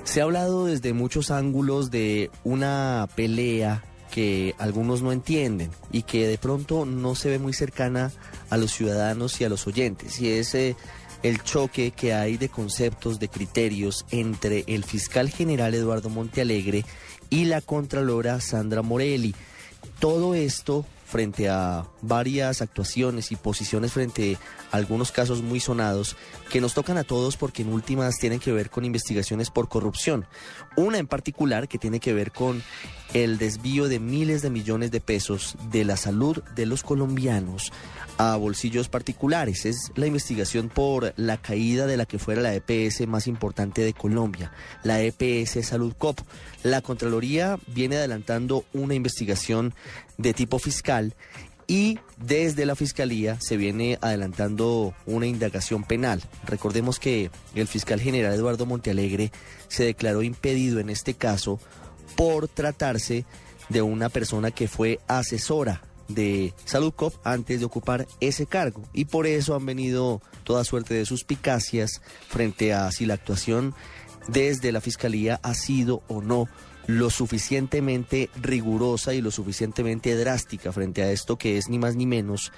Se 0.04 0.20
ha 0.20 0.24
hablado 0.24 0.66
desde 0.66 0.94
muchos 0.94 1.30
ángulos 1.30 1.90
de 1.90 2.30
una 2.44 3.08
pelea 3.14 3.84
que 4.10 4.54
algunos 4.58 5.02
no 5.02 5.12
entienden 5.12 5.70
y 5.92 6.02
que 6.02 6.26
de 6.26 6.38
pronto 6.38 6.86
no 6.86 7.14
se 7.14 7.28
ve 7.28 7.38
muy 7.38 7.52
cercana 7.52 8.10
a 8.48 8.56
los 8.56 8.72
ciudadanos 8.72 9.40
y 9.40 9.44
a 9.44 9.50
los 9.50 9.66
oyentes. 9.66 10.18
Y 10.20 10.30
es 10.30 10.54
eh, 10.54 10.76
el 11.22 11.42
choque 11.42 11.90
que 11.90 12.14
hay 12.14 12.38
de 12.38 12.48
conceptos, 12.48 13.20
de 13.20 13.28
criterios 13.28 14.06
entre 14.10 14.64
el 14.66 14.84
fiscal 14.84 15.28
general 15.28 15.74
Eduardo 15.74 16.08
Montealegre 16.08 16.84
y 17.28 17.44
la 17.44 17.60
contralora 17.60 18.40
Sandra 18.40 18.82
Morelli. 18.82 19.34
Todo 20.00 20.34
esto 20.34 20.86
frente 21.04 21.50
a 21.50 21.84
varias 22.00 22.62
actuaciones 22.62 23.32
y 23.32 23.36
posiciones 23.36 23.92
frente 23.92 24.38
a 24.70 24.76
algunos 24.76 25.12
casos 25.12 25.42
muy 25.42 25.60
sonados 25.60 26.16
que 26.50 26.60
nos 26.60 26.72
tocan 26.72 26.96
a 26.96 27.04
todos 27.04 27.36
porque 27.36 27.62
en 27.62 27.72
últimas 27.72 28.16
tienen 28.16 28.40
que 28.40 28.52
ver 28.52 28.70
con 28.70 28.84
investigaciones 28.84 29.50
por 29.50 29.68
corrupción. 29.68 30.24
Una 30.76 30.98
en 30.98 31.06
particular 31.06 31.68
que 31.68 31.78
tiene 31.78 32.00
que 32.00 32.14
ver 32.14 32.32
con 32.32 32.62
el 33.14 33.38
desvío 33.38 33.88
de 33.88 33.98
miles 33.98 34.42
de 34.42 34.50
millones 34.50 34.90
de 34.90 35.00
pesos 35.00 35.56
de 35.70 35.84
la 35.84 35.96
salud 35.96 36.42
de 36.54 36.66
los 36.66 36.82
colombianos 36.82 37.72
a 38.18 38.36
bolsillos 38.36 38.88
particulares. 38.88 39.64
Es 39.64 39.92
la 39.96 40.06
investigación 40.06 40.68
por 40.68 41.14
la 41.16 41.38
caída 41.38 41.86
de 41.86 41.96
la 41.96 42.06
que 42.06 42.18
fuera 42.18 42.42
la 42.42 42.54
EPS 42.54 43.06
más 43.08 43.26
importante 43.26 43.82
de 43.82 43.94
Colombia, 43.94 44.52
la 44.84 45.00
EPS 45.00 45.66
Salud 45.66 45.94
Cop. 45.96 46.20
La 46.62 46.82
Contraloría 46.82 47.58
viene 47.66 47.96
adelantando 47.96 48.64
una 48.72 48.94
investigación 48.94 49.74
de 50.18 50.34
tipo 50.34 50.58
fiscal 50.58 51.14
y 51.66 52.00
desde 52.16 52.66
la 52.66 52.74
Fiscalía 52.74 53.40
se 53.40 53.56
viene 53.56 53.96
adelantando 54.00 54.92
una 55.06 55.26
indagación 55.26 55.84
penal. 55.84 56.20
Recordemos 56.44 56.98
que 56.98 57.30
el 57.54 57.68
fiscal 57.68 58.00
general 58.00 58.34
Eduardo 58.34 58.66
Montealegre 58.66 59.30
se 59.68 59.84
declaró 59.84 60.22
impedido 60.24 60.80
en 60.80 60.90
este 60.90 61.14
caso 61.14 61.60
por 62.16 62.48
tratarse 62.48 63.24
de 63.68 63.82
una 63.82 64.08
persona 64.08 64.50
que 64.50 64.68
fue 64.68 65.00
asesora 65.06 65.82
de 66.08 66.54
Salud 66.64 66.92
Cop 66.92 67.14
antes 67.24 67.60
de 67.60 67.66
ocupar 67.66 68.06
ese 68.20 68.46
cargo. 68.46 68.82
Y 68.92 69.06
por 69.06 69.26
eso 69.26 69.54
han 69.54 69.64
venido 69.64 70.20
toda 70.44 70.64
suerte 70.64 70.94
de 70.94 71.06
suspicacias 71.06 72.02
frente 72.28 72.72
a 72.74 72.90
si 72.90 73.06
la 73.06 73.14
actuación 73.14 73.74
desde 74.28 74.72
la 74.72 74.80
Fiscalía 74.80 75.40
ha 75.42 75.54
sido 75.54 76.02
o 76.08 76.20
no 76.20 76.48
lo 76.86 77.10
suficientemente 77.10 78.30
rigurosa 78.40 79.14
y 79.14 79.20
lo 79.20 79.30
suficientemente 79.30 80.16
drástica 80.16 80.72
frente 80.72 81.02
a 81.02 81.12
esto 81.12 81.36
que 81.36 81.56
es 81.56 81.68
ni 81.68 81.78
más 81.78 81.94
ni 81.94 82.06
menos 82.06 82.52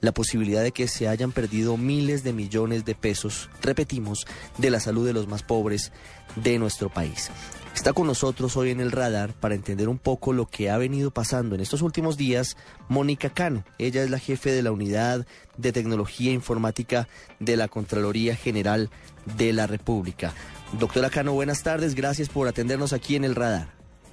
la 0.00 0.12
posibilidad 0.12 0.62
de 0.62 0.72
que 0.72 0.88
se 0.88 1.08
hayan 1.08 1.32
perdido 1.32 1.76
miles 1.76 2.24
de 2.24 2.32
millones 2.32 2.84
de 2.84 2.94
pesos, 2.94 3.50
repetimos, 3.62 4.26
de 4.58 4.70
la 4.70 4.80
salud 4.80 5.06
de 5.06 5.12
los 5.12 5.28
más 5.28 5.42
pobres 5.42 5.92
de 6.36 6.58
nuestro 6.58 6.88
país. 6.88 7.30
Está 7.74 7.92
con 7.92 8.06
nosotros 8.06 8.56
hoy 8.56 8.70
en 8.70 8.80
el 8.80 8.90
radar 8.90 9.34
para 9.34 9.54
entender 9.54 9.88
un 9.88 9.98
poco 9.98 10.32
lo 10.32 10.46
que 10.46 10.70
ha 10.70 10.78
venido 10.78 11.10
pasando 11.10 11.54
en 11.54 11.60
estos 11.60 11.82
últimos 11.82 12.16
días 12.16 12.56
Mónica 12.88 13.28
Cano. 13.28 13.64
Ella 13.78 14.02
es 14.02 14.10
la 14.10 14.18
jefe 14.18 14.50
de 14.50 14.62
la 14.62 14.72
unidad 14.72 15.26
de 15.58 15.72
tecnología 15.72 16.32
informática 16.32 17.06
de 17.38 17.56
la 17.56 17.68
Contraloría 17.68 18.34
General 18.34 18.88
de 19.36 19.52
la 19.52 19.66
República. 19.66 20.32
Doctora 20.78 21.10
Cano, 21.10 21.34
buenas 21.34 21.62
tardes. 21.62 21.94
Gracias 21.94 22.30
por 22.30 22.48
atendernos 22.48 22.94
aquí 22.94 23.14
en 23.14 23.24
el 23.24 23.34
radar. 23.34 23.68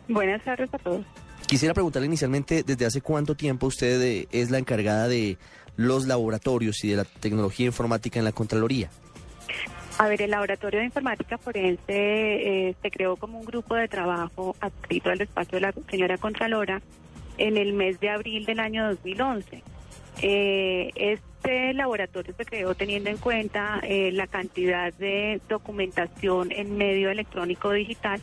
Buenas 0.09 0.43
tardes 0.43 0.69
a 0.73 0.77
todos. 0.77 1.05
Quisiera 1.47 1.73
preguntarle 1.73 2.07
inicialmente, 2.07 2.63
¿desde 2.63 2.85
hace 2.85 3.01
cuánto 3.01 3.35
tiempo 3.35 3.67
usted 3.67 4.01
eh, 4.01 4.27
es 4.31 4.51
la 4.51 4.57
encargada 4.57 5.07
de 5.07 5.37
los 5.75 6.07
laboratorios 6.07 6.83
y 6.83 6.89
de 6.89 6.97
la 6.97 7.05
tecnología 7.05 7.65
informática 7.65 8.19
en 8.19 8.25
la 8.25 8.31
Contraloría? 8.31 8.89
A 9.99 10.07
ver, 10.07 10.21
el 10.21 10.31
Laboratorio 10.31 10.79
de 10.79 10.85
Informática 10.87 11.37
Forense 11.37 11.83
eh, 11.87 12.75
se 12.81 12.91
creó 12.91 13.15
como 13.15 13.39
un 13.39 13.45
grupo 13.45 13.75
de 13.75 13.87
trabajo 13.87 14.55
adscrito 14.59 15.11
al 15.11 15.19
despacho 15.19 15.57
de 15.57 15.61
la 15.61 15.73
señora 15.89 16.17
Contralora 16.17 16.81
en 17.37 17.57
el 17.57 17.73
mes 17.73 17.99
de 17.99 18.09
abril 18.09 18.45
del 18.45 18.59
año 18.59 18.87
2011. 18.89 19.63
Eh, 20.21 20.91
este 20.95 21.73
laboratorio 21.73 22.33
se 22.35 22.45
creó 22.45 22.73
teniendo 22.75 23.09
en 23.09 23.17
cuenta 23.17 23.79
eh, 23.83 24.11
la 24.11 24.27
cantidad 24.27 24.93
de 24.93 25.41
documentación 25.47 26.51
en 26.51 26.75
medio 26.77 27.09
electrónico 27.09 27.71
digital 27.71 28.21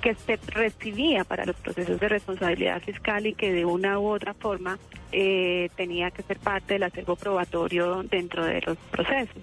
que 0.00 0.14
se 0.14 0.38
recibía 0.46 1.24
para 1.24 1.44
los 1.44 1.56
procesos 1.56 2.00
de 2.00 2.08
responsabilidad 2.08 2.82
fiscal 2.82 3.26
y 3.26 3.34
que 3.34 3.52
de 3.52 3.64
una 3.64 3.98
u 3.98 4.08
otra 4.08 4.34
forma 4.34 4.78
tenía 5.10 6.10
que 6.12 6.22
ser 6.22 6.38
parte 6.38 6.74
del 6.74 6.84
acervo 6.84 7.16
probatorio 7.16 8.02
dentro 8.04 8.44
de 8.44 8.60
los 8.60 8.78
procesos. 8.90 9.42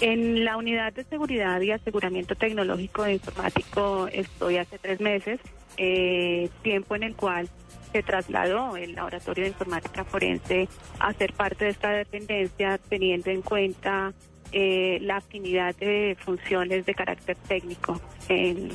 En 0.00 0.46
la 0.46 0.56
unidad 0.56 0.94
de 0.94 1.04
seguridad 1.04 1.60
y 1.60 1.72
aseguramiento 1.72 2.34
tecnológico 2.34 3.04
e 3.04 3.14
informático 3.14 4.08
estoy 4.08 4.56
hace 4.56 4.78
tres 4.78 4.98
meses, 4.98 5.40
eh, 5.76 6.48
tiempo 6.62 6.96
en 6.96 7.02
el 7.02 7.14
cual 7.14 7.50
se 7.92 8.02
trasladó 8.02 8.78
el 8.78 8.94
laboratorio 8.94 9.44
de 9.44 9.50
informática 9.50 10.04
forense 10.04 10.68
a 10.98 11.12
ser 11.12 11.34
parte 11.34 11.66
de 11.66 11.72
esta 11.72 11.90
dependencia, 11.90 12.78
teniendo 12.88 13.30
en 13.30 13.42
cuenta 13.42 14.14
eh, 14.52 14.98
la 15.02 15.18
afinidad 15.18 15.76
de 15.76 16.16
funciones 16.18 16.86
de 16.86 16.94
carácter 16.94 17.36
técnico 17.46 18.00
en, 18.30 18.70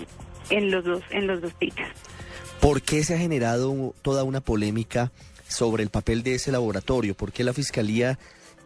en 0.50 0.72
los 0.72 0.84
dos 0.84 1.04
en 1.12 1.28
los 1.28 1.42
dos 1.42 1.54
sitios. 1.60 1.88
¿Por 2.62 2.82
qué 2.82 3.04
se 3.04 3.16
ha 3.16 3.18
generado 3.18 3.94
toda 4.02 4.24
una 4.24 4.42
polémica 4.42 5.12
sobre 5.48 5.84
el 5.84 5.90
papel 5.90 6.24
de 6.24 6.36
ese 6.36 6.52
laboratorio? 6.52 7.16
¿Por 7.16 7.32
qué 7.32 7.44
la 7.44 7.54
Fiscalía 7.54 8.18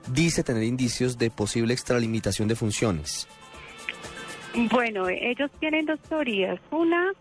dice 0.07 0.43
tener 0.43 0.63
indicios 0.63 1.17
de 1.17 1.29
posible 1.29 1.73
extralimitación 1.73 2.47
de 2.47 2.55
funciones? 2.55 3.27
Bueno, 4.71 5.07
ellos 5.09 5.51
tienen 5.59 5.85
dos 5.85 5.99
teorías. 6.01 6.59
Una 6.71 7.11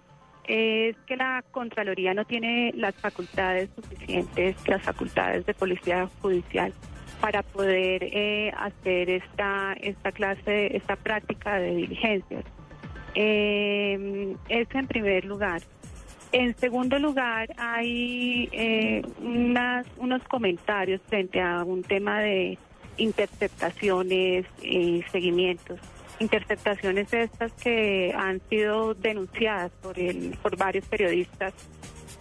es 0.46 0.96
que 1.06 1.16
la 1.16 1.44
Contraloría 1.50 2.14
no 2.14 2.24
tiene 2.24 2.72
las 2.74 2.94
facultades 2.94 3.68
suficientes, 3.74 4.56
las 4.66 4.82
facultades 4.82 5.44
de 5.44 5.54
policía 5.54 6.08
judicial 6.22 6.72
para 7.20 7.42
poder 7.42 8.04
eh, 8.04 8.52
hacer 8.56 9.10
esta 9.10 9.74
esta 9.80 10.12
clase, 10.12 10.76
esta 10.76 10.96
práctica 10.96 11.58
de 11.58 11.74
diligencias. 11.74 12.44
Eh, 13.20 14.36
eso 14.48 14.78
en 14.78 14.86
primer 14.86 15.24
lugar. 15.24 15.60
En 16.30 16.56
segundo 16.56 17.00
lugar, 17.00 17.48
hay 17.56 18.48
eh, 18.52 19.02
unas, 19.20 19.86
unos 19.96 20.22
comentarios 20.24 21.00
frente 21.08 21.40
a 21.40 21.64
un 21.64 21.82
tema 21.82 22.20
de 22.20 22.58
interceptaciones 22.96 24.46
y 24.62 25.02
seguimientos. 25.10 25.80
Interceptaciones 26.20 27.12
estas 27.12 27.52
que 27.54 28.14
han 28.16 28.40
sido 28.48 28.94
denunciadas 28.94 29.72
por, 29.82 29.98
el, 29.98 30.36
por 30.40 30.56
varios 30.56 30.86
periodistas 30.86 31.54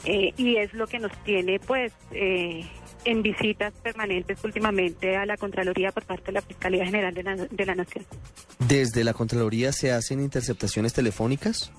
eh, 0.03 0.33
y 0.35 0.55
es 0.55 0.73
lo 0.73 0.87
que 0.87 0.97
nos 0.97 1.11
tiene 1.23 1.59
pues 1.59 1.93
eh, 2.11 2.65
en 3.07 3.21
visitas 3.21 3.73
permanentes 3.81 4.43
últimamente 4.43 5.15
a 5.15 5.25
la 5.25 5.37
Contraloría 5.37 5.93
por 5.93 6.03
parte 6.03 6.25
de 6.25 6.33
la 6.33 6.41
Fiscalía 6.41 6.85
General 6.85 7.13
de 7.13 7.23
la, 7.23 7.35
de 7.35 7.65
la 7.65 7.73
Nación. 7.73 8.05
¿Desde 8.59 9.05
la 9.05 9.13
Contraloría 9.13 9.71
se 9.71 9.93
hacen 9.93 10.19
interceptaciones 10.19 10.93
telefónicas? 10.93 11.71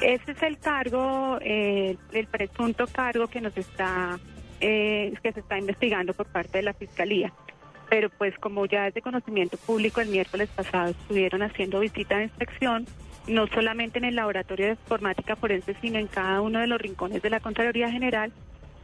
Ese 0.00 0.32
es 0.32 0.42
el 0.42 0.58
cargo, 0.58 1.38
eh, 1.42 1.98
el 2.12 2.26
presunto 2.28 2.86
cargo 2.86 3.26
que 3.28 3.42
nos 3.42 3.54
está, 3.58 4.18
eh, 4.60 5.12
que 5.22 5.32
se 5.32 5.40
está 5.40 5.58
investigando 5.58 6.14
por 6.14 6.26
parte 6.26 6.58
de 6.58 6.62
la 6.64 6.72
Fiscalía. 6.72 7.30
Pero 7.90 8.08
pues 8.08 8.34
como 8.38 8.64
ya 8.64 8.88
es 8.88 8.94
de 8.94 9.02
conocimiento 9.02 9.58
público, 9.58 10.00
el 10.00 10.08
miércoles 10.08 10.48
pasado 10.56 10.92
estuvieron 10.92 11.42
haciendo 11.42 11.78
visita 11.78 12.16
de 12.16 12.24
inspección, 12.24 12.86
no 13.26 13.46
solamente 13.48 13.98
en 13.98 14.06
el 14.06 14.16
laboratorio 14.16 14.64
de 14.64 14.72
informática 14.72 15.36
forense, 15.36 15.76
sino 15.82 15.98
en 15.98 16.06
cada 16.06 16.40
uno 16.40 16.60
de 16.60 16.68
los 16.68 16.80
rincones 16.80 17.20
de 17.20 17.28
la 17.28 17.40
Contraloría 17.40 17.90
General, 17.90 18.32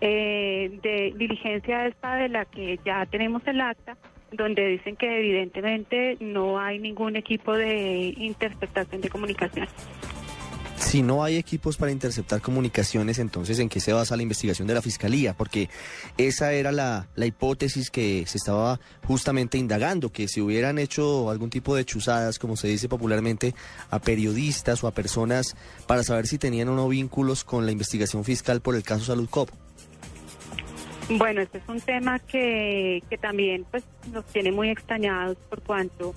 eh, 0.01 0.79
de 0.83 1.15
diligencia 1.17 1.87
esta 1.87 2.15
de 2.17 2.29
la 2.29 2.45
que 2.45 2.79
ya 2.85 3.07
tenemos 3.07 3.43
el 3.47 3.61
acta, 3.61 3.97
donde 4.33 4.67
dicen 4.67 4.97
que 4.97 5.19
evidentemente 5.19 6.17
no 6.21 6.59
hay 6.59 6.79
ningún 6.79 7.17
equipo 7.17 7.55
de 7.55 8.15
interceptación 8.17 9.01
de 9.01 9.09
comunicación. 9.09 9.67
Si 10.77 11.03
no 11.03 11.23
hay 11.23 11.37
equipos 11.37 11.77
para 11.77 11.91
interceptar 11.91 12.41
comunicaciones, 12.41 13.19
entonces 13.19 13.59
¿en 13.59 13.69
qué 13.69 13.81
se 13.81 13.93
basa 13.93 14.17
la 14.17 14.23
investigación 14.23 14.67
de 14.69 14.75
la 14.75 14.81
Fiscalía? 14.81 15.35
Porque 15.35 15.69
esa 16.17 16.53
era 16.53 16.73
la, 16.73 17.09
la 17.15 17.27
hipótesis 17.27 17.91
que 17.91 18.25
se 18.27 18.39
estaba 18.39 18.81
justamente 19.05 19.59
indagando, 19.59 20.11
que 20.11 20.29
si 20.29 20.41
hubieran 20.41 20.79
hecho 20.79 21.31
algún 21.31 21.51
tipo 21.51 21.75
de 21.75 21.85
chuzadas, 21.85 22.39
como 22.39 22.57
se 22.57 22.69
dice 22.69 22.89
popularmente, 22.89 23.55
a 23.91 23.99
periodistas 23.99 24.83
o 24.83 24.87
a 24.87 24.93
personas 24.93 25.57
para 25.87 26.05
saber 26.05 26.27
si 26.27 26.39
tenían 26.39 26.69
o 26.69 26.77
no 26.77 26.89
vínculos 26.89 27.45
con 27.45 27.67
la 27.67 27.73
investigación 27.73 28.25
fiscal 28.25 28.63
por 28.63 28.77
el 28.77 28.83
caso 28.83 29.05
Salud 29.05 29.29
Cop. 29.29 29.51
Bueno, 31.11 31.41
este 31.41 31.59
es 31.59 31.65
un 31.69 31.81
tema 31.81 32.19
que, 32.19 33.03
que 33.09 33.17
también 33.17 33.65
pues, 33.71 33.83
nos 34.13 34.27
tiene 34.27 34.53
muy 34.53 34.69
extrañados 34.69 35.39
por 35.49 35.63
cuanto 35.63 36.15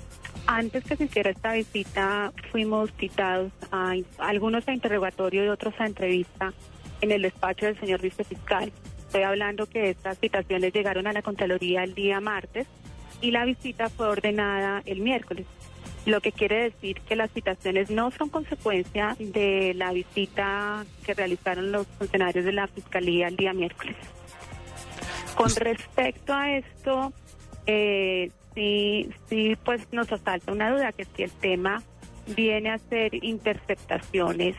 antes 0.48 0.84
que 0.84 0.96
se 0.96 1.06
hiciera 1.06 1.30
esta 1.30 1.54
visita 1.54 2.34
fuimos 2.52 2.92
citados 3.00 3.52
a, 3.72 3.94
algunos 4.18 4.68
a 4.68 4.74
interrogatorio 4.74 5.46
y 5.46 5.48
otros 5.48 5.74
a 5.80 5.86
entrevista 5.86 6.54
en 7.00 7.12
el 7.12 7.22
despacho 7.22 7.68
del 7.68 7.80
señor 7.80 8.02
vicefiscal. 8.02 8.72
Estoy 9.00 9.24
hablando 9.24 9.66
que 9.66 9.90
estas 9.90 10.18
citaciones 10.20 10.74
llegaron 10.74 11.08
a 11.08 11.14
la 11.14 11.22
Contraloría 11.22 11.84
el 11.84 11.94
día 11.94 12.20
martes 12.20 12.68
y 13.22 13.32
la 13.32 13.46
visita 13.46 13.90
fue 13.90 14.08
ordenada 14.08 14.82
el 14.86 15.00
miércoles, 15.00 15.46
lo 16.06 16.22
que 16.22 16.32
quiere 16.32 16.64
decir 16.64 17.00
que 17.02 17.16
las 17.16 17.32
citaciones 17.32 17.90
no 17.90 18.12
son 18.12 18.30
consecuencia 18.30 19.16
de 19.20 19.74
la 19.76 19.94
visita 19.94 20.86
que 21.06 21.14
realizaron 21.14 21.72
los 21.72 21.88
funcionarios 21.88 22.46
de 22.46 22.52
la 22.52 22.68
Fiscalía 22.68 23.28
el 23.28 23.36
día 23.36 23.54
miércoles. 23.54 23.96
Con 25.36 25.56
respecto 25.56 26.34
a 26.34 26.52
esto, 26.58 27.14
eh, 27.66 28.32
sí, 28.56 29.10
sí, 29.28 29.58
pues 29.64 29.82
nos 29.92 30.12
asalta 30.12 30.52
una 30.52 30.72
duda 30.72 30.92
que 30.92 31.06
si 31.06 31.24
el 31.24 31.32
tema 31.32 31.82
viene 32.36 32.70
a 32.70 32.78
ser 32.78 33.14
interceptaciones 33.24 34.56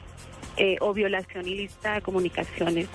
eh, 0.57 0.77
o 0.81 0.93
violación 0.93 1.47
ilícita 1.47 1.95
de 1.95 2.03
comunicaciones, 2.03 2.89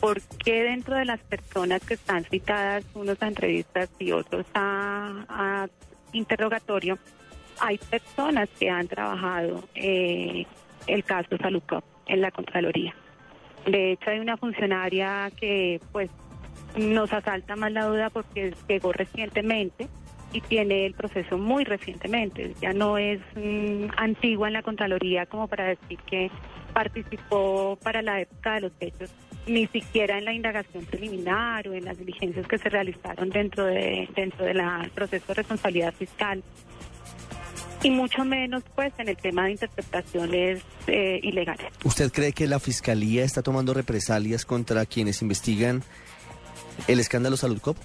¿por 0.00 0.20
qué 0.44 0.62
dentro 0.62 0.96
de 0.96 1.04
las 1.04 1.20
personas 1.20 1.84
que 1.84 1.94
están 1.94 2.24
citadas, 2.24 2.84
unos 2.94 3.22
a 3.22 3.28
entrevistas 3.28 3.88
y 3.98 4.12
otros 4.12 4.46
a, 4.54 5.24
a 5.28 5.68
interrogatorio, 6.12 6.98
hay 7.60 7.78
personas 7.78 8.48
que 8.58 8.70
han 8.70 8.88
trabajado 8.88 9.64
eh, 9.74 10.46
el 10.86 11.04
caso 11.04 11.36
Salucop 11.36 11.84
en 12.06 12.20
la 12.22 12.30
Contraloría? 12.30 12.94
De 13.66 13.92
hecho, 13.92 14.10
hay 14.10 14.18
una 14.20 14.36
funcionaria 14.38 15.30
que 15.38 15.80
pues 15.92 16.10
nos 16.76 17.12
asalta 17.12 17.56
más 17.56 17.72
la 17.72 17.86
duda 17.86 18.10
porque 18.10 18.54
llegó 18.68 18.92
recientemente 18.92 19.88
y 20.32 20.40
tiene 20.40 20.86
el 20.86 20.94
proceso 20.94 21.38
muy 21.38 21.64
recientemente. 21.64 22.54
Ya 22.60 22.72
no 22.72 22.98
es 22.98 23.20
mm, 23.34 23.86
antigua 23.96 24.48
en 24.48 24.54
la 24.54 24.62
Contraloría 24.62 25.26
como 25.26 25.48
para 25.48 25.64
decir 25.66 25.98
que 26.08 26.30
participó 26.72 27.76
para 27.82 28.00
la 28.02 28.20
época 28.20 28.54
de 28.54 28.60
los 28.60 28.72
hechos, 28.78 29.10
ni 29.46 29.66
siquiera 29.66 30.18
en 30.18 30.24
la 30.24 30.32
indagación 30.32 30.84
preliminar 30.84 31.66
o 31.66 31.74
en 31.74 31.84
las 31.84 31.98
diligencias 31.98 32.46
que 32.46 32.58
se 32.58 32.68
realizaron 32.68 33.30
dentro 33.30 33.64
de 33.64 34.08
dentro 34.14 34.44
del 34.44 34.62
proceso 34.94 35.26
de 35.28 35.34
responsabilidad 35.34 35.92
fiscal. 35.94 36.42
Y 37.82 37.90
mucho 37.90 38.26
menos, 38.26 38.62
pues, 38.74 38.92
en 38.98 39.08
el 39.08 39.16
tema 39.16 39.46
de 39.46 39.52
interpretaciones 39.52 40.62
eh, 40.86 41.18
ilegales. 41.22 41.66
¿Usted 41.82 42.12
cree 42.12 42.32
que 42.34 42.46
la 42.46 42.60
Fiscalía 42.60 43.24
está 43.24 43.40
tomando 43.40 43.72
represalias 43.72 44.44
contra 44.44 44.84
quienes 44.84 45.22
investigan 45.22 45.82
el 46.88 47.00
escándalo 47.00 47.36
Salud 47.36 47.60
Cop? 47.60 47.76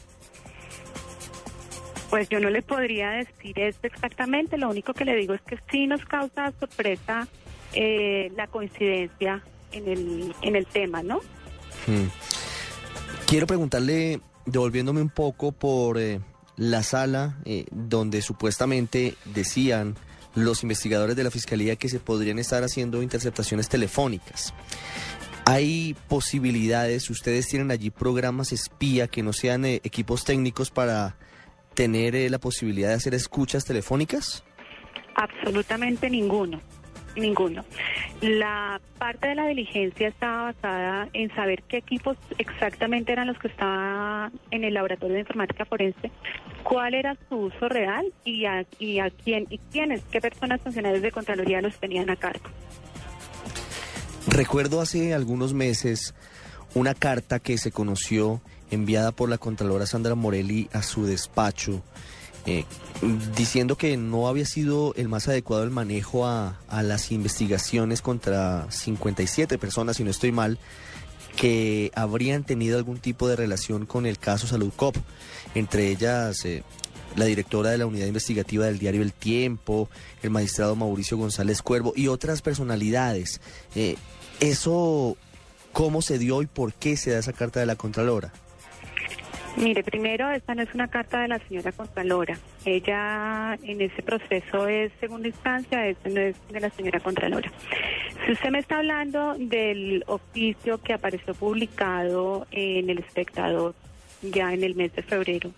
Pues 2.09 2.29
yo 2.29 2.39
no 2.39 2.49
le 2.49 2.61
podría 2.61 3.11
decir 3.11 3.59
esto 3.59 3.87
exactamente, 3.87 4.57
lo 4.57 4.69
único 4.69 4.93
que 4.93 5.05
le 5.05 5.15
digo 5.15 5.33
es 5.33 5.41
que 5.41 5.57
sí 5.71 5.87
nos 5.87 6.05
causa 6.05 6.53
sorpresa 6.59 7.27
eh, 7.73 8.31
la 8.35 8.47
coincidencia 8.47 9.43
en 9.71 9.87
el, 9.87 10.35
en 10.41 10.55
el 10.55 10.65
tema, 10.65 11.03
¿no? 11.03 11.19
Hmm. 11.87 12.07
Quiero 13.27 13.47
preguntarle, 13.47 14.21
devolviéndome 14.45 15.01
un 15.01 15.09
poco 15.09 15.51
por 15.51 15.97
eh, 15.97 16.21
la 16.57 16.83
sala 16.83 17.37
eh, 17.43 17.65
donde 17.71 18.21
supuestamente 18.21 19.15
decían 19.25 19.95
los 20.35 20.63
investigadores 20.63 21.15
de 21.15 21.23
la 21.23 21.31
Fiscalía 21.31 21.75
que 21.75 21.89
se 21.89 21.99
podrían 21.99 22.39
estar 22.39 22.63
haciendo 22.63 23.01
interceptaciones 23.01 23.69
telefónicas. 23.69 24.53
¿Hay 25.47 25.95
posibilidades, 26.09 27.11
ustedes 27.11 27.47
tienen 27.47 27.69
allí 27.69 27.91
programas 27.91 28.51
espía 28.51 29.07
que 29.07 29.21
no 29.21 29.31
sean 29.31 29.63
equipos 29.65 30.25
técnicos 30.25 30.71
para 30.71 31.17
tener 31.75 32.15
eh, 32.15 32.31
la 32.31 32.39
posibilidad 32.39 32.89
de 32.89 32.95
hacer 32.95 33.13
escuchas 33.13 33.63
telefónicas? 33.63 34.43
Absolutamente 35.13 36.09
ninguno, 36.09 36.59
ninguno. 37.15 37.63
La 38.21 38.81
parte 38.97 39.27
de 39.27 39.35
la 39.35 39.47
diligencia 39.47 40.07
estaba 40.07 40.45
basada 40.45 41.09
en 41.13 41.33
saber 41.35 41.61
qué 41.67 41.77
equipos 41.77 42.17
exactamente 42.39 43.11
eran 43.11 43.27
los 43.27 43.37
que 43.37 43.49
estaban 43.49 44.31
en 44.49 44.63
el 44.63 44.73
laboratorio 44.73 45.13
de 45.13 45.21
informática 45.21 45.63
forense, 45.65 46.09
cuál 46.63 46.95
era 46.95 47.15
su 47.29 47.35
uso 47.35 47.69
real 47.69 48.11
y 48.23 48.45
a, 48.45 48.65
y 48.79 48.97
a 48.97 49.11
quién 49.11 49.45
y 49.51 49.59
quiénes, 49.71 50.01
qué 50.11 50.19
personas 50.21 50.59
funcionarios 50.61 51.03
de 51.03 51.11
Contraloría 51.11 51.61
los 51.61 51.77
tenían 51.77 52.09
a 52.09 52.15
cargo. 52.15 52.49
Recuerdo 54.27 54.81
hace 54.81 55.13
algunos 55.13 55.53
meses 55.53 56.13
una 56.73 56.93
carta 56.93 57.39
que 57.39 57.57
se 57.57 57.71
conoció 57.71 58.41
enviada 58.71 59.11
por 59.11 59.29
la 59.29 59.37
Contralora 59.37 59.85
Sandra 59.85 60.15
Morelli 60.15 60.69
a 60.73 60.81
su 60.83 61.05
despacho, 61.05 61.83
eh, 62.45 62.65
diciendo 63.35 63.77
que 63.77 63.97
no 63.97 64.27
había 64.27 64.45
sido 64.45 64.93
el 64.95 65.07
más 65.07 65.27
adecuado 65.27 65.63
el 65.63 65.69
manejo 65.69 66.27
a, 66.27 66.57
las 66.69 67.11
investigaciones 67.11 68.01
contra 68.01 68.67
57 68.69 69.57
personas, 69.57 69.97
si 69.97 70.03
no 70.03 70.11
estoy 70.11 70.31
mal, 70.31 70.59
que 71.37 71.91
habrían 71.95 72.43
tenido 72.43 72.77
algún 72.77 72.97
tipo 72.97 73.27
de 73.27 73.35
relación 73.35 73.85
con 73.85 74.05
el 74.05 74.17
caso 74.17 74.47
Salud 74.47 74.71
Cop, 74.75 74.95
entre 75.53 75.89
ellas 75.89 76.43
eh, 76.45 76.63
la 77.15 77.25
directora 77.25 77.69
de 77.69 77.77
la 77.77 77.85
unidad 77.85 78.07
investigativa 78.07 78.65
del 78.65 78.79
diario 78.79 79.01
El 79.01 79.13
Tiempo, 79.13 79.89
el 80.21 80.29
magistrado 80.29 80.75
Mauricio 80.75 81.17
González 81.17 81.61
Cuervo 81.61 81.93
y 81.95 82.07
otras 82.07 82.41
personalidades. 82.41 83.39
Eh, 83.75 83.95
¿Eso 84.39 85.17
cómo 85.71 86.01
se 86.01 86.17
dio 86.17 86.41
y 86.41 86.47
por 86.47 86.73
qué 86.73 86.97
se 86.97 87.11
da 87.11 87.19
esa 87.19 87.33
carta 87.33 87.59
de 87.59 87.65
la 87.65 87.75
Contralora? 87.75 88.31
Mire, 89.57 89.83
primero, 89.83 90.29
esta 90.31 90.53
no 90.53 90.63
es 90.63 90.73
una 90.73 90.89
carta 90.89 91.21
de 91.21 91.29
la 91.29 91.39
señora 91.39 91.71
Contralora. 91.71 92.37
Ella 92.65 93.57
en 93.63 93.81
ese 93.81 94.03
proceso 94.03 94.67
es 94.67 94.91
segunda 94.99 95.29
instancia, 95.29 95.87
esta 95.87 96.09
no 96.09 96.19
es 96.19 96.35
de 96.49 96.59
la 96.59 96.69
señora 96.71 96.99
Contralora. 96.99 97.49
Si 98.25 98.33
usted 98.33 98.49
me 98.49 98.59
está 98.59 98.79
hablando 98.79 99.35
del 99.37 100.03
oficio 100.07 100.81
que 100.81 100.93
apareció 100.93 101.33
publicado 101.33 102.47
en 102.51 102.89
El 102.89 102.99
Espectador 102.99 103.75
ya 104.21 104.53
en 104.53 104.63
el 104.63 104.75
mes 104.75 104.93
de 104.93 105.03
febrero, 105.03 105.51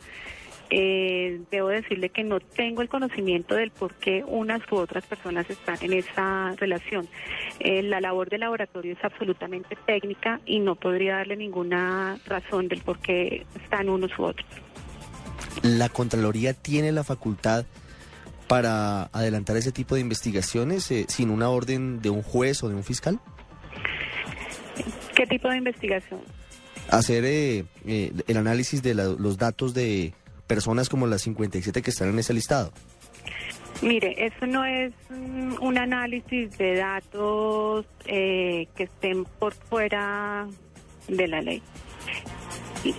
eh, 0.70 1.42
debo 1.52 1.70
decirle 1.70 2.10
que 2.10 2.24
no 2.24 2.40
tengo 2.40 2.82
el 2.82 2.90
conocimiento 2.90 3.56
del 3.56 3.72
por 3.72 3.94
qué 3.96 4.24
unas 4.28 4.62
u 4.72 4.76
otras 4.76 5.06
personas 5.06 5.50
están 5.50 5.78
en 5.82 5.94
esa 5.94 6.54
relación. 6.58 7.08
Eh, 7.60 7.84
la 7.84 8.02
labor 8.02 8.30
del 8.30 8.42
laboratorio 8.42 8.94
es 8.94 9.04
absolutamente 9.04 9.78
técnica 9.86 10.42
y 10.46 10.60
no 10.60 10.76
podría 10.76 11.16
darle 11.18 11.38
ninguna 11.38 12.18
razón 12.26 12.68
del 12.68 12.82
por 12.82 13.00
qué 13.00 13.46
están 13.64 13.90
unos 13.90 14.12
u 14.20 14.24
otros. 14.24 14.48
¿La 15.64 15.90
Contraloría 15.90 16.54
tiene 16.54 16.92
la 16.92 17.04
facultad 17.04 17.66
para 18.48 19.04
adelantar 19.14 19.58
ese 19.58 19.72
tipo 19.72 19.96
de 19.96 20.02
investigaciones 20.02 20.90
eh, 20.92 21.06
sin 21.10 21.30
una 21.30 21.50
orden 21.50 22.02
de 22.02 22.10
un 22.10 22.22
juez 22.22 22.64
o 22.64 22.70
de 22.70 22.76
un 22.76 22.84
fiscal? 22.84 23.20
¿Qué 25.16 25.26
tipo 25.26 25.50
de 25.50 25.58
investigación? 25.58 26.22
Hacer 26.90 27.26
el 27.26 28.38
análisis 28.38 28.82
de 28.84 28.94
la- 28.94 29.06
los 29.18 29.38
datos 29.38 29.74
de 29.74 30.14
personas 30.48 30.90
como 30.90 31.08
las 31.08 31.22
57 31.22 31.82
que 31.82 31.90
están 31.90 32.10
en 32.10 32.20
ese 32.20 32.34
listado. 32.34 32.72
Mire, 33.82 34.26
eso 34.26 34.48
no 34.48 34.66
es 34.66 34.92
un 35.10 35.78
análisis 35.78 36.58
de 36.58 36.76
datos 36.76 37.86
eh, 38.06 38.68
que 38.76 38.84
estén 38.84 39.26
por 39.26 39.54
fuera 39.54 40.48
de 41.08 41.28
la 41.28 41.42
ley. 41.42 41.62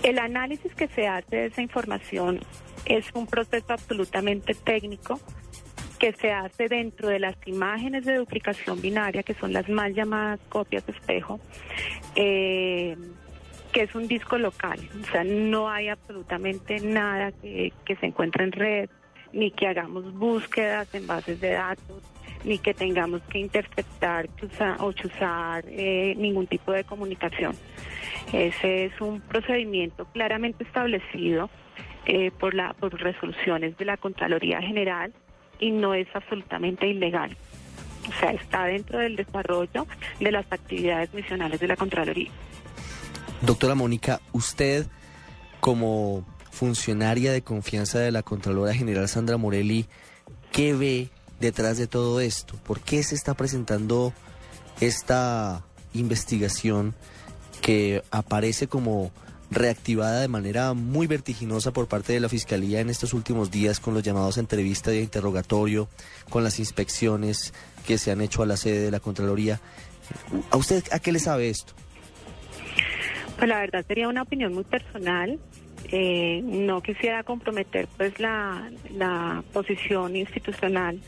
El 0.03 0.19
análisis 0.19 0.73
que 0.75 0.87
se 0.87 1.07
hace 1.07 1.35
de 1.35 1.45
esa 1.47 1.61
información 1.61 2.39
es 2.85 3.05
un 3.13 3.27
proceso 3.27 3.73
absolutamente 3.73 4.53
técnico 4.53 5.19
que 5.99 6.13
se 6.13 6.31
hace 6.31 6.69
dentro 6.69 7.09
de 7.09 7.19
las 7.19 7.35
imágenes 7.45 8.05
de 8.05 8.15
duplicación 8.15 8.79
binaria, 8.81 9.21
que 9.21 9.33
son 9.33 9.51
las 9.51 9.67
mal 9.67 9.93
llamadas 9.93 10.39
copias 10.47 10.85
de 10.85 10.93
espejo, 10.93 11.41
eh, 12.15 12.95
que 13.71 13.83
es 13.83 13.95
un 13.95 14.07
disco 14.07 14.37
local. 14.37 14.79
O 15.01 15.05
sea, 15.11 15.23
no 15.23 15.69
hay 15.69 15.89
absolutamente 15.89 16.79
nada 16.79 17.31
que, 17.31 17.73
que 17.85 17.95
se 17.95 18.07
encuentre 18.07 18.43
en 18.43 18.51
red, 18.51 18.89
ni 19.33 19.51
que 19.51 19.67
hagamos 19.67 20.11
búsquedas 20.13 20.93
en 20.95 21.07
bases 21.07 21.39
de 21.39 21.51
datos, 21.51 22.03
ni 22.43 22.57
que 22.57 22.73
tengamos 22.73 23.21
que 23.23 23.39
interceptar 23.39 24.29
o 24.79 24.91
chuzar 24.93 25.65
eh, 25.67 26.15
ningún 26.17 26.47
tipo 26.47 26.71
de 26.71 26.83
comunicación. 26.83 27.55
Ese 28.31 28.85
es 28.85 29.01
un 29.01 29.21
procedimiento 29.21 30.05
claramente 30.05 30.63
establecido 30.63 31.49
eh, 32.05 32.31
por, 32.31 32.53
la, 32.53 32.73
por 32.73 32.93
resoluciones 32.99 33.77
de 33.77 33.85
la 33.85 33.97
Contraloría 33.97 34.61
General 34.61 35.11
y 35.59 35.71
no 35.71 35.93
es 35.93 36.07
absolutamente 36.13 36.87
ilegal. 36.87 37.35
O 38.07 38.11
sea, 38.13 38.31
está 38.31 38.65
dentro 38.65 38.99
del 38.99 39.15
desarrollo 39.15 39.85
de 40.19 40.31
las 40.31 40.51
actividades 40.51 41.13
misionales 41.13 41.59
de 41.59 41.67
la 41.67 41.75
Contraloría. 41.75 42.31
Doctora 43.41 43.73
Mónica, 43.73 44.19
usted 44.33 44.87
como 45.61 46.25
funcionaria 46.51 47.31
de 47.31 47.41
confianza 47.41 47.99
de 47.99 48.11
la 48.11 48.21
Contralora 48.21 48.73
General 48.73 49.07
Sandra 49.07 49.37
Morelli, 49.37 49.85
¿qué 50.51 50.73
ve 50.73 51.09
detrás 51.39 51.77
de 51.77 51.87
todo 51.87 52.19
esto? 52.19 52.55
¿Por 52.65 52.81
qué 52.81 53.01
se 53.01 53.15
está 53.15 53.33
presentando 53.35 54.13
esta 54.81 55.63
investigación 55.93 56.95
que 57.61 58.03
aparece 58.11 58.67
como 58.67 59.11
reactivada 59.51 60.21
de 60.21 60.27
manera 60.27 60.73
muy 60.73 61.07
vertiginosa 61.07 61.71
por 61.71 61.87
parte 61.87 62.13
de 62.13 62.19
la 62.19 62.29
Fiscalía 62.29 62.81
en 62.81 62.89
estos 62.89 63.13
últimos 63.13 63.51
días 63.51 63.79
con 63.79 63.93
los 63.93 64.03
llamados 64.03 64.37
a 64.37 64.41
entrevista 64.41 64.93
y 64.93 64.99
interrogatorio, 64.99 65.87
con 66.29 66.43
las 66.43 66.59
inspecciones 66.59 67.53
que 67.87 67.97
se 67.97 68.11
han 68.11 68.21
hecho 68.21 68.43
a 68.43 68.45
la 68.45 68.57
sede 68.57 68.81
de 68.81 68.91
la 68.91 68.99
Contraloría? 68.99 69.61
¿A 70.51 70.57
usted 70.57 70.83
a 70.91 70.99
qué 70.99 71.11
le 71.11 71.19
sabe 71.19 71.49
esto? 71.49 71.73
Pues 73.39 73.47
la 73.47 73.61
verdad 73.61 73.85
sería 73.87 74.09
una 74.09 74.23
opinión 74.23 74.53
muy 74.53 74.65
personal. 74.65 75.39
Eh, 75.93 76.41
no 76.43 76.81
quisiera 76.81 77.23
comprometer 77.23 77.87
pues 77.95 78.19
la, 78.19 78.69
la 78.93 79.45
posición 79.53 80.17
institucional. 80.17 80.99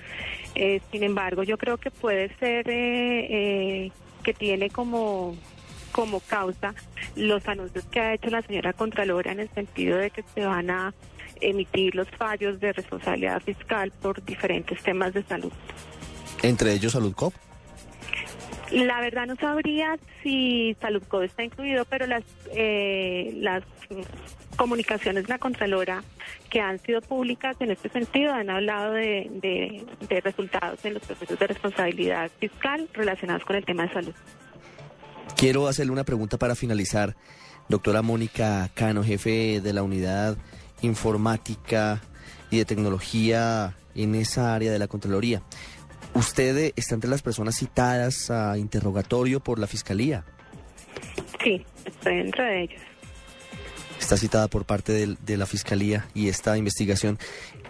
Eh, 0.55 0.79
sin 0.93 1.03
embargo, 1.03 1.43
yo 1.43 1.57
creo 1.57 1.77
que 1.77 1.91
puede 1.91 2.33
ser 2.37 2.65
eh, 2.69 3.91
que 4.23 4.33
tiene 4.33 4.69
como 4.69 5.35
como 5.91 6.21
causa 6.21 6.73
los 7.17 7.45
anuncios 7.49 7.83
que 7.91 7.99
ha 7.99 8.13
hecho 8.13 8.29
la 8.29 8.41
señora 8.43 8.71
Contralora 8.71 9.33
en 9.33 9.41
el 9.41 9.49
sentido 9.49 9.97
de 9.97 10.09
que 10.09 10.23
se 10.33 10.45
van 10.45 10.69
a 10.69 10.93
emitir 11.41 11.95
los 11.95 12.07
fallos 12.11 12.61
de 12.61 12.71
responsabilidad 12.71 13.41
fiscal 13.41 13.91
por 14.01 14.23
diferentes 14.23 14.81
temas 14.83 15.13
de 15.13 15.21
salud. 15.23 15.51
Entre 16.41 16.71
ellos 16.71 16.93
Salud 16.93 17.13
Cop. 17.13 17.33
La 18.71 19.01
verdad 19.01 19.25
no 19.27 19.35
sabría 19.35 19.97
si 20.23 20.75
Saludcode 20.79 21.25
está 21.25 21.43
incluido, 21.43 21.83
pero 21.85 22.07
las 22.07 22.23
eh, 22.55 23.33
las 23.37 23.63
comunicaciones 24.55 25.23
de 25.23 25.29
la 25.29 25.39
Contralora 25.39 26.03
que 26.49 26.61
han 26.61 26.79
sido 26.79 27.01
públicas 27.01 27.55
en 27.59 27.71
este 27.71 27.89
sentido 27.89 28.33
han 28.33 28.49
hablado 28.49 28.93
de- 28.93 29.83
de 30.07 30.21
resultados 30.21 30.83
en 30.85 30.93
los 30.93 31.03
procesos 31.03 31.37
de 31.37 31.47
responsabilidad 31.47 32.31
fiscal 32.39 32.87
relacionados 32.93 33.43
con 33.43 33.55
el 33.57 33.65
tema 33.65 33.83
de 33.87 33.93
salud. 33.93 34.13
Quiero 35.35 35.67
hacerle 35.67 35.91
una 35.91 36.03
pregunta 36.03 36.37
para 36.37 36.55
finalizar. 36.55 37.15
Doctora 37.69 38.01
Mónica 38.01 38.69
Cano, 38.73 39.03
jefe 39.03 39.61
de 39.61 39.73
la 39.73 39.83
unidad 39.83 40.37
informática 40.81 42.01
y 42.49 42.57
de 42.57 42.65
tecnología 42.65 43.75
en 43.95 44.15
esa 44.15 44.53
área 44.53 44.71
de 44.71 44.79
la 44.79 44.87
Contraloría. 44.87 45.41
¿Usted 46.13 46.57
eh, 46.57 46.73
está 46.75 46.95
entre 46.95 47.09
las 47.09 47.21
personas 47.21 47.55
citadas 47.57 48.29
a 48.29 48.57
interrogatorio 48.57 49.39
por 49.39 49.59
la 49.59 49.67
Fiscalía? 49.67 50.23
Sí, 51.43 51.65
estoy 51.85 52.17
dentro 52.17 52.43
de 52.43 52.63
ellos. 52.63 52.81
Está 53.99 54.17
citada 54.17 54.47
por 54.47 54.65
parte 54.65 54.91
del- 54.91 55.17
de, 55.25 55.37
la 55.37 55.45
Fiscalía 55.45 56.07
y 56.13 56.27
esta 56.27 56.57
investigación. 56.57 57.17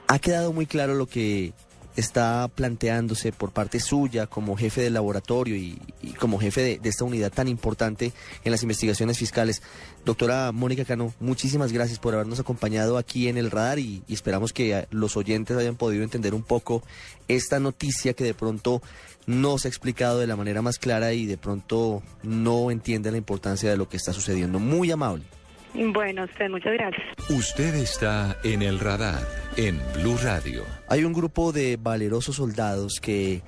¿Ha 0.07 0.19
quedado 0.19 0.53
muy 0.53 0.65
claro 0.65 0.95
lo 0.95 1.05
que 1.05 1.53
está 1.95 2.47
planteándose 2.53 3.31
por 3.31 3.51
parte 3.51 3.79
suya 3.79 4.27
como 4.27 4.55
jefe 4.55 4.81
del 4.81 4.93
laboratorio 4.93 5.55
y, 5.55 5.79
como 6.19 6.39
jefe 6.39 6.79
de, 6.81 6.89
esta 6.89 7.03
unidad 7.03 7.31
tan 7.31 7.47
importante 7.47 8.13
en 8.43 8.51
las 8.51 8.63
investigaciones 8.63 9.17
fiscales? 9.17 9.61
Doctora 10.05 10.51
Mónica 10.51 10.85
Cano, 10.85 11.13
muchísimas 11.19 11.71
gracias 11.71 11.99
por 11.99 12.13
habernos 12.13 12.39
acompañado 12.39 12.97
aquí 12.97 13.27
en 13.27 13.37
el 13.37 13.51
radar 13.51 13.79
y, 13.79 14.03
y 14.07 14.13
esperamos 14.13 14.53
que 14.53 14.77
eh, 14.77 14.87
los 14.91 15.17
oyentes 15.17 15.57
hayan 15.57 15.75
podido 15.75 16.03
entender 16.03 16.33
un 16.33 16.43
poco 16.43 16.83
esta 17.27 17.59
noticia 17.59 18.13
que 18.13 18.23
de 18.23 18.33
pronto 18.33 18.81
no 19.25 19.57
se 19.57 19.67
ha 19.67 19.69
explicado 19.69 20.19
de 20.19 20.27
la 20.27 20.35
manera 20.35 20.61
más 20.61 20.79
clara 20.79 21.13
y 21.13 21.25
de 21.25 21.37
pronto 21.37 22.01
no 22.23 22.71
entiende 22.71 23.11
la 23.11 23.17
importancia 23.17 23.69
de 23.69 23.77
lo 23.77 23.87
que 23.89 23.97
está 23.97 24.13
sucediendo. 24.13 24.59
Muy 24.59 24.91
amable. 24.91 25.23
Bueno, 25.73 26.25
usted, 26.25 26.49
muchas 26.49 26.73
gracias. 26.73 27.03
Usted 27.29 27.75
está 27.75 28.37
en 28.43 28.61
el 28.61 28.79
radar 28.79 29.25
en 29.55 29.79
Blue 29.95 30.17
Radio. 30.21 30.65
Hay 30.87 31.05
un 31.05 31.13
grupo 31.13 31.51
de 31.51 31.77
valerosos 31.77 32.35
soldados 32.35 32.99
que 33.01 33.41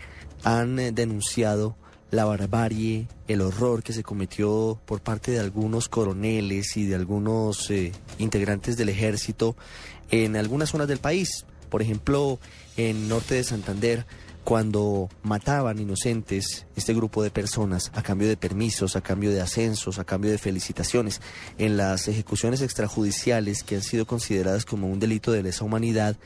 han 0.43 0.79
eh, 0.79 0.91
denunciado 0.91 1.75
la 2.11 2.25
barbarie, 2.25 3.07
el 3.27 3.41
horror 3.41 3.81
que 3.83 3.91
se 3.91 4.03
cometió 4.03 4.79
por 4.85 5.01
parte 5.01 5.31
de 5.31 5.39
algunos 5.39 5.89
coroneles 5.89 6.77
y 6.77 6.85
de 6.85 6.95
algunos 6.95 7.69
eh, 7.71 7.91
integrantes 8.19 8.77
del 8.77 8.89
ejército 8.89 9.55
en 10.11 10.35
algunas 10.35 10.69
zonas 10.69 10.87
del 10.87 10.99
país. 10.99 11.45
Por 11.69 11.81
ejemplo, 11.81 12.39
en 12.77 13.09
norte 13.09 13.33
de 13.35 13.43
Santander, 13.43 14.05
cuando 14.43 15.09
mataban 15.23 15.79
inocentes 15.79 16.65
este 16.75 16.93
grupo 16.93 17.23
de 17.23 17.31
personas 17.31 17.91
a 17.95 18.03
cambio 18.03 18.27
de 18.27 18.37
permisos, 18.37 18.95
a 18.95 19.01
cambio 19.01 19.31
de 19.31 19.41
ascensos, 19.41 19.99
a 19.99 20.03
cambio 20.03 20.31
de 20.31 20.37
felicitaciones, 20.37 21.21
en 21.57 21.77
las 21.77 22.07
ejecuciones 22.07 22.61
extrajudiciales 22.61 23.63
que 23.63 23.75
han 23.75 23.81
sido 23.81 24.05
consideradas 24.05 24.65
como 24.65 24.89
un 24.89 24.99
delito 24.99 25.31
de 25.31 25.43
lesa 25.43 25.63
humanidad 25.63 26.17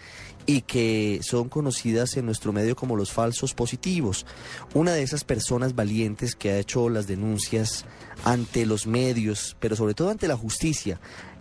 y 0.47 0.61
que 0.61 1.20
son 1.22 1.49
conocidas 1.49 2.18
en 2.18 2.26
nuestro 2.26 2.53
medio 2.53 2.76
como 2.76 2.95
los 2.95 3.11
falsos 3.11 3.53
positivos. 3.53 4.26
Una 4.74 4.93
de 4.93 5.03
esas 5.03 5.24
personas 5.24 5.76
valientes 5.76 6.36
que 6.36 6.51
ha 6.51 6.57
hecho 6.57 6.89
las 6.89 7.05
denuncias 7.05 7.86
ante 8.24 8.65
los 8.65 8.88
medios, 8.88 9.57
pero 9.59 9.76
sobre 9.76 9.93
todo 9.93 10.09
ante 10.09 10.28
la 10.28 10.38
justicia, 10.38 10.99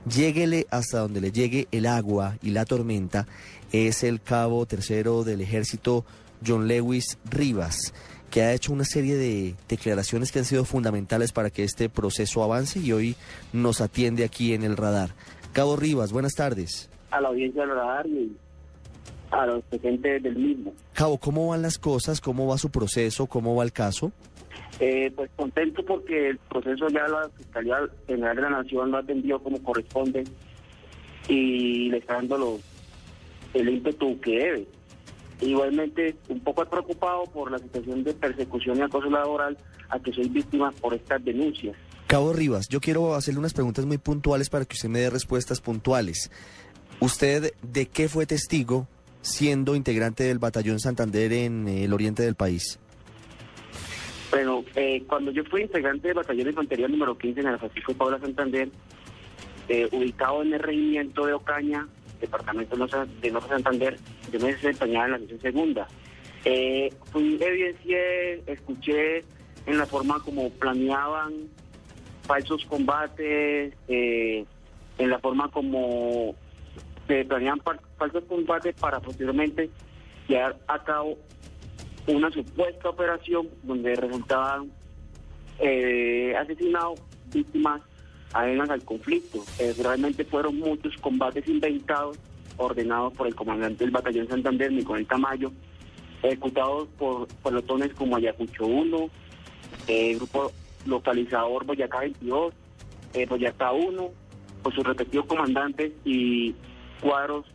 lléguele 0.09 0.67
hasta 0.71 0.99
donde 0.99 1.21
le 1.21 1.33
llegue 1.33 1.69
el 1.71 1.87
agua 1.87 2.37
y 2.43 2.51
la 2.51 2.65
tormenta, 2.65 3.27
es 3.73 4.03
el 4.03 4.21
cabo 4.21 4.67
tercero 4.67 5.25
del 5.25 5.41
ejército 5.41 6.05
John 6.45 6.67
Lewis 6.69 7.19
Rivas, 7.31 7.95
que 8.31 8.43
ha 8.43 8.53
hecho 8.53 8.73
una 8.73 8.85
serie 8.85 9.17
de 9.17 9.55
declaraciones 9.69 10.33
que 10.33 10.41
han 10.41 10.45
sido 10.45 10.65
fundamentales 10.65 11.33
para 11.33 11.51
que 11.51 11.63
este 11.65 11.89
proceso 11.89 12.43
avance 12.43 12.81
y 12.81 12.93
hoy 12.93 13.15
nos 13.53 13.81
atiende 13.81 14.25
aquí 14.25 14.53
en 14.55 14.63
el 14.65 14.77
radar. 14.77 15.11
Cabo 15.53 15.77
Rivas, 15.77 16.13
buenas 16.13 16.35
tardes. 16.35 16.89
a 17.11 17.21
la 17.21 17.29
audiencia 17.29 17.63
del 17.63 17.71
radar 17.71 18.07
y 18.07 18.37
a 19.31 19.47
los 19.47 19.63
presentes 19.65 20.23
del 20.23 20.37
mismo. 20.37 20.73
Cabo, 20.93 21.19
¿cómo 21.19 21.49
van 21.49 21.63
las 21.63 21.79
cosas? 21.79 22.21
¿Cómo 22.21 22.47
va 22.47 22.59
su 22.59 22.71
proceso? 22.71 23.27
¿Cómo 23.27 23.55
va 23.57 23.65
el 23.65 23.73
caso? 23.73 24.13
Eh, 24.81 25.11
pues 25.17 25.31
contento 25.37 25.83
porque 25.87 26.29
el 26.31 26.39
proceso 26.39 26.89
ya 26.89 27.09
la 27.09 27.31
Fiscalía 27.37 27.79
General 28.07 28.37
de 28.37 28.43
la 28.43 28.51
Nación 28.51 28.91
lo 28.91 28.99
ha 28.99 29.01
atendido 29.01 29.43
como 29.43 29.63
corresponde 29.63 30.25
y 31.29 31.89
le 31.91 31.99
está 31.99 32.15
dando 32.15 32.37
los- 32.39 32.61
el 33.55 33.69
ímpetu 33.69 34.21
que 34.21 34.31
debe. 34.39 34.67
Igualmente, 35.41 36.17
un 36.29 36.41
poco 36.41 36.65
preocupado 36.65 37.25
por 37.25 37.51
la 37.51 37.59
situación 37.59 38.03
de 38.05 38.15
persecución 38.15 38.79
y 38.79 38.83
acoso 38.83 39.11
laboral 39.11 39.57
a 39.91 39.99
que 39.99 40.13
soy 40.13 40.29
víctima 40.29 40.71
por 40.73 40.95
estas 40.95 41.23
denuncias. 41.25 41.77
Cabo 42.07 42.33
Rivas, 42.33 42.69
yo 42.69 42.81
quiero 42.81 43.15
hacerle 43.15 43.41
unas 43.41 43.53
preguntas 43.53 43.85
muy 43.85 43.99
puntuales 43.99 44.49
para 44.49 44.65
que 44.65 44.75
usted 44.75 44.89
me 44.89 45.01
dé 45.01 45.11
respuestas 45.11 45.61
puntuales. 45.61 46.31
¿Usted 47.01 47.53
de 47.63 47.87
qué 47.87 48.09
fue 48.09 48.27
testigo 48.27 48.89
siendo 49.21 49.75
integrante 49.75 50.25
del 50.25 50.39
Batallón 50.39 50.79
Santander 50.79 51.33
en 51.33 51.69
eh, 51.69 51.85
el 51.85 51.93
oriente 51.93 52.23
del 52.23 52.37
país? 52.37 52.79
Bueno, 54.31 54.65
eh, 54.75 55.03
cuando 55.07 55.31
yo 55.31 55.45
fui 55.45 55.63
integrante 55.63 56.09
del 56.09 56.17
Batallón 56.17 56.45
de 56.45 56.51
Infantería 56.51 56.89
número 56.89 57.19
15 57.19 57.41
en 57.41 57.47
el 57.49 57.59
Francisco 57.59 57.93
de 57.93 57.99
Paula 57.99 58.19
Santander, 58.19 58.69
eh, 59.69 59.89
ubicado 59.93 60.43
en 60.43 60.55
el 60.55 60.61
regimiento 60.61 61.27
de 61.27 61.33
Ocaña, 61.33 61.89
departamento 62.21 62.77
de 62.77 63.31
Norte 63.31 63.49
Santander, 63.49 63.97
yo 64.33 64.41
me 64.41 64.53
desempeñaba 64.53 65.07
en 65.07 65.13
la 65.13 65.19
sesión 65.19 65.41
segunda. 65.41 65.89
Eh, 66.45 66.93
fui, 67.13 67.39
evidencié, 67.41 68.43
escuché 68.47 69.25
en 69.67 69.79
la 69.79 69.87
forma 69.87 70.21
como 70.25 70.51
planeaban 70.51 71.49
falsos 72.23 72.65
combates, 72.67 73.75
eh, 73.89 74.45
en 74.99 75.11
la 75.11 75.19
forma 75.19 75.51
como 75.51 76.35
se 77.07 77.25
planeaban 77.25 77.61
falsos 77.99 78.25
combates 78.25 78.75
para 78.77 79.01
posteriormente 79.01 79.71
llevar 80.29 80.57
a 80.67 80.83
cabo 80.83 81.19
una 82.07 82.31
supuesta 82.31 82.91
operación 82.91 83.49
donde 83.63 83.95
resultaban 83.97 84.71
eh, 85.59 86.35
asesinados 86.37 87.01
víctimas 87.33 87.81
ajenas 88.41 88.71
al 88.71 88.85
conflicto. 88.85 89.45
Eh, 89.59 89.75
realmente 89.83 90.25
fueron 90.25 90.59
muchos 90.59 90.95
combates 91.01 91.47
inventados, 91.49 92.19
ordenados 92.57 93.13
por 93.15 93.27
el 93.27 93.35
comandante 93.35 93.85
del 93.85 93.91
batallón 93.91 94.29
Santander, 94.29 94.73
Nicolás 94.73 95.07
Tamayo, 95.09 95.53
ejecutados 96.23 96.89
por 96.99 97.29
pelotones 97.43 97.93
como 97.95 98.17
Ayacucho 98.17 98.67
1, 98.67 99.11
el 99.89 99.95
eh, 99.95 100.15
grupo 100.17 100.53
localizador 100.85 101.65
Boyacá 101.65 102.01
22, 102.01 102.55
eh, 103.15 103.27
Boyacá 103.27 103.73
1, 103.73 104.11
por 104.63 104.75
sus 104.75 104.85
respectivos 104.85 105.27
comandantes 105.27 105.93
y 106.05 106.55
cuadros 107.01 107.47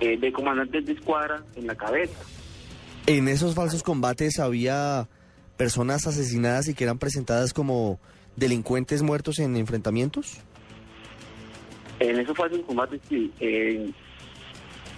eh, 0.00 0.16
de 0.18 0.32
comandantes 0.32 0.86
de 0.86 0.92
escuadra 0.92 1.42
en 1.56 1.66
la 1.66 1.74
cabeza. 1.74 2.18
En 3.06 3.28
esos 3.28 3.54
falsos 3.54 3.82
combates 3.82 4.38
había 4.38 5.08
personas 5.56 6.06
asesinadas 6.06 6.68
y 6.68 6.74
que 6.74 6.84
eran 6.84 6.98
presentadas 6.98 7.52
como 7.52 7.98
delincuentes 8.40 9.02
muertos 9.02 9.38
en 9.38 9.54
enfrentamientos? 9.56 10.38
En 12.00 12.18
esos 12.18 12.36
falsos 12.36 12.60
combates 12.66 13.00
sí. 13.08 13.30
Eh, 13.38 13.92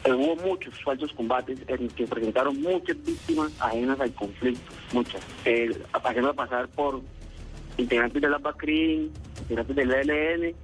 hubo 0.07 0.37
muchos 0.37 0.73
falsos 0.83 1.13
combates 1.13 1.59
en 1.67 1.89
que 1.89 2.07
presentaron 2.07 2.61
muchas 2.63 2.97
víctimas 3.05 3.53
ajenas 3.61 4.01
al 4.01 4.13
conflicto, 4.15 4.73
muchas. 4.93 5.21
Eh, 5.45 5.77
a 5.93 6.01
pasar 6.33 6.69
por 6.69 7.03
integrantes 7.77 8.23
de 8.23 8.29
la 8.29 8.39
BACRIN, 8.39 9.11
integrantes 9.41 9.77
del 9.77 9.91
ELN 9.91 10.55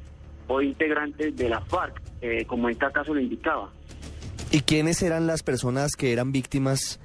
o 0.46 0.62
integrantes 0.62 1.36
de 1.36 1.48
la 1.48 1.60
FARC, 1.60 2.00
eh, 2.22 2.44
como 2.46 2.68
en 2.68 2.74
este 2.74 2.90
caso 2.92 3.12
lo 3.12 3.20
indicaba. 3.20 3.70
¿Y 4.50 4.60
quiénes 4.60 5.02
eran 5.02 5.26
las 5.26 5.42
personas 5.42 5.92
que 5.96 6.12
eran 6.12 6.32
víctimas 6.32 7.00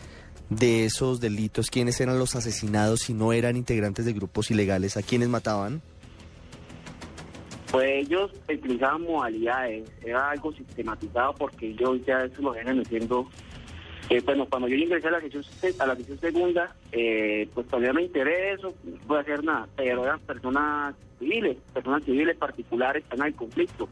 de 0.56 0.86
esos 0.86 1.20
delitos? 1.20 1.70
¿Quiénes 1.70 2.00
eran 2.02 2.20
los 2.20 2.36
asesinados 2.36 3.02
si 3.02 3.14
no 3.14 3.34
eran 3.34 3.56
integrantes 3.56 4.06
de 4.06 4.14
grupos 4.14 4.52
ilegales? 4.52 4.98
¿A 4.98 5.02
quiénes 5.02 5.30
mataban? 5.30 5.82
Pues 7.72 8.06
ellos 8.06 8.32
utilizaban 8.48 9.02
modalidades, 9.02 9.92
era 10.06 10.30
algo 10.30 10.54
sistematizado 10.54 11.34
porque 11.34 11.70
ellos 11.70 12.06
ya 12.06 12.20
eso 12.20 12.42
lo 12.42 12.52
vienen 12.52 12.82
haciendo. 12.82 13.28
Eh, 14.10 14.22
bueno, 14.24 14.46
cuando 14.48 14.68
yo 14.68 14.76
ingresé 14.76 15.08
a 15.08 15.12
la 15.12 15.22
sesión, 15.22 15.44
a 15.80 15.86
la 15.88 15.96
sesión 15.96 16.20
segunda, 16.20 16.76
eh, 16.92 17.50
pues 17.54 17.66
todavía 17.68 17.94
me 17.94 18.04
intereso, 18.04 18.76
no 18.84 18.98
puedo 19.08 19.22
hacer 19.22 19.44
nada, 19.44 19.68
pero 19.76 20.04
eran 20.04 20.20
personas 20.20 20.94
civiles, 21.18 21.58
personas 21.74 22.04
civiles 22.04 22.38
particulares 22.38 23.04
están 23.04 23.26
en 23.26 23.34
conflicto, 23.34 23.90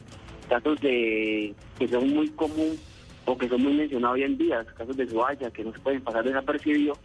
casos 0.47 0.79
de 0.81 1.55
que 1.79 1.87
son 1.87 2.07
muy 2.09 2.29
comunes 2.29 2.90
que 3.37 3.47
son 3.47 3.61
muy 3.63 3.73
mencionados 3.73 4.15
hoy 4.15 4.23
en 4.23 4.37
día, 4.37 4.65
casos 4.77 4.95
de 4.97 5.07
Zoaya 5.07 5.51
que 5.51 5.63
no 5.63 5.73
se 5.73 5.79
pueden 5.79 6.01
pasar 6.01 6.23
desapercibidos 6.23 6.99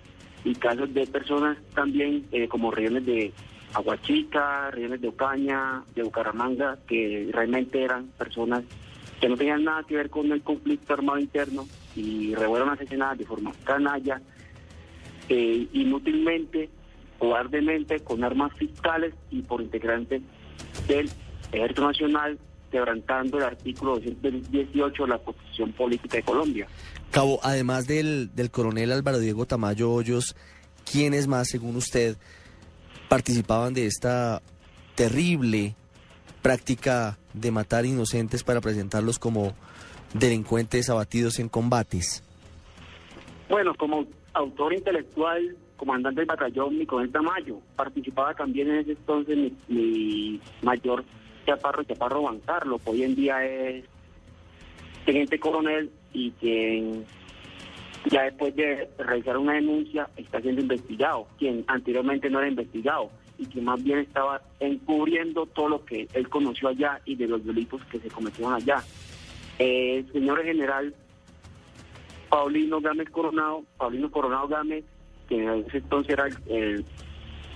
y 0.44 0.54
casos 0.54 0.92
de 0.94 1.06
personas 1.06 1.58
también 1.74 2.26
eh, 2.32 2.48
como 2.48 2.70
regiones 2.70 3.04
de 3.04 3.32
Aguachica, 3.74 4.70
regiones 4.70 5.00
de 5.00 5.08
Ocaña, 5.08 5.82
de 5.94 6.02
Bucaramanga, 6.02 6.78
que 6.86 7.28
realmente 7.32 7.82
eran 7.82 8.06
personas 8.18 8.64
que 9.20 9.28
no 9.28 9.36
tenían 9.36 9.64
nada 9.64 9.82
que 9.84 9.96
ver 9.96 10.10
con 10.10 10.30
el 10.30 10.42
conflicto 10.42 10.94
armado 10.94 11.18
interno 11.18 11.66
y 11.94 12.34
fueron 12.34 12.68
asesinadas 12.68 13.18
de 13.18 13.26
forma 13.26 13.52
canalla, 13.64 14.20
eh, 15.28 15.66
inútilmente, 15.72 16.68
cobardemente, 17.18 18.00
con 18.00 18.22
armas 18.22 18.52
fiscales 18.54 19.14
y 19.30 19.42
por 19.42 19.62
integrantes 19.62 20.22
del 20.86 21.10
Ejército 21.52 21.86
Nacional 21.86 22.38
quebrantando 22.70 23.38
el 23.38 23.44
artículo 23.44 23.96
218 23.96 25.02
de 25.02 25.08
la 25.08 25.18
Constitución 25.18 25.72
Política 25.72 26.16
de 26.16 26.22
Colombia. 26.22 26.66
Cabo, 27.10 27.40
además 27.42 27.86
del, 27.86 28.34
del 28.34 28.50
coronel 28.50 28.92
Álvaro 28.92 29.18
Diego 29.18 29.46
Tamayo 29.46 29.92
Hoyos, 29.92 30.36
¿quiénes 30.90 31.26
más, 31.26 31.48
según 31.48 31.76
usted, 31.76 32.16
participaban 33.08 33.74
de 33.74 33.86
esta 33.86 34.42
terrible 34.94 35.74
práctica 36.42 37.18
de 37.34 37.50
matar 37.50 37.86
inocentes 37.86 38.42
para 38.42 38.60
presentarlos 38.60 39.18
como 39.18 39.54
delincuentes 40.14 40.88
abatidos 40.90 41.38
en 41.38 41.48
combates? 41.48 42.22
Bueno, 43.48 43.74
como 43.74 44.06
autor 44.32 44.74
intelectual, 44.74 45.56
comandante 45.76 46.20
del 46.20 46.26
batallón 46.26 46.78
Nicolás 46.78 47.10
Tamayo, 47.12 47.58
participaba 47.76 48.34
también 48.34 48.70
en 48.70 48.78
ese 48.78 48.92
entonces 48.92 49.36
mi, 49.36 49.52
mi 49.68 50.40
mayor 50.62 51.04
Chaparro 51.46 51.84
Chaparro 51.84 52.22
Juan 52.22 52.40
Carlos, 52.40 52.80
hoy 52.84 53.04
en 53.04 53.14
día 53.14 53.44
es 53.44 53.84
teniente 55.04 55.38
coronel 55.38 55.90
y 56.12 56.32
quien 56.32 57.04
ya 58.10 58.24
después 58.24 58.54
de 58.56 58.88
realizar 58.98 59.38
una 59.38 59.54
denuncia 59.54 60.08
está 60.16 60.40
siendo 60.40 60.60
investigado, 60.60 61.26
quien 61.38 61.64
anteriormente 61.68 62.28
no 62.28 62.40
era 62.40 62.48
investigado 62.48 63.10
y 63.38 63.46
que 63.46 63.60
más 63.60 63.82
bien 63.82 64.00
estaba 64.00 64.42
encubriendo 64.60 65.46
todo 65.46 65.68
lo 65.68 65.84
que 65.84 66.08
él 66.12 66.28
conoció 66.28 66.68
allá 66.68 67.00
y 67.04 67.14
de 67.16 67.28
los 67.28 67.44
delitos 67.44 67.84
que 67.86 67.98
se 67.98 68.08
cometieron 68.08 68.54
allá. 68.54 68.82
el 69.58 70.10
señor 70.12 70.42
general 70.42 70.94
Paulino 72.28 72.80
Gámez 72.80 73.08
Coronado, 73.10 73.64
Paulino 73.76 74.10
Coronado 74.10 74.48
Gámez, 74.48 74.84
que 75.28 75.42
en 75.42 75.64
ese 75.66 75.78
entonces 75.78 76.12
era 76.12 76.26
el, 76.46 76.84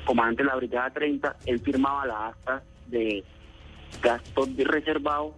comandante 0.04 0.42
de 0.42 0.48
la 0.48 0.56
Brigada 0.56 0.90
30, 0.90 1.36
él 1.46 1.60
firmaba 1.60 2.06
la 2.06 2.28
acta 2.28 2.62
de 2.88 3.24
gastos 4.02 4.56
de 4.56 4.64
reservado, 4.64 5.34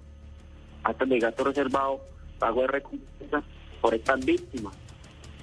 hasta 0.85 1.05
de 1.05 1.19
gasto 1.19 1.45
reservado, 1.45 2.01
pago 2.39 2.63
de 2.63 2.67
recompensa 2.69 3.43
por 3.81 3.95
estas 3.95 4.25
víctimas. 4.25 4.75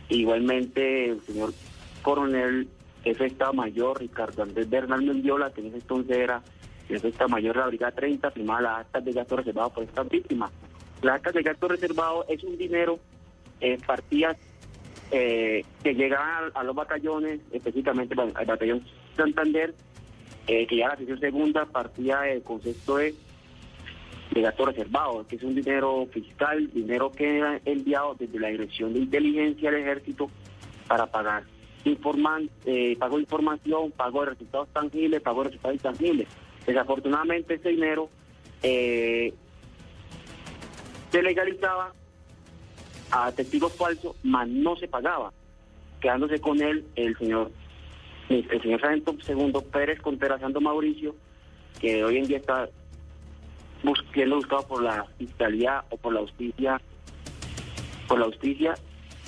Igualmente 0.09 1.09
el 1.11 1.21
señor 1.21 1.53
coronel 2.01 2.67
jefe 3.03 3.27
Estado 3.27 3.53
Mayor 3.53 3.99
Ricardo 3.99 4.43
Andrés 4.43 4.69
Bernal 4.69 5.03
Mendiola, 5.03 5.51
que 5.51 5.61
en 5.61 5.67
ese 5.67 5.77
entonces 5.77 6.17
era 6.17 6.41
jefe 6.87 7.09
Estado 7.09 7.29
Mayor 7.29 7.55
de 7.55 7.61
la 7.61 7.67
Brigada 7.67 7.91
30, 7.93 8.31
firmaba 8.31 8.61
las 8.61 8.79
actas 8.81 9.05
de 9.05 9.13
gasto 9.13 9.35
reservado 9.37 9.69
por 9.69 9.83
estas 9.83 10.09
víctimas. 10.09 10.51
Las 11.01 11.15
actas 11.15 11.33
de 11.33 11.43
gasto 11.43 11.67
reservado 11.67 12.25
es 12.27 12.43
un 12.43 12.57
dinero, 12.57 12.99
eh, 13.61 13.77
partidas 13.85 14.37
eh, 15.11 15.63
que 15.83 15.93
llegaban 15.93 16.51
a, 16.53 16.63
los 16.63 16.75
batallones, 16.75 17.39
específicamente 17.51 18.15
al 18.35 18.45
batallón 18.45 18.83
Santander, 19.15 19.73
eh, 20.49 20.65
que 20.65 20.77
ya 20.77 20.87
la 20.87 20.97
sesión 20.97 21.19
segunda 21.19 21.63
partía 21.67 22.21
del 22.21 22.41
concepto 22.41 22.97
de, 22.97 23.13
gasto 24.31 24.65
reservado, 24.65 25.27
que 25.27 25.35
es 25.35 25.43
un 25.43 25.53
dinero 25.53 26.07
fiscal, 26.11 26.71
dinero 26.73 27.11
que 27.11 27.37
era 27.37 27.61
enviado 27.65 28.15
desde 28.17 28.39
la 28.39 28.47
Dirección 28.47 28.93
de 28.93 29.01
Inteligencia 29.01 29.69
del 29.69 29.81
Ejército 29.81 30.31
para 30.87 31.05
pagar 31.05 31.43
informan, 31.83 32.49
eh, 32.65 32.97
pago 32.97 33.17
de 33.17 33.21
información, 33.23 33.91
pago 33.91 34.21
de 34.21 34.31
resultados 34.31 34.69
tangibles, 34.69 35.21
pago 35.21 35.43
de 35.43 35.49
resultados 35.49 35.75
intangibles. 35.75 36.27
Desafortunadamente 36.65 37.53
ese 37.53 37.69
dinero 37.69 38.09
eh, 38.63 39.31
se 41.11 41.21
legalizaba 41.21 41.93
a 43.11 43.31
testigos 43.33 43.73
falsos, 43.73 44.15
mas 44.23 44.47
no 44.47 44.75
se 44.77 44.87
pagaba, 44.87 45.31
quedándose 46.01 46.41
con 46.41 46.59
él 46.59 46.85
el 46.95 47.15
señor 47.19 47.51
el 48.29 48.61
señor 48.61 48.79
Sargento 48.79 49.15
Segundo 49.23 49.61
Pérez 49.61 49.99
Contreras 50.01 50.39
Santo 50.39 50.61
Mauricio, 50.61 51.15
que 51.79 52.03
hoy 52.03 52.17
en 52.17 52.27
día 52.27 52.37
está 52.37 52.69
siendo 54.13 54.35
buscado 54.35 54.67
por 54.67 54.83
la 54.83 55.05
fiscalía 55.17 55.83
o 55.89 55.97
por 55.97 56.13
la 56.13 56.21
justicia, 56.21 56.79
por 58.07 58.19
la 58.19 58.25
justicia 58.25 58.75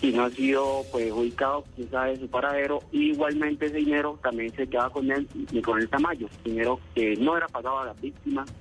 y 0.02 0.12
no 0.12 0.24
ha 0.24 0.30
sido 0.30 0.84
pues 0.91 1.12
ubicado, 1.12 1.64
quién 1.76 1.89
sabe 1.89 2.18
su 2.18 2.28
paradero, 2.28 2.80
igualmente 2.91 3.68
ese 3.68 3.78
dinero 3.78 4.20
también 4.22 4.52
se 4.54 4.68
quedaba 4.68 4.89
con 4.89 5.12
él 5.12 5.28
y 5.52 5.62
con 5.62 5.80
el 5.80 5.89
Tamayo, 5.89 6.28
dinero 6.43 6.80
que 6.95 7.16
no 7.18 7.38
era 7.38 7.47
pagado 7.47 7.80
a 7.80 7.86
las 7.86 8.02
víctimas, 8.02 8.52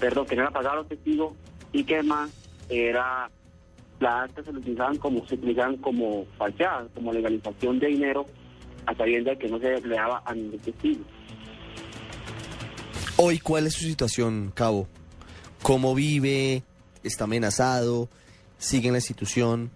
perdón, 0.00 0.26
que 0.26 0.36
no 0.36 0.42
era 0.42 0.50
pagado 0.50 0.74
a 0.74 0.78
los 0.78 0.88
testigos 0.88 1.34
y 1.72 1.84
que 1.84 2.02
más 2.02 2.30
era 2.68 3.30
las 4.00 4.28
actas 4.28 4.44
se 4.44 4.50
utilizaban 4.52 4.96
como, 4.98 5.26
se 5.26 5.34
utilizaban 5.34 5.76
como 5.78 6.26
falseadas, 6.36 6.88
como 6.94 7.12
legalización 7.12 7.78
de 7.78 7.88
dinero, 7.88 8.26
a 8.88 8.94
sabiendas 8.94 9.36
que 9.36 9.48
no 9.48 9.58
se 9.58 9.74
empleaba 9.74 10.22
a 10.24 10.34
ningún 10.34 10.58
testigo. 10.60 11.04
Hoy, 13.16 13.38
¿cuál 13.38 13.66
es 13.66 13.74
su 13.74 13.84
situación, 13.84 14.50
Cabo? 14.54 14.88
¿Cómo 15.62 15.94
vive? 15.94 16.62
¿Está 17.02 17.24
amenazado? 17.24 18.08
¿Sigue 18.56 18.88
en 18.88 18.94
la 18.94 18.98
institución? 18.98 19.70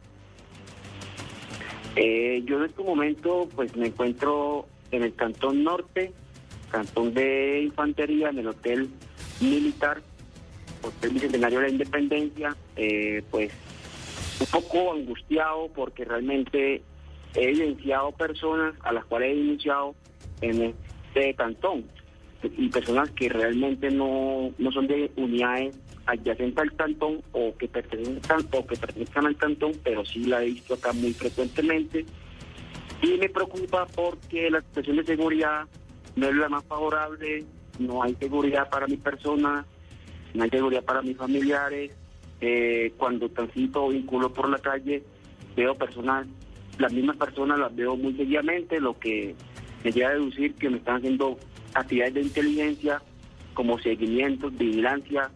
Eh, 1.97 2.43
yo 2.47 2.57
en 2.57 2.71
este 2.71 2.83
momento 2.83 3.49
pues 3.55 3.77
me 3.77 3.89
encuentro 3.89 4.67
en 4.91 5.03
el 5.03 5.15
Cantón 5.15 5.63
Norte, 5.63 6.13
Cantón 6.71 7.13
de 7.13 7.61
Infantería, 7.65 8.31
en 8.31 8.39
el 8.39 8.49
Hotel 8.49 8.89
Militar, 9.41 10.01
Hotel 10.81 11.11
Bicentenario 11.11 11.61
de 11.61 11.67
la 11.67 11.73
Independencia, 11.73 12.57
eh, 12.77 13.23
pues 13.31 13.53
un 14.41 14.47
poco 14.47 14.95
angustiado 14.95 15.69
porque 15.75 16.07
realmente 16.07 16.81
he 17.35 17.45
evidenciado 17.45 18.13
personas 18.13 18.75
a 18.83 18.93
las 18.93 19.05
cuales 19.07 19.33
he 19.33 19.37
denunciado 19.37 19.95
en 20.41 20.63
este 20.63 21.35
cantón 21.35 21.85
y 22.43 22.69
personas 22.69 23.11
que 23.11 23.29
realmente 23.29 23.91
no, 23.91 24.53
no 24.59 24.73
son 24.73 24.87
de 24.87 25.11
unidades 25.17 25.79
adyacentes 26.07 26.59
al 26.59 26.75
cantón 26.75 27.23
o 27.33 27.55
que 27.57 27.69
pertenezcan 27.69 28.41
o 28.53 28.67
que 28.67 28.77
pertenezcan 28.77 29.27
al 29.27 29.37
cantón, 29.37 29.73
pero 29.85 30.05
sí 30.05 30.25
la 30.25 30.43
he 30.43 30.47
visto 30.47 30.75
acá 30.75 30.93
muy 30.93 31.13
frecuentemente. 31.13 32.05
Y 33.03 33.19
me 33.19 33.29
preocupa 33.29 33.87
porque 33.87 34.51
la 34.51 34.61
situación 34.63 34.97
de 34.97 35.05
seguridad 35.05 35.67
no 36.17 36.29
es 36.29 36.35
la 36.35 36.49
más 36.49 36.65
favorable, 36.65 37.45
no 37.79 38.03
hay 38.03 38.15
seguridad 38.17 38.69
para 38.69 38.87
mi 38.87 38.97
persona, 38.97 39.65
no 40.35 40.43
hay 40.43 40.51
seguridad 40.51 40.85
para 40.85 41.03
mis 41.03 41.17
familiares. 41.17 41.93
Eh, 42.41 42.93
cuando 42.97 43.29
transito 43.29 43.85
o 43.85 43.91
vinculo 43.91 44.33
por 44.33 44.49
la 44.49 44.59
calle, 44.59 45.05
veo 45.55 45.77
personas, 45.77 46.27
las 46.83 46.93
mismas 46.93 47.17
personas 47.17 47.61
las 47.61 47.75
veo 47.75 47.97
muy 47.97 48.13
seguidamente, 48.15 48.81
lo 48.81 48.99
que 48.99 49.37
me 49.85 49.93
lleva 49.93 50.11
a 50.11 50.15
deducir 50.15 50.55
que 50.55 50.69
me 50.69 50.79
están 50.79 50.97
haciendo 50.97 51.39
actividades 51.75 52.15
de 52.15 52.23
inteligencia 52.23 53.01
como 53.55 53.79
seguimiento, 53.79 54.51
vigilancia, 54.51 55.31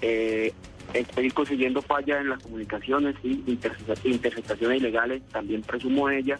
eh, 0.00 0.52
estoy 0.94 1.30
consiguiendo 1.30 1.82
fallas 1.82 2.22
en 2.22 2.30
las 2.30 2.42
comunicaciones 2.42 3.14
y 3.22 3.42
interceptaciones 4.04 4.80
ilegales, 4.80 5.22
también 5.28 5.60
presumo 5.60 6.08
ella. 6.08 6.38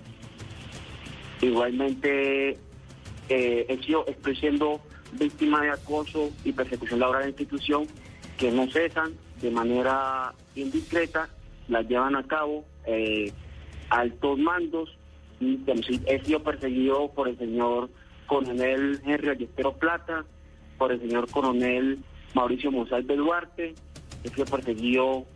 Igualmente 1.43 2.57
eh, 3.29 3.67
he 3.69 3.83
sido, 3.85 4.07
estoy 4.07 4.35
siendo 4.37 4.81
víctima 5.13 5.61
de 5.61 5.71
acoso 5.71 6.31
y 6.43 6.53
persecución 6.53 7.01
laboral 7.01 7.25
de 7.25 7.29
institución 7.31 7.87
que 8.39 8.51
no 8.51 8.67
cesan 8.71 9.13
de 9.43 9.51
manera 9.51 10.33
indiscreta, 10.55 11.29
las 11.69 11.87
llevan 11.87 12.17
a 12.17 12.23
cabo 12.23 12.65
eh, 12.87 13.31
altos 13.93 14.39
mandos 14.39 14.97
y 15.39 15.61
he 16.07 16.25
sido 16.25 16.43
perseguido 16.43 17.13
por 17.13 17.29
el 17.29 17.37
señor 17.37 17.91
coronel 18.27 19.01
Henry 19.05 19.29
Ayestero 19.29 19.75
Plata, 19.75 20.25
por 20.79 20.93
el 20.93 21.01
señor 21.01 21.31
coronel 21.31 21.99
Mauricio 22.35 22.73
Monsalve 22.73 23.17
Duarte, 23.17 23.75
he 24.25 24.29
sido 24.31 24.47
perseguido 24.47 25.27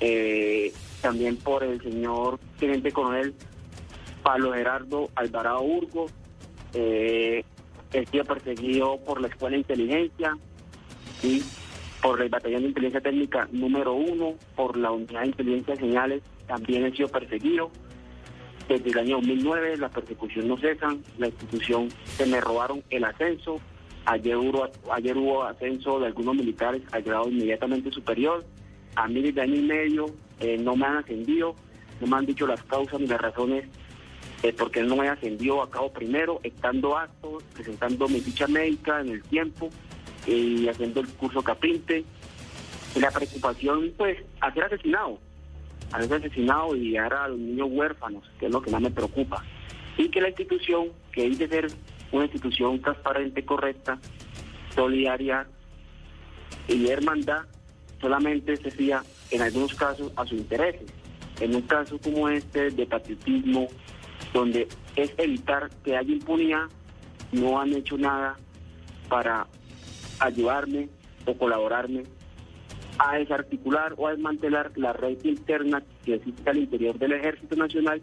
eh, 0.00 0.72
también 1.00 1.36
por 1.36 1.64
el 1.64 1.80
señor 1.80 2.38
teniente 2.58 2.92
coronel 2.92 3.34
Pablo 4.22 4.52
Gerardo 4.52 5.08
Alvarado 5.14 5.62
Urgo, 5.62 6.06
eh, 6.74 7.42
he 7.92 8.06
sido 8.06 8.24
perseguido 8.24 8.98
por 8.98 9.20
la 9.20 9.28
Escuela 9.28 9.54
de 9.54 9.60
Inteligencia 9.60 10.36
y 11.22 11.42
por 12.02 12.20
el 12.20 12.28
Batallón 12.28 12.62
de 12.62 12.68
Inteligencia 12.68 13.00
Técnica 13.00 13.48
número 13.50 13.94
uno, 13.94 14.34
por 14.56 14.76
la 14.76 14.90
Unidad 14.90 15.22
de 15.22 15.28
Inteligencia 15.28 15.74
de 15.74 15.80
Señales, 15.80 16.22
también 16.46 16.84
he 16.84 16.90
sido 16.90 17.08
perseguido. 17.08 17.70
Desde 18.68 18.90
el 18.90 18.98
año 18.98 19.16
2009 19.16 19.76
la 19.76 19.90
persecución 19.90 20.48
no 20.48 20.56
cesa, 20.56 20.88
la 21.18 21.26
institución 21.26 21.88
se 22.16 22.24
me 22.26 22.40
robaron 22.40 22.82
el 22.88 23.04
ascenso, 23.04 23.60
ayer 24.06 24.36
hubo, 24.36 24.68
ayer 24.90 25.16
hubo 25.16 25.44
ascenso 25.44 26.00
de 26.00 26.06
algunos 26.06 26.34
militares 26.34 26.82
al 26.92 27.02
grado 27.02 27.28
inmediatamente 27.28 27.90
superior, 27.90 28.44
a 28.96 29.06
mí 29.06 29.20
desde 29.20 29.42
año 29.42 29.56
y 29.56 29.62
medio 29.62 30.06
eh, 30.40 30.56
no 30.58 30.76
me 30.76 30.86
han 30.86 30.96
ascendido, 30.96 31.54
no 32.00 32.06
me 32.06 32.16
han 32.16 32.26
dicho 32.26 32.46
las 32.46 32.62
causas 32.64 33.00
ni 33.00 33.06
las 33.06 33.20
razones 33.20 33.66
eh, 34.42 34.52
porque 34.52 34.82
no 34.82 34.96
me 34.96 35.08
ascendido 35.08 35.62
a 35.62 35.70
cabo 35.70 35.92
primero, 35.92 36.40
estando 36.42 36.96
acto, 36.96 37.38
presentando 37.54 38.08
mi 38.08 38.20
ficha 38.20 38.46
médica 38.46 39.00
en 39.00 39.08
el 39.10 39.22
tiempo 39.22 39.70
y 40.26 40.68
haciendo 40.68 41.00
el 41.00 41.08
curso 41.08 41.42
capinte. 41.42 42.04
Y 42.94 43.00
la 43.00 43.10
preocupación, 43.10 43.92
pues, 43.96 44.18
a 44.40 44.52
ser 44.52 44.64
asesinado 44.64 45.18
a 45.92 45.98
asesinado 45.98 46.74
y 46.76 46.90
llegar 46.90 47.14
a 47.14 47.28
los 47.28 47.38
niños 47.38 47.68
huérfanos, 47.70 48.24
que 48.38 48.46
es 48.46 48.52
lo 48.52 48.60
que 48.62 48.70
más 48.70 48.80
me 48.80 48.90
preocupa. 48.90 49.44
Y 49.96 50.08
que 50.08 50.20
la 50.20 50.28
institución, 50.28 50.88
que 51.12 51.28
dice 51.28 51.48
ser 51.48 51.68
una 52.12 52.24
institución 52.24 52.80
transparente, 52.80 53.44
correcta, 53.44 53.98
solidaria 54.74 55.46
y 56.68 56.88
hermandad, 56.88 57.42
solamente 58.00 58.56
se 58.56 58.70
fía 58.70 59.02
en 59.30 59.42
algunos 59.42 59.74
casos 59.74 60.12
a 60.16 60.24
sus 60.26 60.38
intereses. 60.38 60.86
En 61.40 61.54
un 61.54 61.62
caso 61.62 61.98
como 61.98 62.28
este 62.28 62.70
de 62.70 62.86
patriotismo, 62.86 63.68
donde 64.32 64.68
es 64.96 65.12
evitar 65.16 65.70
que 65.84 65.96
haya 65.96 66.12
impunidad, 66.12 66.66
no 67.32 67.60
han 67.60 67.72
hecho 67.72 67.96
nada 67.98 68.36
para 69.08 69.46
ayudarme 70.20 70.88
o 71.26 71.36
colaborarme 71.36 72.04
a 72.98 73.16
desarticular 73.16 73.94
o 73.96 74.08
a 74.08 74.12
desmantelar 74.12 74.72
la 74.76 74.92
red 74.92 75.18
interna 75.24 75.82
que 76.04 76.14
existe 76.14 76.50
al 76.50 76.58
interior 76.58 76.98
del 76.98 77.12
Ejército 77.12 77.56
Nacional, 77.56 78.00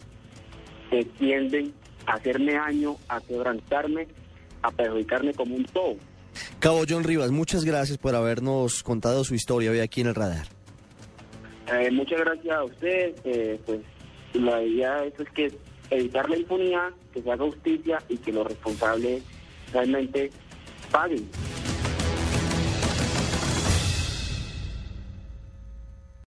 que 0.89 1.05
tienden 1.17 1.73
a 2.05 2.13
hacerme 2.13 2.53
daño, 2.53 2.97
a 3.07 3.21
quebrantarme, 3.21 4.07
a 4.61 4.71
perjudicarme 4.71 5.33
como 5.33 5.55
un 5.55 5.65
todo. 5.65 5.95
Cabo 6.59 6.83
John 6.87 7.03
Rivas, 7.03 7.31
muchas 7.31 7.65
gracias 7.65 7.97
por 7.97 8.15
habernos 8.15 8.83
contado 8.83 9.23
su 9.23 9.35
historia 9.35 9.71
hoy 9.71 9.79
aquí 9.79 10.01
en 10.01 10.07
el 10.07 10.15
radar. 10.15 10.47
Eh, 11.71 11.89
muchas 11.91 12.19
gracias 12.19 12.55
a 12.55 12.63
usted. 12.63 13.15
Eh, 13.23 13.59
pues 13.65 13.79
la 14.33 14.61
idea 14.61 15.03
es 15.05 15.13
que 15.33 15.51
evitar 15.89 16.29
la 16.29 16.37
impunidad, 16.37 16.89
que 17.13 17.21
se 17.21 17.31
haga 17.31 17.45
justicia 17.45 18.01
y 18.09 18.17
que 18.17 18.31
los 18.31 18.47
responsables 18.47 19.23
realmente 19.73 20.31
paguen. 20.91 21.27